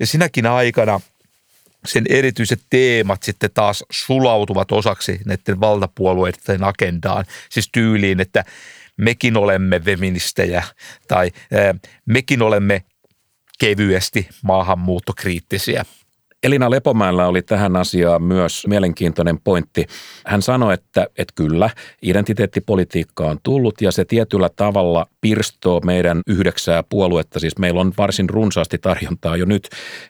ja 0.00 0.06
sinäkin 0.06 0.46
aikana– 0.46 1.00
sen 1.86 2.04
erityiset 2.08 2.60
teemat 2.70 3.22
sitten 3.22 3.50
taas 3.54 3.84
sulautuvat 3.90 4.72
osaksi 4.72 5.20
näiden 5.26 5.60
valtapuolueiden 5.60 6.64
agendaan. 6.64 7.24
Siis 7.50 7.68
tyyliin, 7.72 8.20
että 8.20 8.44
mekin 8.96 9.36
olemme 9.36 9.80
feministejä 9.80 10.62
tai 11.08 11.30
mekin 12.06 12.42
olemme 12.42 12.82
kevyesti 13.58 14.28
maahanmuuttokriittisiä. 14.42 15.84
Elina 16.42 16.70
Lepomäellä 16.70 17.26
oli 17.26 17.42
tähän 17.42 17.76
asiaan 17.76 18.22
myös 18.22 18.66
mielenkiintoinen 18.66 19.40
pointti. 19.40 19.86
Hän 20.26 20.42
sanoi, 20.42 20.74
että, 20.74 21.06
että 21.16 21.32
kyllä, 21.34 21.70
identiteettipolitiikka 22.02 23.26
on 23.26 23.38
tullut 23.42 23.80
ja 23.80 23.92
se 23.92 24.04
tietyllä 24.04 24.48
tavalla 24.56 25.06
pirstoo 25.20 25.80
meidän 25.84 26.20
yhdeksää 26.26 26.82
puoluetta, 26.82 27.40
siis 27.40 27.58
meillä 27.58 27.80
on 27.80 27.92
varsin 27.98 28.30
runsaasti 28.30 28.78
tarjontaa 28.78 29.36
jo 29.36 29.44
nyt, 29.44 29.68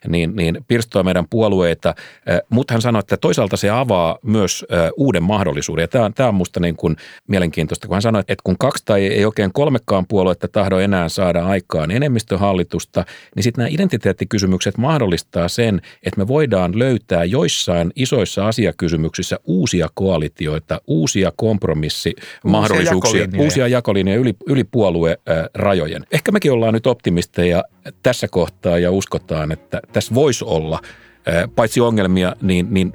niin, 0.08 0.36
niin 0.36 0.58
pirstoo 0.68 1.02
meidän 1.02 1.24
puolueita, 1.30 1.94
mutta 2.50 2.74
hän 2.74 2.82
sanoi, 2.82 3.00
että 3.00 3.16
toisaalta 3.16 3.56
se 3.56 3.70
avaa 3.70 4.18
myös 4.22 4.66
uuden 4.96 5.22
mahdollisuuden. 5.22 5.82
Ja 5.82 5.88
tämä, 5.88 6.04
on, 6.04 6.14
tämä 6.14 6.28
on 6.28 6.34
musta 6.34 6.61
niin 6.61 6.76
kuin 6.76 6.96
mielenkiintoista, 7.28 7.86
kun 7.86 7.94
hän 7.94 8.02
sanoi, 8.02 8.20
että 8.20 8.42
kun 8.44 8.58
kaksi 8.58 8.84
tai 8.84 9.06
ei 9.06 9.24
oikein 9.24 9.52
kolmekaan 9.52 10.06
puoluetta 10.06 10.48
tahdo 10.48 10.78
enää 10.78 11.08
saada 11.08 11.46
aikaan 11.46 11.90
enemmistöhallitusta, 11.90 13.04
niin 13.36 13.42
sitten 13.42 13.62
nämä 13.62 13.74
identiteettikysymykset 13.74 14.78
mahdollistaa 14.78 15.48
sen, 15.48 15.80
että 16.02 16.20
me 16.20 16.28
voidaan 16.28 16.78
löytää 16.78 17.24
joissain 17.24 17.90
isoissa 17.96 18.48
asiakysymyksissä 18.48 19.38
uusia 19.44 19.88
koalitioita, 19.94 20.80
uusia 20.86 21.32
kompromissimahdollisuuksia, 21.36 23.24
uusia, 23.24 23.40
uusia 23.42 23.68
jakolinjoja 23.68 24.20
yli, 24.20 24.34
yli 24.46 24.64
puoluerajojen. 25.01 26.07
Ehkä 26.12 26.32
mekin 26.32 26.53
ollaan 26.53 26.74
nyt 26.74 26.86
optimisteja 26.86 27.64
tässä 28.03 28.28
kohtaa 28.28 28.78
ja 28.78 28.90
uskotaan, 28.90 29.53
että 29.53 29.80
tässä 29.92 30.14
voisi 30.14 30.44
olla 30.44 30.80
paitsi 31.55 31.80
ongelmia, 31.80 32.36
niin, 32.42 32.66
niin 32.70 32.92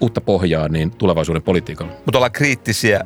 uutta 0.00 0.20
pohjaa 0.20 0.68
niin 0.68 0.90
tulevaisuuden 0.90 1.42
politiikalla. 1.42 1.92
Mutta 1.92 2.18
ollaan 2.18 2.32
kriittisiä. 2.32 3.00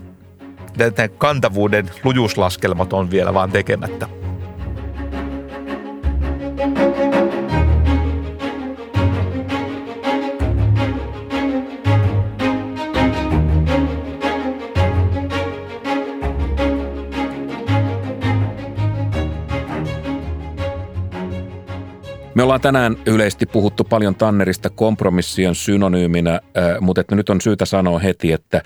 Tämän 0.79 1.11
kantavuuden 1.19 1.91
lujuuslaskelmat 2.05 2.93
on 2.93 3.11
vielä 3.11 3.35
vaan 3.35 3.53
tekemättä. 3.53 4.22
Me 22.35 22.43
ollaan 22.43 22.61
tänään 22.61 22.97
yleisesti 23.07 23.47
puhuttu 23.47 23.85
paljon 23.85 24.15
Tannerista 24.15 24.71
kompromissien 24.71 25.55
synonyyminä, 25.55 26.41
mutta 26.81 27.01
että 27.01 27.15
nyt 27.15 27.31
on 27.31 27.41
syytä 27.41 27.65
sanoa 27.65 27.99
heti, 27.99 28.33
että, 28.33 28.63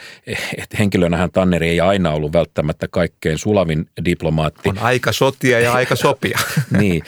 että 0.57 0.77
henkilönähän 0.79 1.31
Tanneri 1.31 1.69
ei 1.69 1.81
aina 1.81 2.11
ollut 2.11 2.33
välttämättä 2.33 2.89
kaikkein 2.89 3.39
sulavin 3.39 3.89
diplomaatti. 4.05 4.69
On 4.69 4.79
aika 4.79 5.13
sotia 5.13 5.61
ja 5.61 5.73
aika 5.73 5.97
sopia. 5.97 6.39
niin, 6.79 7.03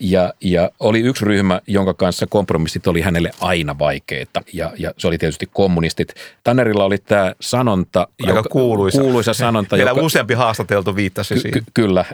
ja, 0.00 0.34
ja 0.40 0.70
oli 0.80 1.00
yksi 1.00 1.24
ryhmä, 1.24 1.60
jonka 1.66 1.94
kanssa 1.94 2.26
kompromissit 2.26 2.86
oli 2.86 3.00
hänelle 3.00 3.30
aina 3.40 3.78
vaikeita, 3.78 4.42
ja, 4.52 4.72
ja 4.78 4.94
se 4.98 5.06
oli 5.06 5.18
tietysti 5.18 5.48
kommunistit. 5.52 6.14
Tannerilla 6.44 6.84
oli 6.84 6.98
tämä 6.98 7.34
sanonta, 7.40 8.08
aika 8.22 8.38
joka, 8.38 8.48
kuuluisa. 8.48 9.00
kuuluisa 9.00 9.34
sanonta. 9.34 9.76
Meillä 9.76 9.90
joka, 9.90 10.02
useampi 10.02 10.34
haastateltu 10.34 10.96
viittasi 10.96 11.34
ky- 11.34 11.40
siihen. 11.40 11.64
Ky- 11.64 11.70
kyllä, 11.74 12.04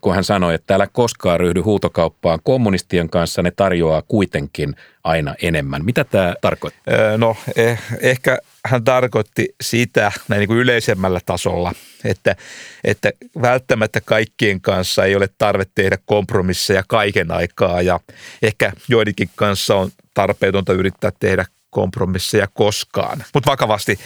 kun 0.00 0.14
hän 0.14 0.24
sanoi, 0.24 0.54
että 0.54 0.74
älä 0.74 0.86
koskaan 0.92 1.40
ryhdy 1.40 1.60
huutokauppaan 1.60 2.38
kommunistien 2.42 3.08
kanssa, 3.08 3.43
ne 3.44 3.50
tarjoaa 3.50 4.02
kuitenkin 4.02 4.76
aina 5.04 5.34
enemmän. 5.42 5.84
Mitä 5.84 6.04
tämä 6.04 6.34
tarkoittaa? 6.40 6.94
No 7.16 7.36
eh, 7.56 7.80
ehkä 8.00 8.38
hän 8.66 8.84
tarkoitti 8.84 9.54
sitä 9.60 10.12
näin 10.28 10.40
niin 10.40 10.48
kuin 10.48 10.58
yleisemmällä 10.58 11.20
tasolla, 11.26 11.72
että, 12.04 12.36
että 12.84 13.12
välttämättä 13.42 14.00
kaikkien 14.00 14.60
kanssa 14.60 15.04
ei 15.04 15.16
ole 15.16 15.28
tarve 15.38 15.64
tehdä 15.74 15.98
kompromisseja 16.04 16.82
kaiken 16.88 17.30
aikaa 17.30 17.82
ja 17.82 18.00
ehkä 18.42 18.72
joidenkin 18.88 19.30
kanssa 19.36 19.76
on 19.76 19.90
tarpeetonta 20.14 20.72
yrittää 20.72 21.12
tehdä 21.20 21.44
kompromisseja 21.70 22.48
koskaan. 22.54 23.24
Mutta 23.34 23.50
vakavasti, 23.50 23.98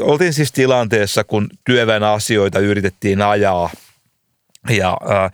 oltiin 0.00 0.32
siis 0.32 0.52
tilanteessa, 0.52 1.24
kun 1.24 1.48
työväen 1.64 2.02
asioita 2.02 2.58
yritettiin 2.58 3.22
ajaa 3.22 3.70
ja 4.70 4.98
äh, 5.10 5.30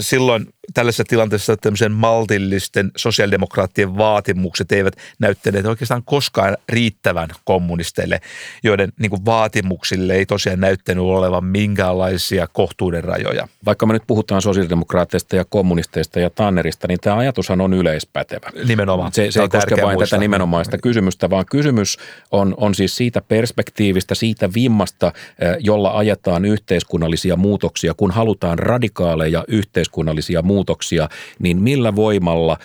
silloin 0.00 0.46
tällaisessa 0.74 1.04
tilanteessa 1.04 1.56
tämmöisen 1.56 1.92
maltillisten 1.92 2.90
sosiaalidemokraattien 2.96 3.96
vaatimukset 3.98 4.72
eivät 4.72 4.96
näyttäneet 5.18 5.66
oikeastaan 5.66 6.02
koskaan 6.04 6.56
riittävän 6.68 7.28
kommunisteille, 7.44 8.20
joiden 8.62 8.92
niin 8.98 9.10
kuin 9.10 9.24
vaatimuksille 9.24 10.14
ei 10.14 10.26
tosiaan 10.26 10.60
näyttänyt 10.60 11.04
olevan 11.04 11.44
minkäänlaisia 11.44 12.46
kohtuuden 12.52 13.04
rajoja. 13.04 13.48
Vaikka 13.64 13.86
me 13.86 13.92
nyt 13.92 14.02
puhutaan 14.06 14.42
sosiaalidemokraatteista 14.42 15.36
ja 15.36 15.44
kommunisteista 15.44 16.20
ja 16.20 16.30
Tannerista, 16.30 16.88
niin 16.88 17.00
tämä 17.00 17.16
ajatushan 17.16 17.60
on 17.60 17.74
yleispätevä. 17.74 18.50
Nimenomaan. 18.64 19.12
Se, 19.12 19.30
se 19.30 19.42
ei 19.42 19.48
koske 19.48 19.76
vain 19.82 19.96
muistaa. 19.96 20.16
tätä 20.16 20.20
nimenomaista 20.20 20.78
kysymystä, 20.78 21.30
vaan 21.30 21.44
kysymys 21.50 21.98
on, 22.30 22.54
on 22.56 22.74
siis 22.74 22.96
siitä 22.96 23.20
perspektiivistä, 23.20 24.14
siitä 24.14 24.50
vimmasta, 24.54 25.12
eh, 25.38 25.56
jolla 25.60 25.98
ajetaan 25.98 26.44
yhteiskunnallisia 26.44 27.36
muutoksia, 27.36 27.94
kun 27.94 28.10
halutaan 28.10 28.58
radikaaleja 28.58 29.44
yhteiskunnallisia 29.48 30.42
muutoksia 30.42 30.57
muutoksia, 30.58 31.08
niin 31.38 31.62
millä 31.62 31.96
voimalla 31.96 32.58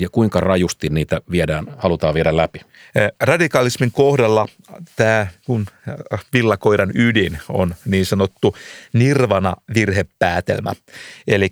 ja 0.00 0.08
kuinka 0.08 0.40
rajusti 0.40 0.88
niitä 0.88 1.20
viedään, 1.30 1.66
halutaan 1.78 2.14
viedä 2.14 2.36
läpi? 2.36 2.60
Radikalismin 3.20 3.92
kohdalla 3.92 4.48
tämä 4.96 5.26
kun 5.46 5.66
villakoiran 6.32 6.90
ydin 6.94 7.38
on 7.48 7.74
niin 7.84 8.06
sanottu 8.06 8.56
nirvana 8.92 9.56
virhepäätelmä, 9.74 10.72
eli 11.26 11.48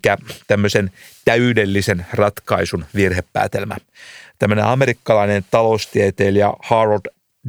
tämmöisen 0.46 0.90
täydellisen 1.24 2.06
ratkaisun 2.12 2.84
virhepäätelmä. 2.94 3.76
Tämmöinen 4.38 4.64
amerikkalainen 4.64 5.44
taloustieteilijä 5.50 6.52
Harold 6.62 7.06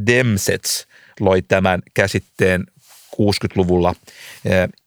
Demsets 0.07 0.87
loi 1.19 1.41
tämän 1.41 1.81
käsitteen 1.93 2.63
60-luvulla. 3.15 3.95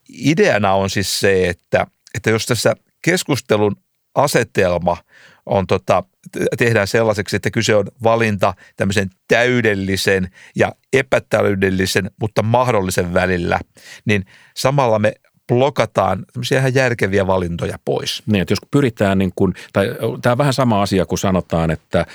Ideana 0.09 0.73
on 0.73 0.91
siis 0.91 1.21
se, 1.21 1.49
että, 1.49 1.87
että 2.15 2.31
jos 2.31 2.47
tässä 2.47 2.77
keskustelun 3.11 3.77
asetelma 4.15 4.97
on 5.47 5.67
tota, 5.67 6.05
tehdään 6.59 6.87
sellaiseksi, 6.87 7.37
että 7.37 7.51
kyse 7.51 7.75
on 7.75 7.87
valinta 8.03 8.55
tämmöisen 8.77 9.11
täydellisen 9.29 10.29
ja 10.57 10.73
epätäydellisen, 10.93 12.11
mutta 12.21 12.43
mahdollisen 12.43 13.15
välillä, 13.15 13.61
niin 14.05 14.25
samalla 14.57 14.99
me 14.99 15.13
blokataan 15.49 16.25
tämmöisiä 16.33 16.59
ihan 16.59 16.75
järkeviä 16.75 17.27
valintoja 17.27 17.79
pois. 17.85 18.23
Niin, 18.27 18.43
että 18.43 18.53
jos 18.53 18.59
pyritään, 18.71 19.19
niin 19.19 19.33
kuin, 19.37 19.55
tai 19.73 19.95
tämä 20.23 20.33
on 20.33 20.39
vähän 20.39 20.53
sama 20.53 20.83
asia 20.83 21.07
kuin 21.07 21.19
sanotaan, 21.19 21.71
että 21.71 22.07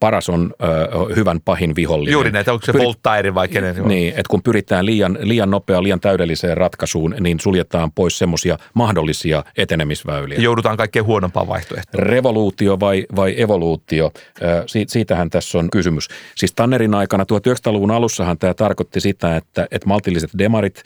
paras 0.00 0.28
on 0.28 0.54
ö, 0.62 1.14
hyvän 1.16 1.40
pahin 1.40 1.74
vihollinen. 1.74 2.12
Juuri 2.12 2.30
näitä, 2.30 2.52
onko 2.52 2.66
se 2.66 2.72
Pyri- 2.72 2.84
Voltaire 2.84 3.34
vai 3.34 3.48
kenen? 3.48 3.76
Niin, 3.84 4.08
että 4.08 4.30
kun 4.30 4.42
pyritään 4.42 4.86
liian, 4.86 5.18
liian 5.20 5.50
nopeaan, 5.50 5.82
liian 5.82 6.00
täydelliseen 6.00 6.56
ratkaisuun, 6.56 7.14
niin 7.20 7.40
suljetaan 7.40 7.92
pois 7.92 8.18
semmoisia 8.18 8.58
mahdollisia 8.74 9.44
etenemisväyliä. 9.56 10.38
Joudutaan 10.38 10.76
kaikkein 10.76 11.04
huonompaan 11.04 11.48
vaihtoehtoon. 11.48 12.06
Revoluutio 12.06 12.80
vai, 12.80 13.06
vai 13.16 13.40
evoluutio, 13.40 14.12
siitähän 14.86 15.30
tässä 15.30 15.58
on 15.58 15.70
kysymys. 15.70 16.08
Siis 16.34 16.52
Tannerin 16.52 16.94
aikana 16.94 17.24
1900-luvun 17.24 17.90
alussahan 17.90 18.38
tämä 18.38 18.54
tarkoitti 18.54 19.00
sitä, 19.00 19.36
että, 19.36 19.66
että 19.70 19.88
maltilliset 19.88 20.30
demarit 20.38 20.82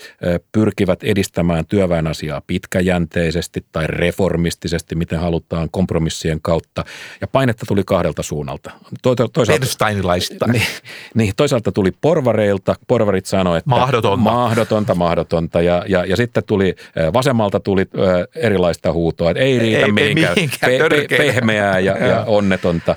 pyrkivät 0.52 1.02
edistämään 1.02 1.66
työväen 1.66 1.95
työväen 1.96 2.06
asiaa 2.06 2.42
pitkäjänteisesti 2.46 3.64
tai 3.72 3.86
reformistisesti, 3.86 4.94
miten 4.94 5.18
halutaan 5.18 5.68
kompromissien 5.70 6.40
kautta. 6.42 6.84
Ja 7.20 7.26
painetta 7.26 7.66
tuli 7.68 7.82
kahdelta 7.86 8.22
suunnalta. 8.22 8.70
toisaalta, 9.28 9.66
niin, 10.52 10.62
niin, 11.14 11.32
toisaalta 11.36 11.72
tuli 11.72 11.92
porvareilta. 12.00 12.74
Porvarit 12.86 13.26
sanoivat, 13.26 13.58
että 13.58 13.70
mahdotonta, 13.70 14.16
mahdotonta, 14.16 14.94
mahdotonta. 14.94 15.62
Ja, 15.62 15.84
ja, 15.88 16.04
ja 16.04 16.16
sitten 16.16 16.42
tuli 16.46 16.74
vasemmalta 17.12 17.60
tuli 17.60 17.84
erilaista 18.34 18.92
huutoa, 18.92 19.30
että 19.30 19.42
ei 19.42 19.58
riitä 19.58 19.86
ei, 19.86 19.92
mihinkään, 19.92 20.38
ei 20.38 20.48
mihinkään 20.48 20.72
pe, 20.90 21.06
pe, 21.08 21.16
pehmeää 21.16 21.78
ja, 21.78 22.06
ja 22.06 22.24
onnetonta 22.26 22.96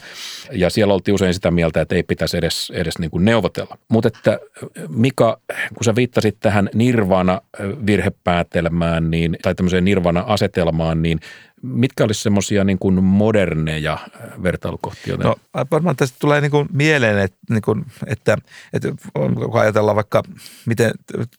ja 0.51 0.69
siellä 0.69 0.93
oltiin 0.93 1.15
usein 1.15 1.33
sitä 1.33 1.51
mieltä, 1.51 1.81
että 1.81 1.95
ei 1.95 2.03
pitäisi 2.03 2.37
edes, 2.37 2.71
edes 2.75 2.99
niin 2.99 3.11
kuin 3.11 3.25
neuvotella. 3.25 3.77
Mutta 3.87 4.07
että 4.07 4.39
Mika, 4.87 5.39
kun 5.47 5.83
sä 5.83 5.95
viittasit 5.95 6.37
tähän 6.39 6.69
nirvana-virhepäätelmään 6.73 9.11
niin, 9.11 9.37
tai 9.41 9.55
tämmöiseen 9.55 9.85
nirvana-asetelmaan, 9.85 11.01
niin 11.01 11.19
mitkä 11.61 12.03
olisi 12.03 12.21
semmoisia 12.21 12.63
niin 12.63 12.79
kuin 12.79 13.03
moderneja 13.03 13.97
vertailukohtia? 14.43 15.17
No 15.17 15.35
varmaan 15.71 15.95
tästä 15.95 16.17
tulee 16.21 16.41
niin 16.41 16.51
kuin 16.51 16.67
mieleen, 16.73 17.19
että, 17.19 17.37
niin 17.49 17.61
kuin, 17.61 17.85
että, 18.07 18.37
että 18.73 18.89
kun 19.15 19.59
ajatellaan 19.59 19.95
vaikka 19.95 20.23
miten 20.65 20.91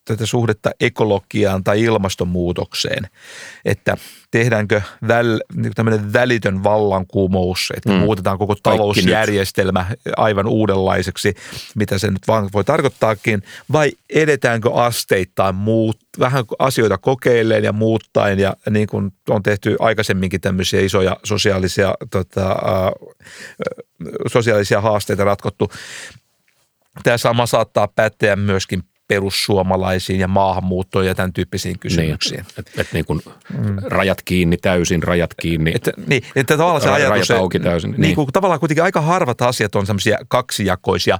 tätä 0.04 0.26
suhdetta 0.26 0.70
ekologiaan 0.80 1.64
tai 1.64 1.82
ilmastonmuutokseen, 1.82 3.08
että 3.64 3.96
tehdäänkö 4.30 4.82
väl, 5.08 5.40
niin 5.54 5.72
tämmöinen 5.74 6.12
välitön 6.12 6.64
vallankumous, 6.64 7.72
että 7.76 7.92
mm. 7.92 7.98
muutetaan 7.98 8.38
koko 8.38 8.56
talousjärjestelmä 8.62 9.86
aivan 10.16 10.46
uudenlaiseksi, 10.46 11.34
mitä 11.74 11.98
se 11.98 12.10
nyt 12.10 12.28
vaan 12.28 12.48
voi 12.52 12.64
tarkoittaakin, 12.64 13.42
vai 13.72 13.92
edetäänkö 14.10 14.74
asteittain 14.74 15.54
muut 15.54 15.98
vähän 16.18 16.44
asioita 16.58 16.98
kokeilleen 16.98 17.64
ja 17.64 17.72
muuttaen 17.72 18.38
ja 18.38 18.56
niin 18.70 18.86
kuin 18.86 19.12
on 19.28 19.42
tehty 19.42 19.76
aikaisemminkin 19.78 20.40
tämmöisiä 20.40 20.80
isoja 20.80 21.16
sosiaalisia, 21.24 21.94
tota, 22.10 22.56
sosiaalisia 24.26 24.80
haasteita 24.80 25.24
ratkottu. 25.24 25.70
Tämä 27.02 27.18
sama 27.18 27.46
saattaa 27.46 27.88
päteä 27.88 28.36
myöskin 28.36 28.82
perussuomalaisiin 29.10 30.20
ja 30.20 30.28
maahanmuuttoon 30.28 31.06
ja 31.06 31.14
tämän 31.14 31.32
tyyppisiin 31.32 31.78
kysymyksiin. 31.78 32.40
Niin, 32.40 32.54
että 32.58 32.80
et 32.80 32.88
niin 32.92 33.04
kuin 33.04 33.20
mm. 33.58 33.76
rajat 33.82 34.22
kiinni 34.22 34.56
täysin, 34.56 35.02
rajat 35.02 35.34
kiinni. 35.40 35.72
Että, 35.74 35.92
niin, 36.06 36.22
että 36.36 36.56
tavallaan 36.56 36.82
se 36.82 36.90
ajatus, 36.90 37.28
rajat 37.28 37.42
auki 37.42 37.60
täysin. 37.60 37.90
Niin, 37.90 38.00
niin 38.00 38.14
kuin, 38.14 38.28
tavallaan 38.32 38.60
kuitenkin 38.60 38.84
aika 38.84 39.00
harvat 39.00 39.42
asiat 39.42 39.74
on 39.74 39.86
semmoisia 39.86 40.18
kaksijakoisia 40.28 41.18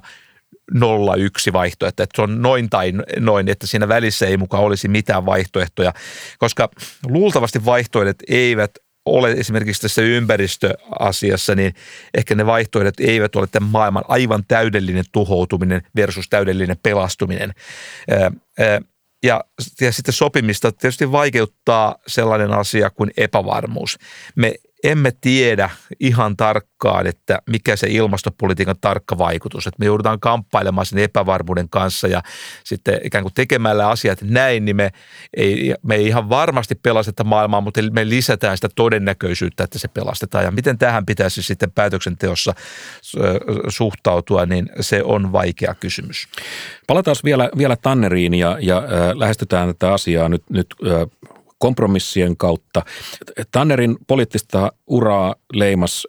nolla 0.73 1.15
yksi 1.15 1.53
vaihtoehto, 1.53 2.03
että 2.03 2.15
se 2.15 2.21
on 2.21 2.41
noin 2.41 2.69
tai 2.69 2.93
noin, 3.19 3.49
että 3.49 3.67
siinä 3.67 3.87
välissä 3.87 4.27
ei 4.27 4.37
mukaan 4.37 4.63
olisi 4.63 4.87
mitään 4.87 5.25
vaihtoehtoja, 5.25 5.93
koska 6.37 6.69
luultavasti 7.07 7.65
vaihtoehdot 7.65 8.17
eivät 8.27 8.71
ole 9.05 9.31
esimerkiksi 9.31 9.81
tässä 9.81 10.01
ympäristöasiassa, 10.01 11.55
niin 11.55 11.73
ehkä 12.13 12.35
ne 12.35 12.45
vaihtoehdot 12.45 12.99
eivät 12.99 13.35
ole 13.35 13.47
tämän 13.47 13.69
maailman 13.69 14.03
aivan 14.07 14.43
täydellinen 14.47 15.03
tuhoutuminen 15.11 15.81
versus 15.95 16.29
täydellinen 16.29 16.77
pelastuminen. 16.83 17.53
Ja, 19.23 19.43
ja 19.81 19.91
sitten 19.91 20.13
sopimista 20.13 20.71
tietysti 20.71 21.11
vaikeuttaa 21.11 21.95
sellainen 22.07 22.51
asia 22.51 22.89
kuin 22.89 23.11
epävarmuus. 23.17 23.97
Me 24.35 24.53
emme 24.83 25.11
tiedä 25.21 25.69
ihan 25.99 26.37
tarkkaan, 26.37 27.07
että 27.07 27.39
mikä 27.49 27.75
se 27.75 27.87
ilmastopolitiikan 27.89 28.75
tarkka 28.81 29.17
vaikutus, 29.17 29.67
että 29.67 29.79
me 29.79 29.85
joudutaan 29.85 30.19
kamppailemaan 30.19 30.85
sen 30.85 30.99
epävarmuuden 30.99 31.69
kanssa 31.69 32.07
ja 32.07 32.21
sitten 32.63 32.99
ikään 33.03 33.23
kuin 33.23 33.33
tekemällä 33.33 33.89
asiat 33.89 34.21
näin, 34.21 34.65
niin 34.65 34.75
me 34.75 34.91
ei, 35.37 35.75
me 35.83 35.95
ei 35.95 36.07
ihan 36.07 36.29
varmasti 36.29 36.75
pelasteta 36.75 37.23
maailmaa, 37.23 37.61
mutta 37.61 37.81
me 37.91 38.09
lisätään 38.09 38.57
sitä 38.57 38.69
todennäköisyyttä, 38.75 39.63
että 39.63 39.79
se 39.79 39.87
pelastetaan. 39.87 40.45
Ja 40.45 40.51
miten 40.51 40.77
tähän 40.77 41.05
pitäisi 41.05 41.43
sitten 41.43 41.71
päätöksenteossa 41.71 42.53
suhtautua, 43.69 44.45
niin 44.45 44.69
se 44.79 45.03
on 45.03 45.31
vaikea 45.31 45.75
kysymys. 45.75 46.27
Palataan 46.87 47.15
vielä, 47.23 47.49
vielä 47.57 47.75
Tanneriin 47.75 48.33
ja, 48.33 48.57
ja 48.61 48.77
äh, 48.77 48.83
lähestytään 49.15 49.67
tätä 49.67 49.93
asiaa 49.93 50.29
nyt, 50.29 50.43
nyt 50.49 50.67
äh, 50.87 51.31
kompromissien 51.61 52.37
kautta. 52.37 52.81
Tannerin 53.51 53.97
poliittista 54.07 54.71
uraa 54.87 55.35
leimas 55.53 56.07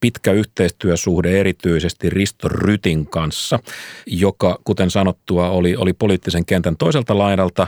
pitkä 0.00 0.32
yhteistyösuhde 0.32 1.40
erityisesti 1.40 2.10
Risto 2.10 2.48
Rytin 2.48 3.06
kanssa, 3.06 3.58
joka, 4.06 4.58
kuten 4.64 4.90
sanottua, 4.90 5.50
oli, 5.50 5.76
oli 5.76 5.92
poliittisen 5.92 6.44
kentän 6.44 6.76
toiselta 6.76 7.18
laidalta. 7.18 7.66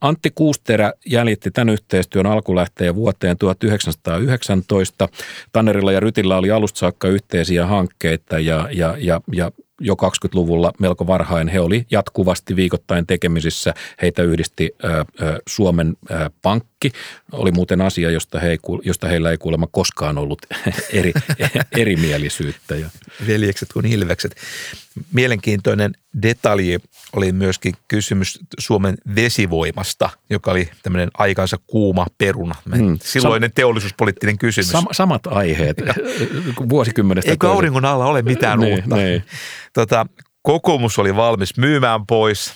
Antti 0.00 0.30
Kuusterä 0.34 0.92
jäljitti 1.06 1.50
tämän 1.50 1.68
yhteistyön 1.68 2.26
alkulähteen 2.26 2.94
vuoteen 2.94 3.38
1919. 3.38 5.08
Tannerilla 5.52 5.92
ja 5.92 6.00
Rytillä 6.00 6.36
oli 6.36 6.50
alusta 6.50 6.78
saakka 6.78 7.08
yhteisiä 7.08 7.66
hankkeita 7.66 8.38
ja, 8.38 8.68
ja, 8.72 8.96
ja, 8.98 9.20
ja 9.32 9.50
jo 9.80 9.94
20-luvulla 9.94 10.72
melko 10.78 11.06
varhain. 11.06 11.48
He 11.48 11.60
oli 11.60 11.86
jatkuvasti 11.90 12.56
viikoittain 12.56 13.06
tekemisissä. 13.06 13.74
Heitä 14.02 14.22
yhdisti 14.22 14.70
Suomen 15.48 15.96
ö, 16.10 16.30
Pankki. 16.82 17.00
Oli 17.32 17.52
muuten 17.52 17.80
asia, 17.80 18.10
josta, 18.10 18.40
he 18.40 18.50
ei, 18.50 18.58
josta 18.84 19.08
heillä 19.08 19.30
ei 19.30 19.38
kuulemma 19.38 19.66
koskaan 19.70 20.18
ollut 20.18 20.38
eri, 20.92 21.12
erimielisyyttä. 21.78 22.74
Veljekset 23.26 23.72
kuin 23.72 23.84
hilvekset. 23.84 24.36
Mielenkiintoinen 25.12 25.92
detalji 26.22 26.78
oli 27.12 27.32
myöskin 27.32 27.74
kysymys 27.88 28.38
Suomen 28.58 28.94
vesivoimasta, 29.14 30.10
joka 30.30 30.50
oli 30.50 30.70
tämmöinen 30.82 31.10
aikansa 31.14 31.56
kuuma 31.66 32.06
peruna. 32.18 32.54
Mm. 32.64 32.98
Silloinen 33.02 33.50
Sam- 33.50 33.54
teollisuuspoliittinen 33.54 34.38
kysymys. 34.38 34.72
Sam- 34.72 34.92
samat 34.92 35.26
aiheet 35.26 35.76
vuosikymmenestä. 36.70 37.30
Eikö 37.30 37.50
auringon 37.50 37.84
alla 37.84 38.06
ole 38.06 38.22
mitään 38.22 38.60
ne, 38.60 38.72
uutta? 38.72 38.96
Ne. 38.96 39.22
Tota, 39.72 40.06
kokoomus 40.42 40.98
oli 40.98 41.16
valmis 41.16 41.56
myymään 41.56 42.06
pois, 42.06 42.52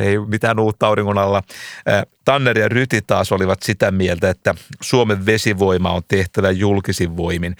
ei 0.00 0.18
mitään 0.18 0.58
uutta 0.58 0.86
auringon 0.86 1.18
alla. 1.18 1.42
Äh, 1.88 2.02
Tanner 2.24 2.58
ja 2.58 2.68
Ryti 2.68 3.00
taas 3.06 3.32
olivat 3.32 3.62
sitä 3.62 3.90
mieltä, 3.90 4.30
että 4.30 4.54
Suomen 4.80 5.26
vesivoima 5.26 5.92
on 5.92 6.02
tehtävä 6.08 6.50
julkisin 6.50 7.16
voimin, 7.16 7.56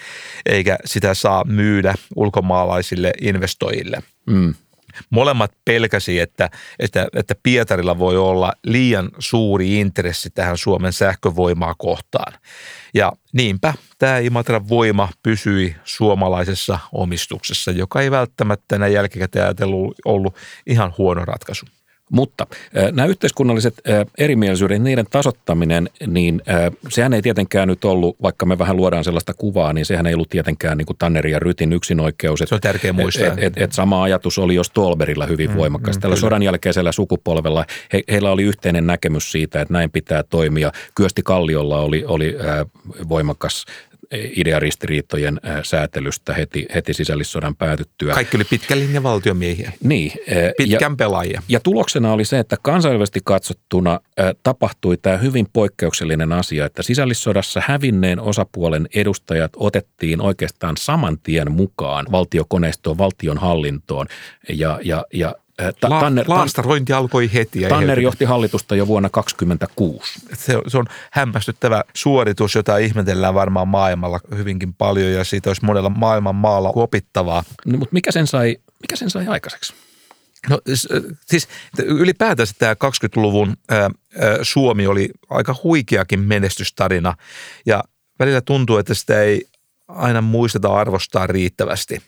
eikä 0.46 0.78
sitä 0.84 1.14
saa 1.14 1.44
myydä 1.44 1.94
ulkomaalaisille 2.16 3.12
investoijille. 3.20 4.02
Mm. 4.26 4.54
Molemmat 5.10 5.52
pelkäsi, 5.64 6.20
että, 6.20 6.50
että, 6.78 7.06
että 7.12 7.34
Pietarilla 7.42 7.98
voi 7.98 8.16
olla 8.16 8.52
liian 8.64 9.10
suuri 9.18 9.80
intressi 9.80 10.30
tähän 10.30 10.58
Suomen 10.58 10.92
sähkövoimaa 10.92 11.74
kohtaan. 11.78 12.32
Ja 12.94 13.12
niinpä 13.32 13.74
tämä 13.98 14.18
Imatran 14.18 14.68
voima 14.68 15.08
pysyi 15.22 15.76
suomalaisessa 15.84 16.78
omistuksessa, 16.92 17.70
joka 17.70 18.00
ei 18.00 18.10
välttämättä 18.10 18.78
näin 18.78 18.92
jälkikäteen 18.92 19.44
ajatellut 19.44 19.96
ollut 20.04 20.36
ihan 20.66 20.94
huono 20.98 21.24
ratkaisu. 21.24 21.66
Mutta 22.12 22.46
nämä 22.92 23.06
yhteiskunnalliset 23.06 23.74
erimielisyydet, 24.18 24.82
niiden 24.82 25.06
tasottaminen, 25.10 25.90
niin 26.06 26.42
sehän 26.88 27.12
ei 27.12 27.22
tietenkään 27.22 27.68
nyt 27.68 27.84
ollut, 27.84 28.16
vaikka 28.22 28.46
me 28.46 28.58
vähän 28.58 28.76
luodaan 28.76 29.04
sellaista 29.04 29.34
kuvaa, 29.34 29.72
niin 29.72 29.86
sehän 29.86 30.06
ei 30.06 30.14
ollut 30.14 30.28
tietenkään 30.28 30.78
niin 30.78 30.86
kuin 30.86 30.96
Tanner 30.98 31.26
ja 31.26 31.38
Rytin 31.38 31.72
yksinoikeus. 31.72 32.38
Se 32.46 32.54
on 32.54 32.60
tärkeä 32.60 32.92
muistaa. 32.92 33.26
Et, 33.26 33.38
et, 33.38 33.52
et 33.56 33.72
sama 33.72 34.02
ajatus 34.02 34.38
oli 34.38 34.54
jo 34.54 34.64
Stolberilla 34.64 35.26
hyvin 35.26 35.50
mm, 35.50 35.56
voimakas. 35.56 35.96
Mm, 35.96 36.00
Tällä 36.00 36.14
kyllä. 36.14 36.26
sodan 36.26 36.42
jälkeisellä 36.42 36.92
sukupolvella 36.92 37.64
he, 37.92 38.02
heillä 38.10 38.30
oli 38.30 38.42
yhteinen 38.42 38.86
näkemys 38.86 39.32
siitä, 39.32 39.60
että 39.60 39.74
näin 39.74 39.90
pitää 39.90 40.22
toimia. 40.22 40.72
Kyösti 40.94 41.22
Kalliolla 41.22 41.80
oli, 41.80 42.04
oli 42.06 42.36
äh, 42.40 42.66
voimakas 43.08 43.64
idearistiriitojen 44.12 45.40
säätelystä 45.62 46.34
heti, 46.34 46.66
heti 46.74 46.94
sisällissodan 46.94 47.56
päätyttyä. 47.56 48.14
Kaikki 48.14 48.36
oli 48.36 48.44
pitkän 48.44 48.80
linjan 48.80 49.02
valtiomiehiä. 49.02 49.72
Niin. 49.84 50.12
Pitkän 50.58 50.92
ja, 50.92 50.96
pelaajia. 50.98 51.42
Ja 51.48 51.60
tuloksena 51.60 52.12
oli 52.12 52.24
se, 52.24 52.38
että 52.38 52.56
kansainvälisesti 52.62 53.20
katsottuna 53.24 54.00
tapahtui 54.42 54.96
tämä 54.96 55.16
hyvin 55.16 55.46
poikkeuksellinen 55.52 56.32
asia, 56.32 56.66
että 56.66 56.82
sisällissodassa 56.82 57.62
hävinneen 57.66 58.20
osapuolen 58.20 58.88
edustajat 58.94 59.52
otettiin 59.56 60.20
oikeastaan 60.20 60.76
saman 60.76 61.18
tien 61.18 61.52
mukaan 61.52 62.06
valtiokoneistoon, 62.12 62.98
valtion 62.98 63.38
hallintoon 63.38 64.06
ja, 64.48 64.80
ja, 64.84 65.04
ja 65.12 65.34
La- 65.82 66.00
Tanner, 66.00 66.24
laastarointi 66.28 66.92
alkoi 66.92 67.30
heti. 67.32 67.60
Tanner 67.68 68.00
johti 68.00 68.24
hallitusta 68.24 68.76
jo 68.76 68.86
vuonna 68.86 69.08
2026. 69.10 70.20
Se, 70.34 70.58
se 70.68 70.78
on 70.78 70.86
hämmästyttävä 71.10 71.84
suoritus, 71.94 72.54
jota 72.54 72.78
ihmetellään 72.78 73.34
varmaan 73.34 73.68
maailmalla 73.68 74.20
hyvinkin 74.36 74.74
paljon 74.74 75.12
ja 75.12 75.24
siitä 75.24 75.50
olisi 75.50 75.64
monella 75.64 75.90
maailman 75.90 76.34
maalla 76.34 76.72
opittavaa. 76.74 77.44
No, 77.66 77.78
mutta 77.78 77.92
mikä 77.92 78.12
sen 78.12 78.26
sai, 78.26 78.56
mikä 78.80 78.96
sen 78.96 79.10
sai 79.10 79.26
aikaiseksi? 79.26 79.74
No 80.50 80.60
siis 81.26 81.48
ylipäätänsä 81.78 82.54
tämä 82.58 82.74
20-luvun 82.74 83.56
ää, 83.70 83.90
Suomi 84.42 84.86
oli 84.86 85.10
aika 85.30 85.54
huikeakin 85.62 86.20
menestystarina 86.20 87.14
ja 87.66 87.84
välillä 88.18 88.40
tuntuu, 88.40 88.76
että 88.76 88.94
sitä 88.94 89.22
ei 89.22 89.46
aina 89.88 90.20
muisteta 90.20 90.74
arvostaa 90.74 91.26
riittävästi. 91.26 92.02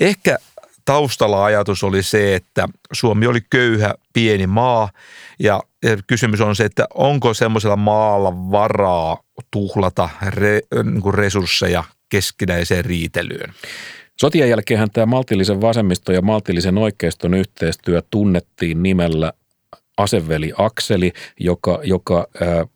Ehkä 0.00 0.38
taustalla 0.84 1.44
ajatus 1.44 1.84
oli 1.84 2.02
se, 2.02 2.34
että 2.34 2.68
Suomi 2.92 3.26
oli 3.26 3.40
köyhä 3.50 3.94
pieni 4.12 4.46
maa 4.46 4.90
ja 5.38 5.60
kysymys 6.06 6.40
on 6.40 6.56
se, 6.56 6.64
että 6.64 6.86
onko 6.94 7.34
semmoisella 7.34 7.76
maalla 7.76 8.50
varaa 8.50 9.18
tuhlata 9.50 10.08
re, 10.26 10.60
niin 10.82 11.14
resursseja 11.14 11.84
keskinäiseen 12.08 12.84
riitelyyn. 12.84 13.52
Sotien 14.20 14.50
jälkeen 14.50 14.90
tämä 14.90 15.06
maltillisen 15.06 15.60
vasemmisto 15.60 16.12
ja 16.12 16.22
maltillisen 16.22 16.78
oikeiston 16.78 17.34
yhteistyö 17.34 18.02
tunnettiin 18.10 18.82
nimellä 18.82 19.32
aseveli 19.96 20.52
Akseli, 20.58 21.12
joka, 21.40 21.80
joka 21.84 22.28
äh, 22.42 22.68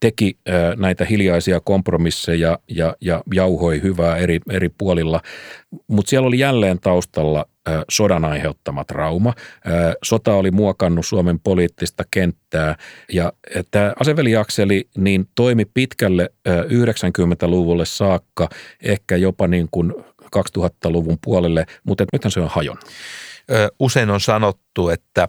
teki 0.00 0.38
näitä 0.76 1.04
hiljaisia 1.04 1.60
kompromisseja 1.60 2.58
ja, 2.68 2.96
ja 3.00 3.22
jauhoi 3.34 3.82
hyvää 3.82 4.16
eri, 4.16 4.40
eri 4.50 4.68
puolilla, 4.68 5.20
mutta 5.88 6.10
siellä 6.10 6.28
oli 6.28 6.38
jälleen 6.38 6.80
taustalla 6.80 7.46
sodan 7.90 8.24
aiheuttama 8.24 8.84
trauma. 8.84 9.34
Sota 10.04 10.34
oli 10.34 10.50
muokannut 10.50 11.06
Suomen 11.06 11.40
poliittista 11.40 12.04
kenttää 12.10 12.76
ja 13.12 13.32
tämä 13.70 13.92
aseveliakseli 14.00 14.88
niin 14.98 15.28
toimi 15.34 15.64
pitkälle 15.64 16.30
90-luvulle 16.48 17.84
saakka, 17.84 18.48
ehkä 18.82 19.16
jopa 19.16 19.48
niin 19.48 19.68
kuin 19.70 19.94
2000-luvun 20.36 21.18
puolelle, 21.24 21.66
mutta 21.84 22.04
nythän 22.12 22.30
se 22.30 22.40
on 22.40 22.50
hajon. 22.50 22.76
Usein 23.80 24.10
on 24.10 24.20
sanottu, 24.20 24.88
että 24.88 25.26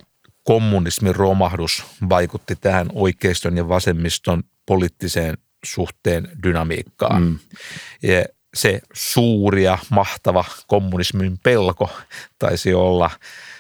kommunismin 0.47 1.15
romahdus 1.15 1.83
vaikutti 2.09 2.55
tähän 2.55 2.87
oikeiston 2.93 3.57
ja 3.57 3.69
vasemmiston 3.69 4.43
poliittiseen 4.65 5.37
suhteen 5.65 6.29
dynamiikkaan. 6.43 7.21
Mm. 7.21 7.39
Ja 8.03 8.25
se 8.53 8.81
suuri 8.93 9.63
ja 9.63 9.77
mahtava 9.89 10.45
kommunismin 10.67 11.37
pelko 11.43 11.89
taisi 12.39 12.73
olla 12.73 13.09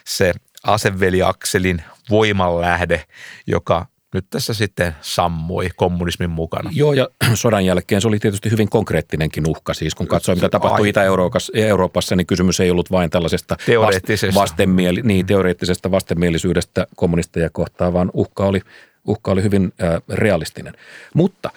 se 0.05 0.33
aseveliakselin 0.63 1.83
voimanlähde, 2.09 3.05
joka 3.47 3.85
nyt 4.13 4.25
tässä 4.29 4.53
sitten 4.53 4.95
sammui 5.01 5.69
kommunismin 5.75 6.29
mukana. 6.29 6.69
Joo, 6.73 6.93
ja 6.93 7.07
sodan 7.33 7.65
jälkeen 7.65 8.01
se 8.01 8.07
oli 8.07 8.19
tietysti 8.19 8.51
hyvin 8.51 8.69
konkreettinenkin 8.69 9.47
uhka. 9.47 9.73
Siis 9.73 9.95
kun 9.95 10.07
katsoi, 10.07 10.35
mitä 10.35 10.49
tapahtui 10.49 10.89
Itä-Euroopassa, 10.89 12.15
niin 12.15 12.27
kysymys 12.27 12.59
ei 12.59 12.71
ollut 12.71 12.91
vain 12.91 13.09
tällaisesta 13.09 13.55
teoreettisesta, 13.65 14.39
vastenmieli, 14.39 15.01
niin, 15.01 15.25
teoreettisesta 15.25 15.91
vastenmielisyydestä 15.91 16.87
kommunisteja 16.95 17.49
kohtaan, 17.49 17.93
vaan 17.93 18.11
uhka 18.13 18.45
oli, 18.45 18.61
uhka 19.07 19.31
oli 19.31 19.43
hyvin 19.43 19.73
äh, 19.83 20.01
realistinen. 20.09 20.73
Mutta 21.13 21.49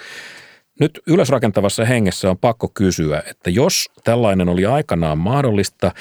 nyt 0.81 1.01
ylösrakentavassa 1.07 1.85
hengessä 1.85 2.31
on 2.31 2.39
pakko 2.39 2.69
kysyä, 2.75 3.23
että 3.27 3.51
jos 3.51 3.91
tällainen 4.05 4.49
oli 4.49 4.67
aikanaan 4.67 5.19
mahdollista, 5.19 5.93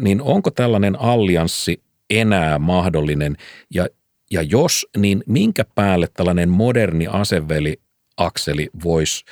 niin 0.00 0.22
onko 0.22 0.50
tällainen 0.50 1.00
allianssi 1.00 1.82
enää 2.10 2.58
mahdollinen 2.58 3.36
ja 3.74 3.86
ja 4.30 4.42
jos, 4.42 4.86
niin 4.96 5.22
minkä 5.26 5.64
päälle 5.74 6.08
tällainen 6.14 6.48
moderni 6.48 7.06
aseveli 7.06 7.80
akseli 8.16 8.68
voisi 8.84 9.24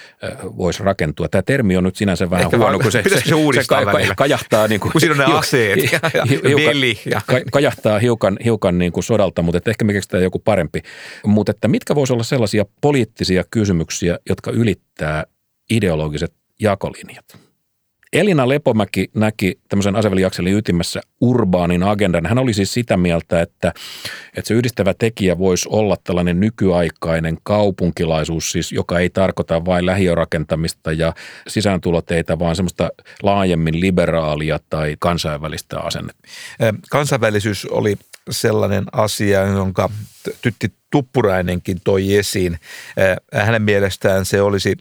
vois 0.57 0.80
rakentua. 0.80 1.28
Tämä 1.28 1.42
termi 1.42 1.76
on 1.76 1.84
nyt 1.84 1.96
sinänsä 1.96 2.30
vähän 2.30 2.44
Ehkä 2.44 2.59
huono, 2.59 2.78
kun 2.78 2.92
se, 2.92 3.03
se, 3.09 3.20
se, 3.20 3.34
uudistaa 3.34 3.78
se 3.80 3.84
ka, 3.84 4.14
kajahtaa 4.16 4.68
niin 4.68 4.80
kuin, 4.80 4.92
kun 4.92 5.01
siinä 5.01 5.12
on 5.12 5.30
ne 5.30 5.38
aseet 5.38 5.92
ja, 5.92 6.01
ja 6.14 6.24
hiukan, 6.24 6.53
veli. 6.66 6.99
Ja. 7.11 7.20
Kajahtaa 7.53 7.99
hiukan, 7.99 8.36
hiukan 8.44 8.78
niin 8.78 8.92
kuin 8.92 9.05
sodalta, 9.05 9.42
mutta 9.42 9.59
että 9.59 9.70
ehkä 9.70 9.84
me 9.84 9.92
keksitään 9.92 10.22
joku 10.22 10.38
parempi. 10.38 10.82
Mutta 11.26 11.51
että 11.51 11.68
mitkä 11.68 11.94
voisi 11.94 12.12
olla 12.12 12.22
sellaisia 12.22 12.64
poliittisia 12.80 13.44
kysymyksiä, 13.51 14.18
jotka 14.28 14.51
ylittää 14.51 15.24
ideologiset 15.70 16.34
jakolinjat? 16.61 17.47
Elina 18.13 18.49
Lepomäki 18.49 19.11
näki 19.15 19.59
tämmöisen 19.69 19.97
aseveliakselin 19.97 20.57
ytimessä 20.57 21.01
urbaanin 21.21 21.83
agendan. 21.83 22.27
Hän 22.27 22.39
oli 22.39 22.55
siis 22.55 22.75
sitä 22.75 22.97
mieltä, 22.97 23.41
että, 23.41 23.73
että 24.37 24.49
se 24.49 24.55
yhdistävä 24.55 24.95
tekijä 24.95 25.39
voisi 25.39 25.69
olla 25.73 25.97
tällainen 26.05 26.41
nykyaikainen 26.41 27.39
kaupunkilaisuus, 27.43 28.53
siis 28.53 28.73
joka 28.73 28.99
ei 28.99 29.11
tarkoita 29.11 29.65
vain 29.65 29.87
lähiörakentamista 29.87 30.93
ja 30.93 31.15
sisääntuloteitä, 31.49 32.39
vaan 32.39 32.57
semmoista 32.57 32.91
laajemmin 33.23 33.81
liberaalia 33.81 34.61
tai 34.71 34.97
kansainvälistä 34.99 35.81
asennetta. 35.81 36.29
Kansainvälisyys 36.91 37.67
oli 37.67 37.97
sellainen 38.31 38.85
asia, 38.93 39.41
jonka 39.41 39.91
Tytti 40.43 40.73
Tuppurainenkin 40.91 41.79
toi 41.85 42.17
esiin. 42.17 42.59
Hänen 43.33 43.63
mielestään 43.63 44.25
se 44.25 44.43
olisi 44.43 44.77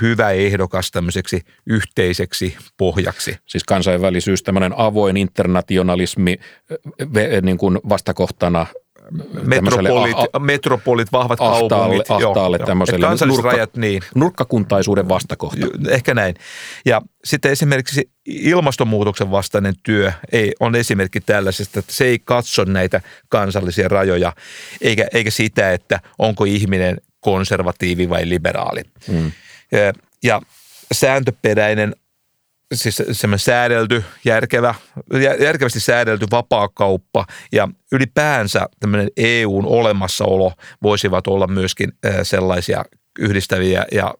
hyvä 0.00 0.30
ehdokas 0.30 0.90
tämmöiseksi 0.90 1.40
yhteiseksi 1.66 2.56
pohjaksi. 2.76 3.36
Siis 3.46 3.64
kansainvälisyys, 3.64 4.42
tämmöinen 4.42 4.72
avoin 4.76 5.16
internationalismi 5.16 6.38
niin 7.42 7.58
kuin 7.58 7.78
vastakohtana 7.88 8.66
metropolit, 9.42 10.16
ah, 10.32 10.40
metropolit, 10.40 11.12
vahvat 11.12 11.40
ahtaalle, 11.40 11.68
kaupungit. 11.68 12.10
Ahtaalle 12.10 12.56
joo, 12.56 12.66
tämmöiselle 12.66 13.06
joo. 13.06 13.26
Nurkka, 13.26 13.66
niin. 13.76 14.02
nurkkakuntaisuuden 14.14 15.08
vastakohta. 15.08 15.66
Ehkä 15.88 16.14
näin. 16.14 16.34
Ja 16.86 17.02
sitten 17.24 17.52
esimerkiksi 17.52 18.10
ilmastonmuutoksen 18.26 19.30
vastainen 19.30 19.74
työ 19.82 20.12
ei, 20.32 20.52
on 20.60 20.74
esimerkki 20.74 21.20
tällaisesta, 21.20 21.78
että 21.78 21.92
se 21.92 22.04
ei 22.04 22.18
katso 22.18 22.64
näitä 22.64 23.00
kansallisia 23.28 23.88
rajoja, 23.88 24.32
eikä, 24.80 25.08
eikä 25.12 25.30
sitä, 25.30 25.72
että 25.72 26.00
onko 26.18 26.44
ihminen 26.44 26.96
konservatiivi 27.20 28.08
vai 28.08 28.28
liberaali. 28.28 28.82
Hmm 29.12 29.32
ja 30.22 30.42
sääntöperäinen 30.92 31.94
siis 32.74 33.02
semmoinen 33.12 33.38
säädelty, 33.38 34.04
järkevä, 34.24 34.74
järkevästi 35.40 35.80
säädelty 35.80 36.26
vapaakauppa 36.30 37.26
ja 37.52 37.68
ylipäänsä 37.92 38.68
tämmöinen 38.80 39.08
EUn 39.16 39.66
olemassaolo 39.66 40.52
voisivat 40.82 41.26
olla 41.26 41.46
myöskin 41.46 41.92
sellaisia 42.22 42.84
yhdistäviä 43.18 43.84
ja, 43.92 44.14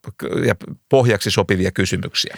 ja 0.47 0.55
pohjaksi 0.89 1.31
sopivia 1.31 1.73
kysymyksiä. 1.73 2.37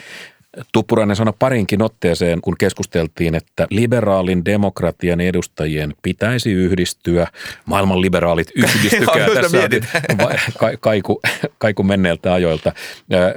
Tuppurainen 0.72 1.16
sanoi 1.16 1.34
parinkin 1.38 1.82
otteeseen, 1.82 2.40
kun 2.40 2.54
keskusteltiin, 2.58 3.34
että 3.34 3.66
liberaalin 3.70 4.44
demokratian 4.44 5.20
edustajien 5.20 5.94
pitäisi 6.02 6.52
yhdistyä. 6.52 7.26
Maailman 7.66 8.00
liberaalit 8.00 8.48
yhdistykää 8.56 9.28
tässä 9.34 9.58
on 9.58 10.78
kaiku, 10.80 11.20
kaiku 11.58 11.82
menneiltä 11.82 12.34
ajoilta. 12.34 12.72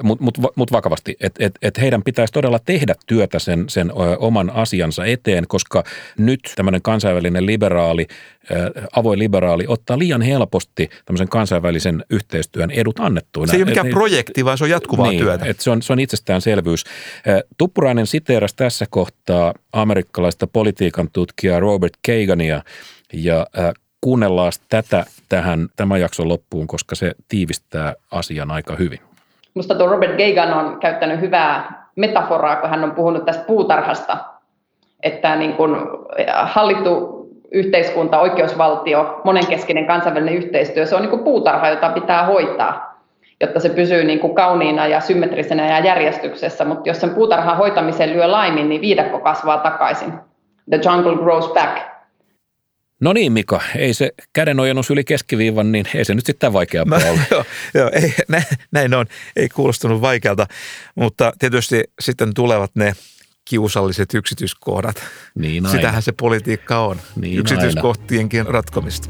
Mutta 0.03 0.23
mut, 0.23 0.37
mut 0.55 0.71
vakavasti, 0.71 1.15
että 1.19 1.45
et, 1.45 1.53
et 1.61 1.77
heidän 1.77 2.03
pitäisi 2.03 2.33
todella 2.33 2.59
tehdä 2.59 2.95
työtä 3.07 3.39
sen, 3.39 3.65
sen 3.67 3.91
oman 4.19 4.49
asiansa 4.49 5.05
eteen, 5.05 5.47
koska 5.47 5.83
nyt 6.17 6.39
tämmöinen 6.55 6.81
kansainvälinen 6.81 7.45
liberaali 7.45 8.07
avoin 8.95 9.19
liberaali 9.19 9.65
ottaa 9.67 9.99
liian 9.99 10.21
helposti 10.21 10.89
tämmöisen 11.05 11.27
kansainvälisen 11.27 12.05
yhteistyön 12.09 12.71
edut 12.71 12.99
annettuina. 12.99 13.51
Se 13.51 13.57
ei 13.57 13.63
ole 13.63 13.69
mikään 13.69 13.87
et, 13.87 13.93
projekti, 13.93 14.45
vaan 14.45 14.57
se 14.57 14.63
on 14.63 14.69
jatkuvaa 14.69 15.09
niin, 15.09 15.19
työtä. 15.19 15.45
Et 15.45 15.59
se, 15.59 15.71
on, 15.71 15.81
se 15.81 15.93
on 15.93 15.99
itsestäänselvyys. 15.99 16.83
Tuppurainen 17.57 18.07
siteerasi 18.07 18.55
tässä 18.55 18.85
kohtaa 18.89 19.53
amerikkalaista 19.73 20.47
politiikan 20.47 21.07
tutkijaa 21.13 21.59
Robert 21.59 21.93
Kagania 22.07 22.61
ja 23.13 23.47
kuunnellaan 24.01 24.51
tätä 24.69 25.05
tähän 25.29 25.67
tämän 25.75 26.01
jakson 26.01 26.29
loppuun, 26.29 26.67
koska 26.67 26.95
se 26.95 27.11
tiivistää 27.27 27.93
asian 28.11 28.51
aika 28.51 28.75
hyvin. 28.75 28.99
Minusta 29.55 29.75
tuo 29.75 29.87
Robert 29.87 30.17
Gagan 30.17 30.53
on 30.53 30.79
käyttänyt 30.79 31.19
hyvää 31.19 31.83
metaforaa, 31.95 32.55
kun 32.55 32.69
hän 32.69 32.83
on 32.83 32.91
puhunut 32.91 33.25
tästä 33.25 33.43
puutarhasta, 33.43 34.17
että 35.03 35.35
niin 35.35 35.53
kuin 35.53 35.75
hallittu 36.43 37.23
yhteiskunta, 37.51 38.19
oikeusvaltio, 38.19 39.21
monenkeskinen 39.23 39.87
kansainvälinen 39.87 40.35
yhteistyö, 40.35 40.85
se 40.85 40.95
on 40.95 41.01
niin 41.01 41.09
kuin 41.09 41.23
puutarha, 41.23 41.69
jota 41.69 41.89
pitää 41.89 42.25
hoitaa, 42.25 42.92
jotta 43.43 43.59
se 43.59 43.69
pysyy 43.69 44.03
niin 44.03 44.19
kuin 44.19 44.35
kauniina 44.35 44.87
ja 44.87 44.99
symmetrisenä 44.99 45.67
ja 45.67 45.85
järjestyksessä. 45.85 46.65
Mutta 46.65 46.89
jos 46.89 47.01
sen 47.01 47.09
puutarhan 47.09 47.57
hoitamiseen 47.57 48.13
lyö 48.13 48.31
laimin, 48.31 48.69
niin 48.69 48.81
viidakko 48.81 49.19
kasvaa 49.19 49.57
takaisin. 49.57 50.13
The 50.69 50.79
jungle 50.85 51.23
grows 51.23 51.53
back. 51.53 51.93
No 53.01 53.13
niin 53.13 53.31
Mika, 53.31 53.61
ei 53.75 53.93
se 53.93 54.11
kädenojennus 54.33 54.89
yli 54.89 55.03
keskiviivan, 55.03 55.71
niin 55.71 55.85
ei 55.95 56.05
se 56.05 56.13
nyt 56.13 56.25
sitten 56.25 56.53
vaikea 56.53 56.83
no, 56.85 56.95
ole. 56.95 57.03
Joo, 57.31 57.45
joo 57.73 57.89
ei, 57.93 58.13
näin, 58.27 58.43
näin 58.71 58.93
on, 58.93 59.05
ei 59.35 59.49
kuulostunut 59.49 60.01
vaikealta, 60.01 60.47
mutta 60.95 61.33
tietysti 61.39 61.83
sitten 61.99 62.33
tulevat 62.33 62.71
ne 62.75 62.93
kiusalliset 63.49 64.13
yksityiskohdat. 64.13 64.95
Niin 65.35 65.65
aina. 65.65 65.77
Sitähän 65.77 66.01
se 66.01 66.11
politiikka 66.11 66.79
on, 66.79 66.97
niin 67.15 67.39
yksityiskohtienkin 67.39 68.39
aina. 68.39 68.51
ratkomista. 68.51 69.09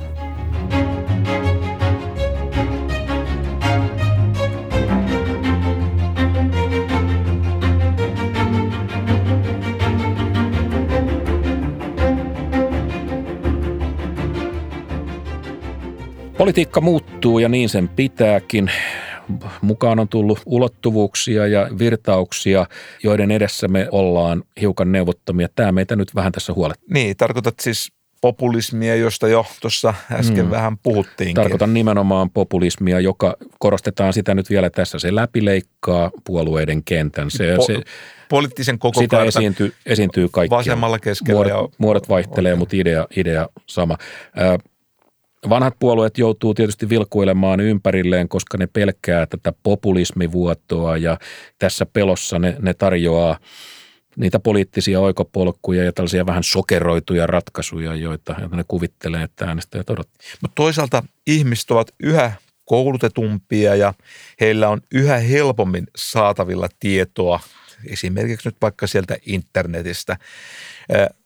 Politiikka 16.43 16.81
muuttuu 16.81 17.39
ja 17.39 17.49
niin 17.49 17.69
sen 17.69 17.87
pitääkin 17.87 18.71
mukaan 19.61 19.99
on 19.99 20.07
tullut 20.07 20.39
ulottuvuuksia 20.45 21.47
ja 21.47 21.67
virtauksia, 21.79 22.65
joiden 23.03 23.31
edessä 23.31 23.67
me 23.67 23.87
ollaan 23.91 24.43
hiukan 24.61 24.91
neuvottomia. 24.91 25.47
Tämä 25.55 25.71
meitä 25.71 25.95
nyt 25.95 26.15
vähän 26.15 26.31
tässä 26.31 26.53
huolettaa. 26.53 26.93
Niin, 26.93 27.17
tarkoitat 27.17 27.59
siis 27.59 27.91
populismia, 28.21 28.95
josta 28.95 29.27
jo 29.27 29.45
tuossa 29.61 29.93
äsken 30.11 30.45
mm. 30.45 30.51
vähän 30.51 30.77
puhuttiinkin. 30.77 31.35
Tarkoitan 31.35 31.73
nimenomaan 31.73 32.29
populismia, 32.29 32.99
joka 32.99 33.35
korostetaan 33.59 34.13
sitä 34.13 34.33
nyt 34.33 34.49
vielä 34.49 34.69
tässä. 34.69 34.99
Se 34.99 35.15
läpileikkaa 35.15 36.11
puolueiden 36.23 36.83
kentän. 36.83 37.31
Se, 37.31 37.55
po- 37.55 37.65
se, 37.65 37.81
poliittisen 38.29 38.79
koko 38.79 38.99
Sitä 38.99 39.23
esiintyy, 39.23 39.73
esiintyy 39.85 40.29
kaikki. 40.31 40.55
Vasemmalla 40.55 40.99
keskellä. 40.99 41.37
Muodot, 41.37 41.51
ja, 41.51 41.69
muodot 41.77 42.09
vaihtelee, 42.09 42.53
okay. 42.53 42.59
mutta 42.59 42.75
idea, 42.75 43.07
idea 43.15 43.47
sama. 43.67 43.97
Vanhat 45.49 45.75
puolueet 45.79 46.17
joutuu 46.17 46.53
tietysti 46.53 46.89
vilkuilemaan 46.89 47.59
ympärilleen, 47.59 48.29
koska 48.29 48.57
ne 48.57 48.67
pelkää 48.67 49.25
tätä 49.25 49.53
populismivuottoa 49.63 50.97
ja 50.97 51.17
tässä 51.59 51.85
pelossa 51.85 52.39
ne, 52.39 52.55
ne 52.59 52.73
tarjoaa 52.73 53.39
niitä 54.15 54.39
poliittisia 54.39 54.99
oikopolkuja 54.99 55.83
ja 55.83 55.93
tällaisia 55.93 56.25
vähän 56.25 56.43
sokeroituja 56.43 57.27
ratkaisuja, 57.27 57.95
joita, 57.95 58.35
joita 58.39 58.55
ne 58.55 58.63
kuvittelee, 58.67 59.23
että 59.23 59.45
äänestäjät 59.45 59.89
odottavat. 59.89 60.21
Mutta 60.41 60.55
toisaalta 60.55 61.03
ihmiset 61.27 61.71
ovat 61.71 61.91
yhä 61.99 62.31
koulutetumpia 62.65 63.75
ja 63.75 63.93
heillä 64.41 64.69
on 64.69 64.81
yhä 64.93 65.17
helpommin 65.17 65.87
saatavilla 65.95 66.67
tietoa, 66.79 67.39
esimerkiksi 67.89 68.47
nyt 68.47 68.57
vaikka 68.61 68.87
sieltä 68.87 69.17
internetistä. 69.25 70.17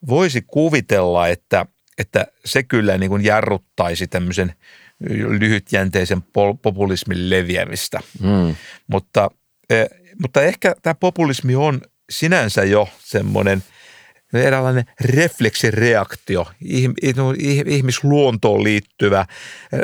Voisi 0.08 0.42
kuvitella, 0.48 1.28
että– 1.28 1.66
että 1.98 2.28
se 2.46 2.64
kyllä 2.64 2.98
niin 2.98 3.10
kuin 3.10 3.24
jarruttaisi 3.24 4.08
tämmöisen 4.08 4.54
lyhytjänteisen 5.40 6.22
populismin 6.62 7.30
leviämistä. 7.30 8.00
Mm. 8.22 8.56
Mutta, 8.88 9.32
eh, 9.70 9.88
mutta 10.22 10.42
ehkä 10.42 10.76
tämä 10.82 10.96
populismi 10.96 11.56
on 11.56 11.82
sinänsä 12.10 12.64
jo 12.64 12.90
semmoinen 13.00 13.64
eräänlainen 14.34 14.86
refleksireaktio, 15.02 16.48
ihmisluontoon 17.68 18.64
liittyvä 18.64 19.26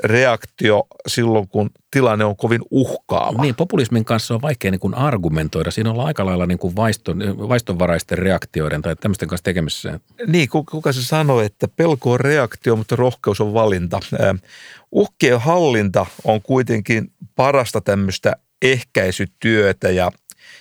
reaktio 0.04 0.88
silloin, 1.08 1.48
kun 1.48 1.70
tilanne 1.92 2.26
on 2.26 2.36
kovin 2.36 2.62
uhkaava. 2.72 3.42
Niin, 3.42 3.56
populismin 3.56 4.06
kanssa 4.06 4.34
on 4.34 4.42
vaikea 4.42 4.72
niin 4.72 4.80
kuin 4.80 4.94
argumentoida. 4.94 5.72
Siinä 5.72 5.92
on 5.92 6.00
aika 6.00 6.26
lailla 6.26 6.46
niin 6.46 6.58
kuin 6.58 6.76
vaiston, 6.76 7.20
vaistonvaraisten 7.50 8.18
reaktioiden 8.18 8.82
tai 8.82 8.96
tämmöisten 8.96 9.28
kanssa 9.28 9.44
tekemisissä. 9.44 10.00
Niin, 10.28 10.50
kuka 10.50 10.92
se 10.92 11.04
sanoi, 11.04 11.46
että 11.46 11.68
pelko 11.68 12.12
on 12.12 12.20
reaktio, 12.20 12.76
mutta 12.76 12.96
rohkeus 12.96 13.42
on 13.42 13.54
valinta. 13.54 14.00
Uhkien 14.92 15.40
hallinta 15.40 16.06
on 16.24 16.42
kuitenkin 16.42 17.12
parasta 17.36 17.82
tämmöistä 17.82 18.36
ehkäisytyötä 18.62 19.90
ja, 19.90 20.12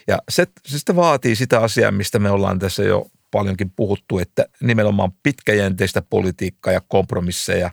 ja 0.07 0.19
se, 0.29 0.47
se 0.67 0.79
sitten 0.79 0.97
vaatii 0.97 1.37
sitä 1.37 1.61
asiaa, 1.61 1.91
mistä 1.91 2.19
me 2.19 2.31
ollaan 2.31 2.59
tässä 2.59 2.83
jo 2.83 3.07
paljonkin 3.33 3.71
puhuttu, 3.71 4.19
että 4.19 4.47
nimenomaan 4.61 5.13
pitkäjänteistä 5.23 6.03
politiikkaa 6.03 6.73
ja 6.73 6.81
kompromisseja. 6.89 7.71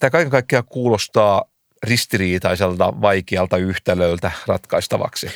Tämä 0.00 0.10
kaiken 0.10 0.30
kaikkiaan 0.30 0.64
kuulostaa 0.64 1.51
ristiriitaiselta, 1.82 2.92
vaikealta 3.00 3.56
yhtälöltä 3.56 4.30
ratkaistavaksi. 4.46 5.26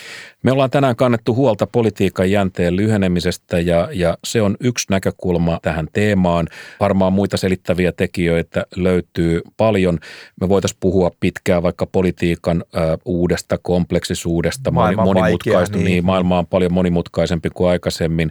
Me 0.42 0.52
ollaan 0.52 0.70
tänään 0.70 0.96
kannettu 0.96 1.34
huolta 1.34 1.66
politiikan 1.66 2.30
jänteen 2.30 2.76
lyhenemisestä 2.76 3.60
ja, 3.60 3.88
ja 3.92 4.18
se 4.24 4.42
on 4.42 4.56
yksi 4.60 4.86
näkökulma 4.90 5.58
tähän 5.62 5.88
teemaan. 5.92 6.48
Varmaan 6.80 7.12
muita 7.12 7.36
selittäviä 7.36 7.92
tekijöitä 7.92 8.66
löytyy 8.76 9.40
paljon. 9.56 9.98
Me 10.40 10.48
voitaisiin 10.48 10.78
puhua 10.80 11.10
pitkään 11.20 11.62
vaikka 11.62 11.86
politiikan 11.86 12.64
ö, 12.74 12.98
uudesta 13.04 13.58
kompleksisuudesta, 13.62 14.70
maailma 14.70 15.04
monimutkaista, 15.04 15.76
niin. 15.76 15.84
niin 15.84 16.04
maailma 16.04 16.38
on 16.38 16.46
paljon 16.46 16.72
monimutkaisempi 16.72 17.50
kuin 17.50 17.70
aikaisemmin 17.70 18.30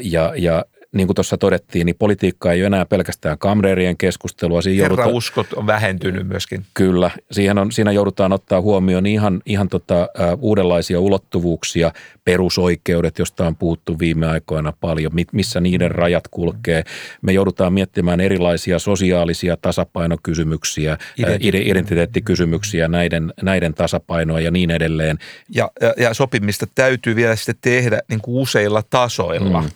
ja, 0.00 0.32
ja 0.36 0.64
niin 0.94 1.06
kuin 1.06 1.14
tuossa 1.14 1.38
todettiin, 1.38 1.86
niin 1.86 1.96
politiikka 1.98 2.52
ei 2.52 2.60
ole 2.60 2.66
enää 2.66 2.84
pelkästään 2.84 3.38
kamreerien 3.38 3.96
keskustelua. 3.96 4.62
Siinä 4.62 4.82
joudutaan, 4.82 5.12
uskot 5.12 5.52
on 5.52 5.66
vähentynyt 5.66 6.28
myöskin. 6.28 6.64
Kyllä, 6.74 7.10
siihen 7.30 7.58
on, 7.58 7.72
siinä 7.72 7.92
joudutaan 7.92 8.32
ottaa 8.32 8.60
huomioon 8.60 9.06
ihan, 9.06 9.42
ihan 9.46 9.68
tota, 9.68 10.08
uh, 10.18 10.38
uudenlaisia 10.40 11.00
ulottuvuuksia, 11.00 11.92
perusoikeudet, 12.24 13.18
josta 13.18 13.46
on 13.46 13.56
puhuttu 13.56 13.98
viime 13.98 14.26
aikoina 14.26 14.72
paljon, 14.80 15.12
missä 15.32 15.60
niiden 15.60 15.90
rajat 15.90 16.28
kulkee. 16.30 16.84
Me 17.22 17.32
joudutaan 17.32 17.72
miettimään 17.72 18.20
erilaisia 18.20 18.78
sosiaalisia 18.78 19.56
tasapainokysymyksiä, 19.56 20.98
Identiteetti. 21.18 21.70
identiteettikysymyksiä, 21.70 22.88
näiden, 22.88 23.32
näiden 23.42 23.74
tasapainoa 23.74 24.40
ja 24.40 24.50
niin 24.50 24.70
edelleen. 24.70 25.18
Ja, 25.50 25.70
ja, 25.80 25.94
ja 25.98 26.14
sopimista 26.14 26.66
täytyy 26.74 27.16
vielä 27.16 27.36
sitten 27.36 27.54
tehdä 27.60 28.00
niin 28.08 28.20
kuin 28.20 28.42
useilla 28.42 28.82
tasoilla. 28.90 29.60
Mm 29.60 29.70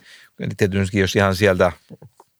tietysti 0.57 0.99
jos 0.99 1.16
ihan 1.16 1.36
sieltä 1.36 1.72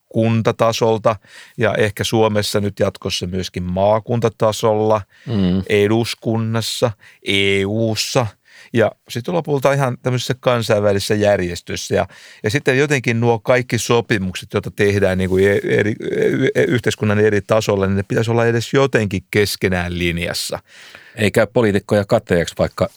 kuntatasolta 0.09 1.17
ja 1.57 1.75
ehkä 1.75 2.05
Suomessa 2.05 2.61
nyt 2.61 2.81
jatkossa 2.81 3.27
myöskin 3.27 3.63
maakuntatasolla, 3.63 5.03
mm. 5.27 5.63
eduskunnassa, 5.69 6.91
EU:ssa 7.27 8.27
ja 8.73 8.93
sitten 9.09 9.35
lopulta 9.35 9.73
ihan 9.73 9.99
tämmöisessä 10.03 10.35
kansainvälisessä 10.41 11.15
järjestössä. 11.15 11.95
Ja, 11.95 12.07
ja 12.43 12.51
sitten 12.51 12.79
jotenkin 12.79 13.21
nuo 13.21 13.39
kaikki 13.39 13.79
sopimukset, 13.79 14.49
joita 14.53 14.71
tehdään 14.71 15.19
niin 15.19 15.31
kuin 15.31 15.45
eri, 15.65 15.95
yhteiskunnan 16.69 17.19
eri 17.19 17.41
tasolla, 17.41 17.87
niin 17.87 17.97
ne 17.97 18.03
pitäisi 18.03 18.31
olla 18.31 18.47
edes 18.47 18.73
jotenkin 18.73 19.23
keskenään 19.31 19.99
linjassa. 19.99 20.59
Eikä 21.19 21.47
poliitikkoja 21.47 22.05
kateeksi, 22.05 22.55
vaikka 22.59 22.89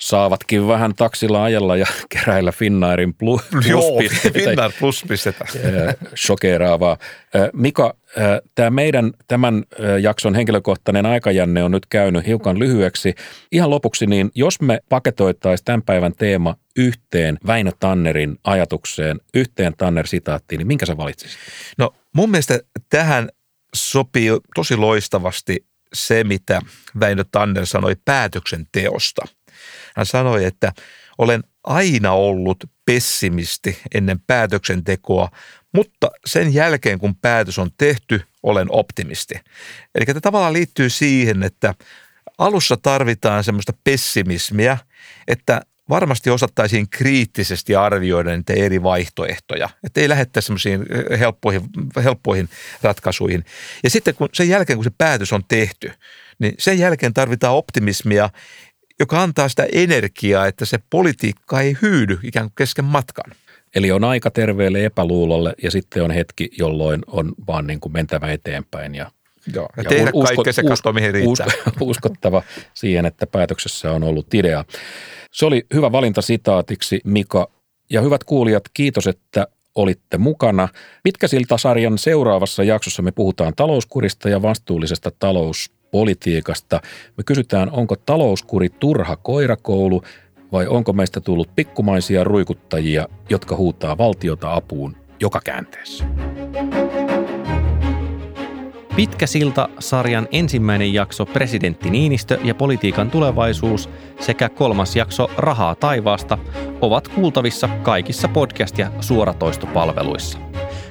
saavatkin 0.00 0.68
vähän 0.68 0.94
taksilla 0.94 1.44
ajella 1.44 1.76
ja 1.76 1.86
keräillä 2.14 2.52
Finnairin 2.52 3.14
plus, 3.14 3.42
Joo, 3.68 4.00
Finnair 4.32 4.72
pistettä. 5.08 5.44
Shokeraavaa. 6.26 6.96
Mika, 7.52 7.94
tämä 8.54 8.70
meidän 8.70 9.12
tämän 9.28 9.64
jakson 10.00 10.34
henkilökohtainen 10.34 11.06
aikajänne 11.06 11.62
on 11.62 11.70
nyt 11.70 11.86
käynyt 11.86 12.26
hiukan 12.26 12.58
lyhyeksi. 12.58 13.14
Ihan 13.52 13.70
lopuksi, 13.70 14.06
niin 14.06 14.30
jos 14.34 14.60
me 14.60 14.80
paketoittaisiin 14.88 15.64
tämän 15.64 15.82
päivän 15.82 16.12
teema 16.12 16.56
yhteen 16.76 17.38
Väinö 17.46 17.70
Tannerin 17.80 18.38
ajatukseen, 18.44 19.20
yhteen 19.34 19.72
Tanner-sitaattiin, 19.76 20.58
niin 20.58 20.66
minkä 20.66 20.86
sä 20.86 20.96
valitsisit? 20.96 21.38
No 21.78 21.94
mun 22.12 22.30
mielestä 22.30 22.60
tähän 22.90 23.28
sopii 23.74 24.30
tosi 24.54 24.76
loistavasti 24.76 25.64
se, 25.92 26.24
mitä 26.24 26.60
Väinö 27.00 27.24
Tanner 27.30 27.66
sanoi 27.66 27.96
päätöksenteosta. 28.04 29.22
Hän 29.96 30.06
sanoi, 30.06 30.44
että 30.44 30.72
olen 31.18 31.44
aina 31.64 32.12
ollut 32.12 32.64
pessimisti 32.84 33.78
ennen 33.94 34.20
päätöksentekoa, 34.26 35.28
mutta 35.74 36.10
sen 36.26 36.54
jälkeen 36.54 36.98
kun 36.98 37.16
päätös 37.16 37.58
on 37.58 37.70
tehty, 37.78 38.22
olen 38.42 38.66
optimisti. 38.70 39.34
Eli 39.94 40.04
tämä 40.06 40.20
tavallaan 40.20 40.52
liittyy 40.52 40.90
siihen, 40.90 41.42
että 41.42 41.74
alussa 42.38 42.76
tarvitaan 42.76 43.44
semmoista 43.44 43.72
pessimismiä, 43.84 44.78
että 45.28 45.60
varmasti 45.88 46.30
osattaisiin 46.30 46.88
kriittisesti 46.90 47.76
arvioida 47.76 48.36
niitä 48.36 48.52
eri 48.52 48.82
vaihtoehtoja, 48.82 49.68
että 49.84 50.00
ei 50.00 50.08
lähettäisi 50.08 50.46
semmoisiin 50.46 50.86
eh, 50.90 51.20
helppoihin, 51.20 51.62
helppoihin 52.04 52.48
ratkaisuihin. 52.82 53.44
Ja 53.84 53.90
sitten 53.90 54.14
kun 54.14 54.28
sen 54.32 54.48
jälkeen, 54.48 54.76
kun 54.76 54.84
se 54.84 54.92
päätös 54.98 55.32
on 55.32 55.42
tehty, 55.48 55.92
niin 56.38 56.54
sen 56.58 56.78
jälkeen 56.78 57.14
tarvitaan 57.14 57.54
optimismia, 57.54 58.30
joka 59.00 59.22
antaa 59.22 59.48
sitä 59.48 59.66
energiaa, 59.72 60.46
että 60.46 60.64
se 60.64 60.78
politiikka 60.90 61.60
ei 61.60 61.76
hyydy 61.82 62.18
ikään 62.22 62.46
kuin 62.46 62.54
kesken 62.56 62.84
matkan. 62.84 63.32
Eli 63.74 63.92
on 63.92 64.04
aika 64.04 64.30
terveelle 64.30 64.84
epäluulolle 64.84 65.54
ja 65.62 65.70
sitten 65.70 66.02
on 66.02 66.10
hetki, 66.10 66.50
jolloin 66.58 67.00
on 67.06 67.32
vaan 67.46 67.66
niin 67.66 67.80
kuin 67.80 67.92
mentävä 67.92 68.32
eteenpäin 68.32 68.94
ja 68.94 69.10
Joo, 69.54 69.68
ja, 69.76 69.82
ja 69.82 69.88
tehdä 69.88 70.10
usko, 70.14 70.34
kaikkea 70.34 70.52
se 70.52 70.62
katsoa, 70.62 70.92
mihin 70.92 71.14
riittää. 71.14 71.46
Usko, 71.46 71.84
uskottava 71.90 72.42
siihen, 72.74 73.06
että 73.06 73.26
päätöksessä 73.26 73.92
on 73.92 74.02
ollut 74.02 74.34
idea. 74.34 74.64
Se 75.32 75.46
oli 75.46 75.66
hyvä 75.74 75.92
valinta 75.92 76.22
sitaatiksi, 76.22 77.00
Mika. 77.04 77.48
Ja 77.90 78.00
hyvät 78.00 78.24
kuulijat, 78.24 78.64
kiitos, 78.74 79.06
että 79.06 79.46
olitte 79.74 80.18
mukana. 80.18 80.68
Pitkäsilta-sarjan 81.02 81.98
seuraavassa 81.98 82.64
jaksossa 82.64 83.02
me 83.02 83.12
puhutaan 83.12 83.52
talouskurista 83.56 84.28
ja 84.28 84.42
vastuullisesta 84.42 85.10
talouspolitiikasta. 85.18 86.80
Me 87.16 87.24
kysytään, 87.24 87.70
onko 87.70 87.96
talouskuri 87.96 88.68
turha 88.68 89.16
koirakoulu 89.16 90.02
vai 90.52 90.66
onko 90.66 90.92
meistä 90.92 91.20
tullut 91.20 91.50
pikkumaisia 91.56 92.24
ruikuttajia, 92.24 93.08
jotka 93.30 93.56
huutaa 93.56 93.98
valtiota 93.98 94.54
apuun 94.54 94.96
joka 95.20 95.40
käänteessä. 95.44 96.04
Pitkä 98.98 99.26
silta 99.26 99.68
sarjan 99.78 100.28
ensimmäinen 100.32 100.94
jakso 100.94 101.26
Presidentti 101.26 101.90
Niinistö 101.90 102.38
ja 102.44 102.54
politiikan 102.54 103.10
tulevaisuus 103.10 103.90
sekä 104.20 104.48
kolmas 104.48 104.96
jakso 104.96 105.30
Rahaa 105.36 105.74
taivaasta 105.74 106.38
ovat 106.80 107.08
kuultavissa 107.08 107.68
kaikissa 107.82 108.28
podcast- 108.28 108.78
ja 108.78 108.90
suoratoistopalveluissa. 109.00 110.38